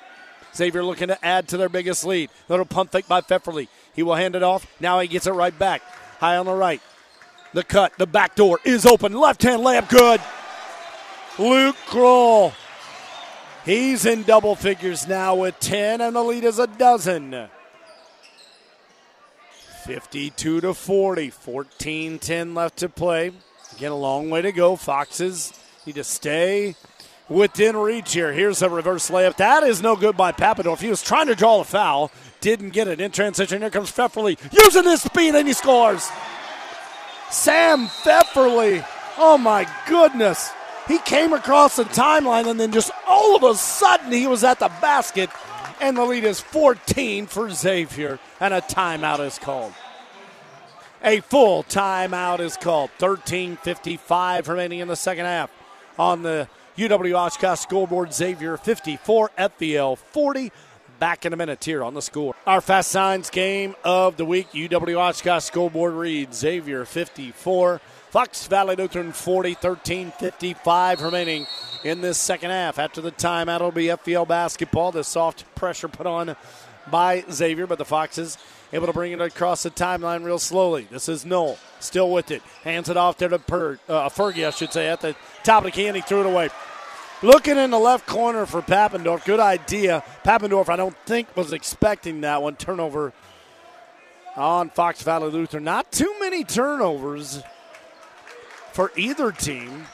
Xavier 0.54 0.84
looking 0.84 1.08
to 1.08 1.24
add 1.24 1.48
to 1.48 1.56
their 1.56 1.68
biggest 1.68 2.04
lead. 2.04 2.30
Little 2.48 2.64
pump 2.64 2.92
fake 2.92 3.08
by 3.08 3.20
Pfefferly. 3.20 3.68
He 3.94 4.02
will 4.02 4.14
hand 4.14 4.36
it 4.36 4.42
off. 4.42 4.66
Now 4.80 5.00
he 5.00 5.08
gets 5.08 5.26
it 5.26 5.32
right 5.32 5.56
back. 5.56 5.82
High 6.20 6.36
on 6.36 6.46
the 6.46 6.54
right. 6.54 6.80
The 7.52 7.64
cut, 7.64 7.92
the 7.98 8.06
back 8.06 8.34
door 8.34 8.58
is 8.64 8.86
open. 8.86 9.12
Left 9.12 9.42
hand 9.42 9.62
layup, 9.62 9.88
good. 9.88 10.20
Luke 11.38 11.76
Kroll. 11.86 12.52
He's 13.64 14.04
in 14.06 14.24
double 14.24 14.54
figures 14.54 15.08
now 15.08 15.36
with 15.36 15.58
10, 15.60 16.00
and 16.00 16.14
the 16.14 16.22
lead 16.22 16.44
is 16.44 16.58
a 16.58 16.66
dozen. 16.66 17.48
52 19.84 20.60
to 20.60 20.74
40, 20.74 21.30
14 21.30 22.18
10 22.18 22.54
left 22.54 22.78
to 22.78 22.88
play. 22.88 23.32
Again, 23.76 23.92
a 23.92 23.96
long 23.96 24.30
way 24.30 24.42
to 24.42 24.52
go. 24.52 24.76
Foxes 24.76 25.52
need 25.86 25.96
to 25.96 26.04
stay 26.04 26.74
within 27.28 27.76
reach 27.76 28.12
here. 28.12 28.32
Here's 28.32 28.62
a 28.62 28.70
reverse 28.70 29.10
layup. 29.10 29.36
That 29.36 29.62
is 29.62 29.82
no 29.82 29.96
good 29.96 30.16
by 30.16 30.32
Papendorf. 30.32 30.80
He 30.80 30.88
was 30.88 31.02
trying 31.02 31.26
to 31.26 31.34
draw 31.34 31.60
a 31.60 31.64
foul, 31.64 32.10
didn't 32.40 32.70
get 32.70 32.88
it. 32.88 33.00
In 33.00 33.10
transition, 33.10 33.62
here 33.62 33.70
comes 33.70 33.90
Pfefferly 33.90 34.38
using 34.52 34.84
his 34.84 35.02
speed, 35.02 35.34
and 35.34 35.48
he 35.48 35.54
scores. 35.54 36.08
Sam 37.30 37.86
Pfefferly. 37.86 38.86
Oh 39.18 39.38
my 39.38 39.66
goodness. 39.86 40.50
He 40.86 40.98
came 40.98 41.32
across 41.32 41.76
the 41.76 41.84
timeline, 41.84 42.46
and 42.46 42.60
then 42.60 42.72
just 42.72 42.90
all 43.06 43.36
of 43.36 43.42
a 43.42 43.54
sudden, 43.54 44.12
he 44.12 44.26
was 44.26 44.44
at 44.44 44.58
the 44.58 44.68
basket, 44.80 45.30
and 45.80 45.96
the 45.96 46.04
lead 46.04 46.24
is 46.24 46.40
14 46.40 47.26
for 47.26 47.48
Xavier, 47.50 48.18
and 48.38 48.52
a 48.52 48.60
timeout 48.60 49.20
is 49.20 49.38
called. 49.38 49.72
A 51.02 51.20
full 51.20 51.64
timeout 51.64 52.40
is 52.40 52.56
called. 52.56 52.90
13:55 52.98 54.48
remaining 54.48 54.80
in 54.80 54.88
the 54.88 54.96
second 54.96 55.24
half 55.24 55.50
on 55.98 56.22
the 56.22 56.48
UW 56.76 57.14
Oshkosh 57.14 57.60
scoreboard. 57.60 58.12
Xavier 58.12 58.56
54, 58.56 59.30
FVL 59.38 59.96
40. 59.96 60.52
Back 60.98 61.24
in 61.24 61.32
a 61.32 61.36
minute 61.36 61.64
here 61.64 61.84
on 61.84 61.94
the 61.94 62.02
score. 62.02 62.34
Our 62.46 62.60
Fast 62.60 62.90
Signs 62.90 63.30
game 63.30 63.74
of 63.84 64.16
the 64.16 64.24
week. 64.24 64.50
UW 64.52 64.96
Oshkosh 64.96 65.44
scoreboard 65.44 65.94
reads 65.94 66.38
Xavier 66.38 66.84
54, 66.84 67.80
Fox 68.10 68.46
Valley 68.46 68.76
Lutheran 68.76 69.12
40, 69.12 69.54
13 69.54 70.12
55 70.12 71.02
remaining 71.02 71.46
in 71.84 72.00
this 72.00 72.18
second 72.18 72.50
half. 72.50 72.78
After 72.78 73.00
the 73.00 73.12
timeout, 73.12 73.56
it'll 73.56 73.70
be 73.70 73.86
FVL 73.86 74.26
basketball. 74.26 74.92
The 74.92 75.04
soft 75.04 75.52
pressure 75.54 75.88
put 75.88 76.06
on 76.06 76.36
by 76.90 77.24
Xavier, 77.30 77.66
but 77.66 77.78
the 77.78 77.84
Foxes 77.84 78.38
able 78.72 78.86
to 78.86 78.92
bring 78.92 79.12
it 79.12 79.20
across 79.20 79.62
the 79.62 79.70
timeline 79.70 80.24
real 80.24 80.38
slowly. 80.38 80.86
This 80.90 81.08
is 81.08 81.24
Knoll, 81.24 81.58
still 81.80 82.10
with 82.10 82.30
it. 82.30 82.42
Hands 82.64 82.88
it 82.88 82.96
off 82.96 83.18
there 83.18 83.28
to 83.28 83.38
per, 83.38 83.78
uh, 83.88 84.08
Fergie, 84.08 84.46
I 84.46 84.50
should 84.50 84.72
say, 84.72 84.88
at 84.88 85.00
the 85.00 85.14
top 85.44 85.64
of 85.64 85.66
the 85.66 85.70
key, 85.70 85.86
and 85.86 85.96
he 85.96 86.02
threw 86.02 86.20
it 86.20 86.26
away. 86.26 86.50
Looking 87.22 87.56
in 87.56 87.70
the 87.70 87.78
left 87.78 88.06
corner 88.06 88.44
for 88.44 88.60
Papendorf. 88.60 89.24
Good 89.24 89.40
idea. 89.40 90.02
Papendorf, 90.24 90.68
I 90.68 90.76
don't 90.76 90.96
think, 91.06 91.34
was 91.36 91.52
expecting 91.52 92.20
that 92.22 92.42
one. 92.42 92.56
Turnover 92.56 93.12
on 94.36 94.68
Fox 94.70 95.02
Valley 95.02 95.30
Lutheran. 95.30 95.64
Not 95.64 95.90
too 95.92 96.12
many 96.20 96.44
turnovers 96.44 97.42
for 98.72 98.92
either 98.96 99.30
team. 99.32 99.86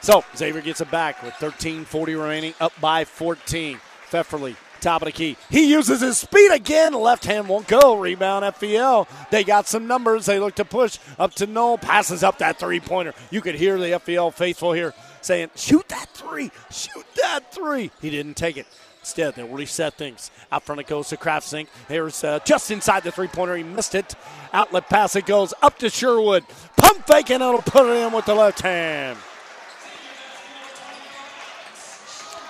So 0.00 0.24
Xavier 0.36 0.62
gets 0.62 0.80
it 0.80 0.90
back 0.90 1.22
with 1.22 1.34
13:40 1.34 2.14
remaining, 2.14 2.54
up 2.60 2.72
by 2.80 3.04
14. 3.04 3.80
Pfefferly 4.08 4.54
top 4.80 5.02
of 5.02 5.06
the 5.06 5.12
key. 5.12 5.36
He 5.50 5.70
uses 5.70 6.00
his 6.00 6.18
speed 6.18 6.52
again. 6.52 6.92
Left 6.92 7.24
hand 7.24 7.48
won't 7.48 7.66
go. 7.66 7.96
Rebound 7.98 8.44
FVL. 8.44 9.08
They 9.30 9.44
got 9.44 9.66
some 9.66 9.86
numbers. 9.86 10.26
They 10.26 10.38
look 10.38 10.54
to 10.56 10.64
push 10.64 10.98
up 11.18 11.34
to 11.34 11.46
Knoll. 11.46 11.78
Passes 11.78 12.22
up 12.22 12.38
that 12.38 12.58
three 12.58 12.80
pointer. 12.80 13.14
You 13.30 13.40
could 13.40 13.54
hear 13.54 13.78
the 13.78 13.86
FVL 13.86 14.32
faithful 14.34 14.72
here 14.72 14.94
saying, 15.20 15.50
shoot 15.56 15.86
that 15.88 16.08
three. 16.10 16.50
Shoot 16.70 17.04
that 17.16 17.52
three. 17.52 17.90
He 18.00 18.10
didn't 18.10 18.34
take 18.34 18.56
it. 18.56 18.66
Instead, 19.00 19.34
they'll 19.34 19.46
reset 19.46 19.94
things. 19.94 20.32
Out 20.50 20.64
front 20.64 20.80
it 20.80 20.88
goes 20.88 21.08
to 21.10 21.16
Kraftsink. 21.16 21.68
Here's 21.86 22.24
uh, 22.24 22.40
just 22.44 22.70
inside 22.72 23.04
the 23.04 23.12
three 23.12 23.28
pointer. 23.28 23.56
He 23.56 23.62
missed 23.62 23.94
it. 23.94 24.16
Outlet 24.52 24.88
pass 24.88 25.14
it 25.14 25.26
goes 25.26 25.54
up 25.62 25.78
to 25.78 25.90
Sherwood. 25.90 26.44
Pump 26.76 27.06
fake 27.06 27.30
and 27.30 27.42
it'll 27.42 27.62
put 27.62 27.86
it 27.86 28.04
in 28.04 28.12
with 28.12 28.24
the 28.24 28.34
left 28.34 28.62
hand. 28.62 29.16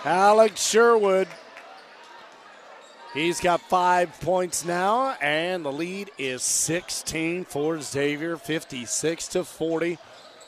Alex 0.06 0.64
Sherwood 0.66 1.28
He's 3.16 3.40
got 3.40 3.62
five 3.62 4.20
points 4.20 4.62
now, 4.62 5.12
and 5.22 5.64
the 5.64 5.72
lead 5.72 6.10
is 6.18 6.42
16 6.42 7.46
for 7.46 7.80
Xavier, 7.80 8.36
56 8.36 9.28
to 9.28 9.42
40, 9.42 9.96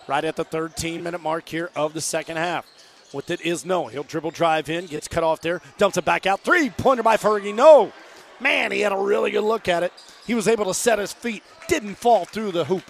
right 0.06 0.22
at 0.22 0.36
the 0.36 0.44
13 0.44 1.02
minute 1.02 1.22
mark 1.22 1.48
here 1.48 1.70
of 1.74 1.94
the 1.94 2.02
second 2.02 2.36
half. 2.36 2.66
With 3.14 3.30
it 3.30 3.40
is 3.40 3.64
no. 3.64 3.86
He'll 3.86 4.02
dribble 4.02 4.32
drive 4.32 4.68
in, 4.68 4.84
gets 4.84 5.08
cut 5.08 5.24
off 5.24 5.40
there, 5.40 5.62
dumps 5.78 5.96
it 5.96 6.04
back 6.04 6.26
out. 6.26 6.40
Three 6.40 6.68
pointer 6.68 7.02
by 7.02 7.16
Fergie. 7.16 7.54
No. 7.54 7.90
Man, 8.38 8.70
he 8.70 8.80
had 8.80 8.92
a 8.92 8.98
really 8.98 9.30
good 9.30 9.44
look 9.44 9.66
at 9.66 9.82
it. 9.82 9.94
He 10.26 10.34
was 10.34 10.46
able 10.46 10.66
to 10.66 10.74
set 10.74 10.98
his 10.98 11.14
feet, 11.14 11.42
didn't 11.68 11.94
fall 11.94 12.26
through 12.26 12.52
the 12.52 12.66
hoop. 12.66 12.84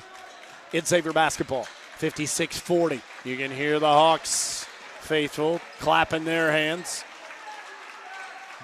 It's 0.73 0.89
Xavier 0.89 1.13
basketball, 1.13 1.69
56 1.99 2.59
40. 2.59 3.01
You 3.25 3.37
can 3.37 3.53
hear 3.53 3.79
the 3.79 3.87
Hawks 3.87 4.67
faithful 5.03 5.61
clapping 5.79 6.25
their 6.25 6.51
hands. 6.51 7.05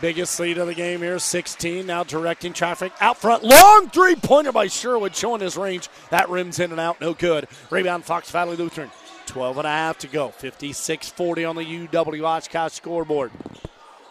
Biggest 0.00 0.38
lead 0.40 0.58
of 0.58 0.66
the 0.66 0.74
game 0.74 1.00
here, 1.00 1.18
16. 1.18 1.86
Now 1.86 2.02
directing 2.04 2.52
traffic 2.52 2.92
out 3.00 3.16
front. 3.16 3.44
Long 3.44 3.88
three 3.90 4.16
pointer 4.16 4.52
by 4.52 4.66
Sherwood, 4.66 5.14
showing 5.14 5.40
his 5.40 5.56
range. 5.56 5.88
That 6.10 6.28
rims 6.28 6.58
in 6.58 6.72
and 6.72 6.80
out, 6.80 7.00
no 7.00 7.14
good. 7.14 7.46
Rebound, 7.70 8.04
Fox 8.04 8.30
Valley 8.30 8.56
Lutheran. 8.56 8.90
12 9.26 9.58
and 9.58 9.66
a 9.66 9.70
half 9.70 9.98
to 9.98 10.06
go. 10.06 10.28
56 10.28 11.10
40 11.10 11.44
on 11.44 11.56
the 11.56 11.64
UW 11.64 12.24
Oshkosh 12.24 12.72
scoreboard. 12.72 13.30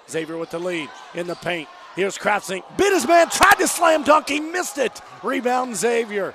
Xavier 0.09 0.37
with 0.37 0.51
the 0.51 0.59
lead 0.59 0.89
in 1.13 1.27
the 1.27 1.35
paint. 1.35 1.67
Here's 1.95 2.17
Kraftsink. 2.17 2.63
Bit 2.77 2.93
his 2.93 3.07
man, 3.07 3.29
tried 3.29 3.55
to 3.55 3.67
slam 3.67 4.03
dunk. 4.03 4.29
He 4.29 4.39
missed 4.39 4.77
it. 4.77 5.01
Rebound, 5.21 5.75
Xavier. 5.75 6.33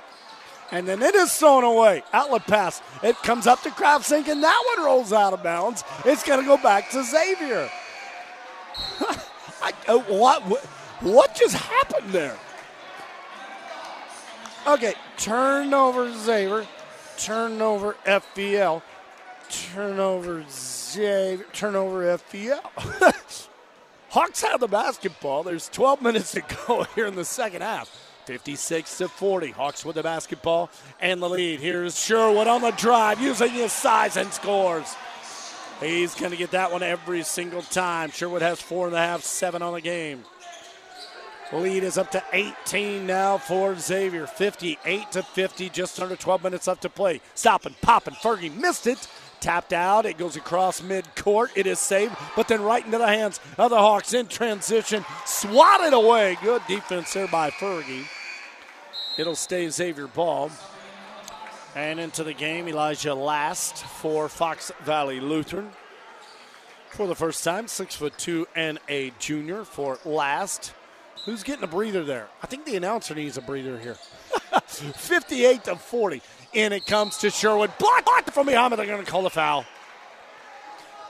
And 0.71 0.87
then 0.87 1.01
it 1.01 1.15
is 1.15 1.35
thrown 1.35 1.63
away. 1.63 2.03
Outlet 2.13 2.45
pass. 2.45 2.81
It 3.03 3.17
comes 3.17 3.47
up 3.47 3.61
to 3.63 3.69
Kraftsink, 3.69 4.27
and 4.27 4.43
that 4.43 4.75
one 4.75 4.85
rolls 4.85 5.11
out 5.11 5.33
of 5.33 5.43
bounds. 5.43 5.83
It's 6.05 6.23
going 6.23 6.39
to 6.39 6.45
go 6.45 6.57
back 6.57 6.91
to 6.91 7.03
Xavier. 7.03 7.69
I, 9.61 9.73
uh, 9.87 9.99
what, 9.99 10.41
what, 11.01 11.35
just 11.35 11.55
happened 11.55 12.11
there? 12.11 12.37
Okay, 14.67 14.93
turnover 15.17 16.13
Xavier, 16.13 16.67
turnover 17.17 17.95
FVL, 18.05 18.81
turnover 19.49 20.45
Xavier, 20.49 21.45
turnover 21.53 22.17
FVL. 22.17 23.25
Hawks 24.09 24.41
have 24.41 24.59
the 24.59 24.67
basketball. 24.67 25.43
There's 25.43 25.69
12 25.69 26.01
minutes 26.01 26.31
to 26.31 26.41
go 26.67 26.83
here 26.95 27.05
in 27.05 27.15
the 27.15 27.25
second 27.25 27.61
half. 27.61 27.89
56 28.25 28.97
to 28.99 29.07
40. 29.07 29.51
Hawks 29.51 29.83
with 29.83 29.95
the 29.95 30.03
basketball 30.03 30.69
and 30.99 31.21
the 31.21 31.29
lead. 31.29 31.59
Here's 31.59 31.99
Sherwood 31.99 32.47
on 32.47 32.61
the 32.61 32.71
drive, 32.71 33.19
using 33.19 33.49
his 33.49 33.71
size 33.71 34.17
and 34.17 34.31
scores. 34.31 34.95
He's 35.79 36.13
going 36.13 36.31
to 36.31 36.37
get 36.37 36.51
that 36.51 36.71
one 36.71 36.83
every 36.83 37.23
single 37.23 37.61
time. 37.61 38.11
Sherwood 38.11 38.41
has 38.41 38.61
four 38.61 38.87
and 38.87 38.95
a 38.95 38.99
half, 38.99 39.23
seven 39.23 39.61
on 39.61 39.73
the 39.73 39.81
game. 39.81 40.25
Lead 41.51 41.83
is 41.83 41.97
up 41.97 42.11
to 42.11 42.23
18 42.31 43.07
now 43.07 43.37
for 43.37 43.75
Xavier. 43.75 44.27
58 44.27 45.11
to 45.13 45.23
50, 45.23 45.69
just 45.69 45.99
under 45.99 46.15
12 46.15 46.43
minutes 46.43 46.67
left 46.67 46.83
to 46.83 46.89
play. 46.89 47.21
Stopping, 47.33 47.75
popping. 47.81 48.13
Fergie 48.15 48.55
missed 48.55 48.85
it. 48.85 49.07
Tapped 49.39 49.73
out. 49.73 50.05
It 50.05 50.17
goes 50.17 50.35
across 50.35 50.81
midcourt. 50.81 51.49
It 51.55 51.65
is 51.65 51.79
saved, 51.79 52.15
but 52.35 52.49
then 52.49 52.61
right 52.61 52.85
into 52.85 52.97
the 52.97 53.07
hands 53.07 53.39
of 53.57 53.71
the 53.71 53.77
Hawks 53.77 54.13
in 54.13 54.27
transition. 54.27 55.05
Swatted 55.25 55.93
away. 55.93 56.37
Good 56.43 56.61
defense 56.67 57.13
there 57.13 57.27
by 57.27 57.49
Fergie. 57.49 58.05
It'll 59.17 59.35
stay 59.35 59.69
Xavier 59.69 60.07
ball. 60.07 60.51
And 61.75 61.99
into 61.99 62.23
the 62.23 62.33
game, 62.33 62.67
Elijah 62.67 63.13
Last 63.13 63.83
for 63.83 64.27
Fox 64.27 64.71
Valley 64.83 65.19
Lutheran. 65.19 65.69
For 66.89 67.07
the 67.07 67.15
first 67.15 67.43
time, 67.43 67.67
six 67.67 67.95
foot 67.95 68.17
two 68.17 68.47
and 68.55 68.79
a 68.89 69.13
junior 69.19 69.63
for 69.63 69.99
Last. 70.03 70.73
Who's 71.25 71.43
getting 71.43 71.63
a 71.63 71.67
breather 71.67 72.03
there? 72.03 72.27
I 72.41 72.47
think 72.47 72.65
the 72.65 72.75
announcer 72.75 73.13
needs 73.13 73.37
a 73.37 73.41
breather 73.41 73.77
here. 73.77 73.95
58 74.65 75.65
to 75.65 75.75
40. 75.75 76.21
And 76.55 76.73
it 76.73 76.85
comes 76.85 77.17
to 77.19 77.29
Sherwood. 77.29 77.71
Blocked 77.77 78.05
block 78.05 78.25
from 78.31 78.47
behind, 78.47 78.73
they're 78.73 78.85
going 78.85 79.05
to 79.05 79.11
call 79.11 79.21
the 79.21 79.29
foul. 79.29 79.65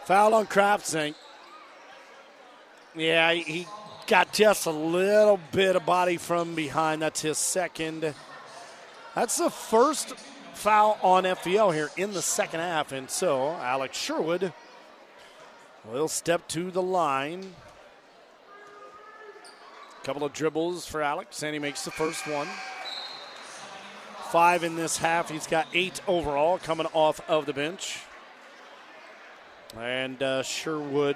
Foul 0.05 0.33
on 0.33 0.47
Kraftsink. 0.47 1.15
Yeah, 2.95 3.31
he 3.33 3.67
got 4.07 4.33
just 4.33 4.65
a 4.65 4.71
little 4.71 5.39
bit 5.51 5.75
of 5.75 5.85
body 5.85 6.17
from 6.17 6.55
behind. 6.55 7.01
That's 7.01 7.21
his 7.21 7.37
second. 7.37 8.13
That's 9.15 9.37
the 9.37 9.49
first 9.49 10.13
foul 10.59 10.99
on 11.01 11.23
FVL 11.23 11.73
here 11.73 11.89
in 11.95 12.11
the 12.11 12.21
second 12.21 12.59
half. 12.59 12.91
And 12.91 13.09
so 13.09 13.51
Alex 13.61 13.97
Sherwood 13.97 14.51
will 15.85 16.09
step 16.09 16.47
to 16.49 16.69
the 16.69 16.81
line. 16.81 17.55
A 20.01 20.05
Couple 20.05 20.25
of 20.25 20.33
dribbles 20.33 20.85
for 20.85 21.01
Alex, 21.01 21.43
and 21.43 21.53
he 21.53 21.59
makes 21.59 21.85
the 21.85 21.91
first 21.91 22.27
one. 22.27 22.47
Five 24.31 24.65
in 24.65 24.75
this 24.75 24.97
half. 24.97 25.31
He's 25.31 25.47
got 25.47 25.65
eight 25.73 26.01
overall 26.07 26.57
coming 26.57 26.87
off 26.93 27.21
of 27.29 27.45
the 27.45 27.53
bench. 27.53 27.99
And 29.77 30.21
uh, 30.21 30.43
Sherwood, 30.43 31.15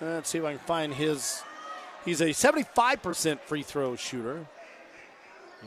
let's 0.00 0.30
see 0.30 0.38
if 0.38 0.44
I 0.44 0.56
can 0.56 0.60
find 0.66 0.92
his. 0.92 1.42
He's 2.04 2.20
a 2.20 2.30
75% 2.30 3.38
free 3.40 3.62
throw 3.62 3.94
shooter 3.94 4.46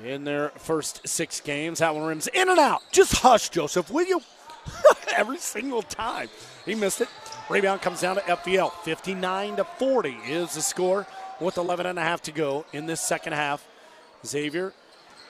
in 0.03 0.23
their 0.23 0.49
first 0.49 1.07
six 1.07 1.41
games. 1.41 1.79
That 1.79 1.95
one 1.95 2.05
rims 2.05 2.27
in 2.27 2.49
and 2.49 2.59
out. 2.59 2.81
Just 2.91 3.17
hush, 3.17 3.49
Joseph, 3.49 3.91
will 3.91 4.05
you? 4.05 4.21
Every 5.15 5.37
single 5.37 5.81
time. 5.81 6.29
He 6.65 6.75
missed 6.75 7.01
it. 7.01 7.09
Rebound 7.49 7.81
comes 7.81 8.01
down 8.01 8.15
to 8.15 8.21
FVL. 8.21 8.71
59 8.83 9.57
to 9.57 9.63
40 9.63 10.09
is 10.27 10.53
the 10.53 10.61
score 10.61 11.07
with 11.39 11.57
11 11.57 11.85
and 11.85 11.97
a 11.97 12.03
half 12.03 12.21
to 12.23 12.31
go 12.31 12.65
in 12.73 12.85
this 12.85 13.01
second 13.01 13.33
half. 13.33 13.65
Xavier 14.25 14.73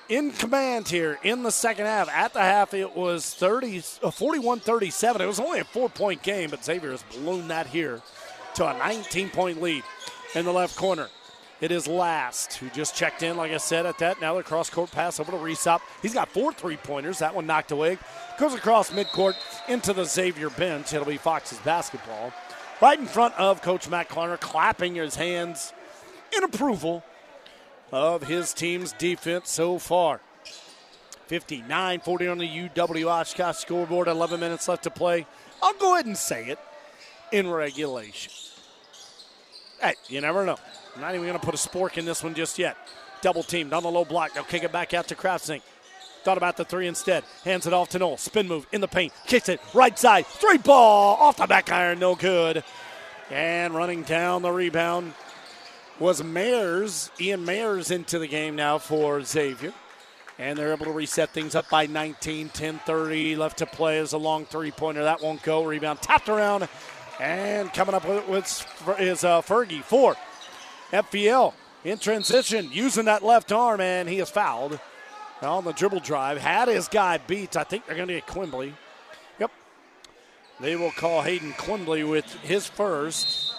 in 0.09 0.31
command 0.31 0.87
here 0.87 1.19
in 1.23 1.43
the 1.43 1.51
second 1.51 1.85
half. 1.85 2.09
At 2.09 2.33
the 2.33 2.41
half, 2.41 2.73
it 2.73 2.95
was 2.95 3.33
30, 3.33 3.83
uh, 4.03 4.11
41 4.11 4.59
37. 4.59 5.21
It 5.21 5.25
was 5.25 5.39
only 5.39 5.59
a 5.59 5.63
four 5.63 5.87
point 5.87 6.23
game, 6.23 6.49
but 6.49 6.65
Xavier 6.65 6.91
has 6.91 7.03
blown 7.03 7.47
that 7.47 7.67
here 7.67 8.01
to 8.55 8.67
a 8.67 8.77
19 8.77 9.29
point 9.29 9.61
lead 9.61 9.83
in 10.35 10.45
the 10.45 10.51
left 10.51 10.75
corner. 10.75 11.07
It 11.61 11.71
is 11.71 11.87
Last, 11.87 12.53
who 12.53 12.69
just 12.69 12.95
checked 12.95 13.21
in, 13.21 13.35
like 13.35 13.51
I 13.51 13.57
said, 13.57 13.85
at 13.85 13.97
that. 13.97 14.21
Now 14.21 14.35
the 14.35 14.43
cross 14.43 14.69
court 14.69 14.91
pass 14.91 15.19
over 15.19 15.31
to 15.31 15.37
Resop. 15.37 15.81
He's 16.01 16.13
got 16.13 16.29
four 16.29 16.53
three 16.53 16.77
pointers. 16.77 17.19
That 17.19 17.35
one 17.35 17.45
knocked 17.45 17.71
away. 17.71 17.97
Goes 18.37 18.53
across 18.53 18.91
midcourt 18.91 19.35
into 19.67 19.91
the 19.91 20.05
Xavier 20.05 20.49
bench. 20.49 20.93
It'll 20.93 21.05
be 21.05 21.17
Fox's 21.17 21.59
basketball. 21.59 22.31
Right 22.81 22.97
in 22.97 23.07
front 23.07 23.37
of 23.37 23.61
Coach 23.61 23.89
Matt 23.89 24.07
Klarner, 24.07 24.39
clapping 24.39 24.95
his 24.95 25.15
hands 25.15 25.73
in 26.35 26.45
approval 26.45 27.03
of 27.91 28.23
his 28.23 28.53
team's 28.53 28.93
defense 28.93 29.49
so 29.49 29.79
far. 29.79 30.21
59 31.27 31.99
40 31.99 32.27
on 32.27 32.37
the 32.37 32.47
UW 32.47 33.05
Oshkosh 33.05 33.57
scoreboard, 33.57 34.07
11 34.07 34.39
minutes 34.39 34.67
left 34.67 34.83
to 34.83 34.89
play. 34.89 35.27
I'll 35.61 35.73
go 35.73 35.93
ahead 35.93 36.05
and 36.05 36.17
say 36.17 36.47
it 36.47 36.59
in 37.31 37.49
regulation. 37.49 38.31
Hey, 39.81 39.95
you 40.07 40.21
never 40.21 40.45
know. 40.45 40.57
I'm 40.95 41.01
not 41.01 41.15
even 41.15 41.25
going 41.25 41.39
to 41.39 41.45
put 41.45 41.55
a 41.55 41.57
spork 41.57 41.97
in 41.97 42.05
this 42.05 42.23
one 42.23 42.33
just 42.33 42.59
yet. 42.59 42.77
Double 43.21 43.43
teamed 43.43 43.73
on 43.73 43.83
the 43.83 43.91
low 43.91 44.05
block. 44.05 44.33
They'll 44.33 44.43
kick 44.43 44.63
it 44.63 44.71
back 44.71 44.93
out 44.93 45.07
to 45.07 45.15
Kraftsink. 45.15 45.61
Thought 46.23 46.37
about 46.37 46.57
the 46.57 46.65
three 46.65 46.87
instead. 46.87 47.23
Hands 47.45 47.65
it 47.65 47.73
off 47.73 47.89
to 47.89 47.99
Noel. 47.99 48.17
Spin 48.17 48.47
move 48.47 48.67
in 48.71 48.81
the 48.81 48.87
paint. 48.87 49.13
Kicks 49.25 49.47
it 49.47 49.61
right 49.73 49.97
side. 49.97 50.25
Three 50.25 50.57
ball 50.57 51.15
off 51.15 51.37
the 51.37 51.47
back 51.47 51.71
iron. 51.71 51.99
No 51.99 52.15
good. 52.15 52.63
And 53.31 53.73
running 53.73 54.03
down 54.03 54.41
the 54.41 54.51
rebound 54.51 55.13
was 55.99 56.21
Mayers. 56.21 57.09
Ian 57.21 57.45
Mayers 57.45 57.91
into 57.91 58.19
the 58.19 58.27
game 58.27 58.55
now 58.55 58.77
for 58.77 59.21
Xavier. 59.21 59.73
And 60.37 60.57
they're 60.57 60.73
able 60.73 60.85
to 60.85 60.91
reset 60.91 61.29
things 61.29 61.55
up 61.55 61.69
by 61.69 61.85
19. 61.85 62.49
10 62.49 62.79
30 62.79 63.35
left 63.37 63.57
to 63.59 63.65
play 63.65 63.99
as 63.99 64.11
a 64.13 64.17
long 64.17 64.45
three 64.45 64.71
pointer. 64.71 65.03
That 65.03 65.21
won't 65.21 65.41
go. 65.43 65.63
Rebound 65.63 66.01
tapped 66.01 66.27
around. 66.27 66.67
And 67.19 67.73
coming 67.73 67.95
up 67.95 68.07
with, 68.07 68.27
with 68.27 68.99
is 68.99 69.23
uh, 69.23 69.41
Fergie. 69.41 69.83
Four. 69.83 70.15
FVL 70.91 71.53
in 71.83 71.97
transition 71.97 72.69
using 72.71 73.05
that 73.05 73.23
left 73.23 73.51
arm, 73.51 73.81
and 73.81 74.09
he 74.09 74.19
is 74.19 74.29
fouled 74.29 74.79
on 75.41 75.63
the 75.63 75.73
dribble 75.73 75.99
drive. 75.99 76.37
Had 76.37 76.67
his 76.67 76.87
guy 76.87 77.17
beat. 77.17 77.55
I 77.55 77.63
think 77.63 77.85
they're 77.85 77.95
going 77.95 78.07
to 78.07 78.15
get 78.15 78.27
Quimbley. 78.27 78.73
Yep. 79.39 79.51
They 80.59 80.75
will 80.75 80.91
call 80.91 81.21
Hayden 81.21 81.53
Quimbley 81.53 82.09
with 82.09 82.25
his 82.41 82.67
first. 82.67 83.53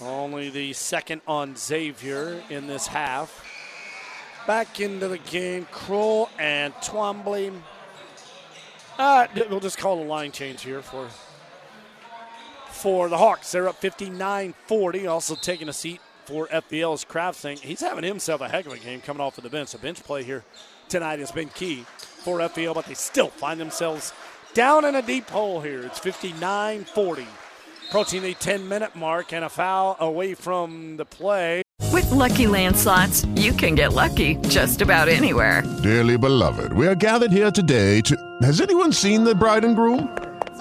Only 0.00 0.50
the 0.50 0.72
second 0.72 1.20
on 1.28 1.56
Xavier 1.56 2.42
in 2.50 2.66
this 2.66 2.86
half. 2.86 3.44
Back 4.46 4.80
into 4.80 5.06
the 5.06 5.18
game, 5.18 5.66
Kroll 5.70 6.28
and 6.38 6.74
Twombly. 6.76 7.52
Uh, 8.98 9.26
we'll 9.48 9.60
just 9.60 9.78
call 9.78 10.02
a 10.02 10.04
line 10.04 10.32
change 10.32 10.62
here 10.62 10.82
for 10.82 11.08
for 12.82 13.08
the 13.08 13.16
Hawks. 13.16 13.52
They're 13.52 13.68
up 13.68 13.80
59-40. 13.80 15.08
Also 15.08 15.36
taking 15.36 15.68
a 15.68 15.72
seat 15.72 16.00
for 16.24 16.48
FVL's 16.48 17.04
Kraftsink. 17.04 17.60
He's 17.60 17.80
having 17.80 18.02
himself 18.02 18.40
a 18.40 18.48
heck 18.48 18.66
of 18.66 18.72
a 18.72 18.78
game 18.78 19.00
coming 19.00 19.20
off 19.20 19.38
of 19.38 19.44
the 19.44 19.50
bench. 19.50 19.70
The 19.70 19.78
bench 19.78 20.02
play 20.02 20.24
here 20.24 20.44
tonight 20.88 21.20
has 21.20 21.30
been 21.30 21.48
key 21.48 21.84
for 21.98 22.38
FVL, 22.38 22.74
but 22.74 22.86
they 22.86 22.94
still 22.94 23.28
find 23.28 23.60
themselves 23.60 24.12
down 24.52 24.84
in 24.84 24.96
a 24.96 25.02
deep 25.02 25.30
hole 25.30 25.60
here. 25.60 25.82
It's 25.84 26.00
59-40 26.00 27.24
approaching 27.88 28.22
the 28.22 28.34
10 28.34 28.68
minute 28.68 28.96
mark 28.96 29.32
and 29.32 29.44
a 29.44 29.48
foul 29.48 29.96
away 30.00 30.34
from 30.34 30.96
the 30.96 31.04
play. 31.04 31.62
With 31.92 32.06
LuckyLand 32.06 32.74
Slots, 32.74 33.24
you 33.36 33.52
can 33.52 33.74
get 33.74 33.92
lucky 33.92 34.36
just 34.48 34.82
about 34.82 35.08
anywhere. 35.08 35.62
Dearly 35.82 36.16
beloved, 36.16 36.72
we 36.72 36.88
are 36.88 36.94
gathered 36.94 37.32
here 37.32 37.50
today 37.50 38.00
to. 38.00 38.16
Has 38.42 38.60
anyone 38.60 38.92
seen 38.92 39.24
the 39.24 39.34
bride 39.34 39.64
and 39.64 39.76
groom? 39.76 40.31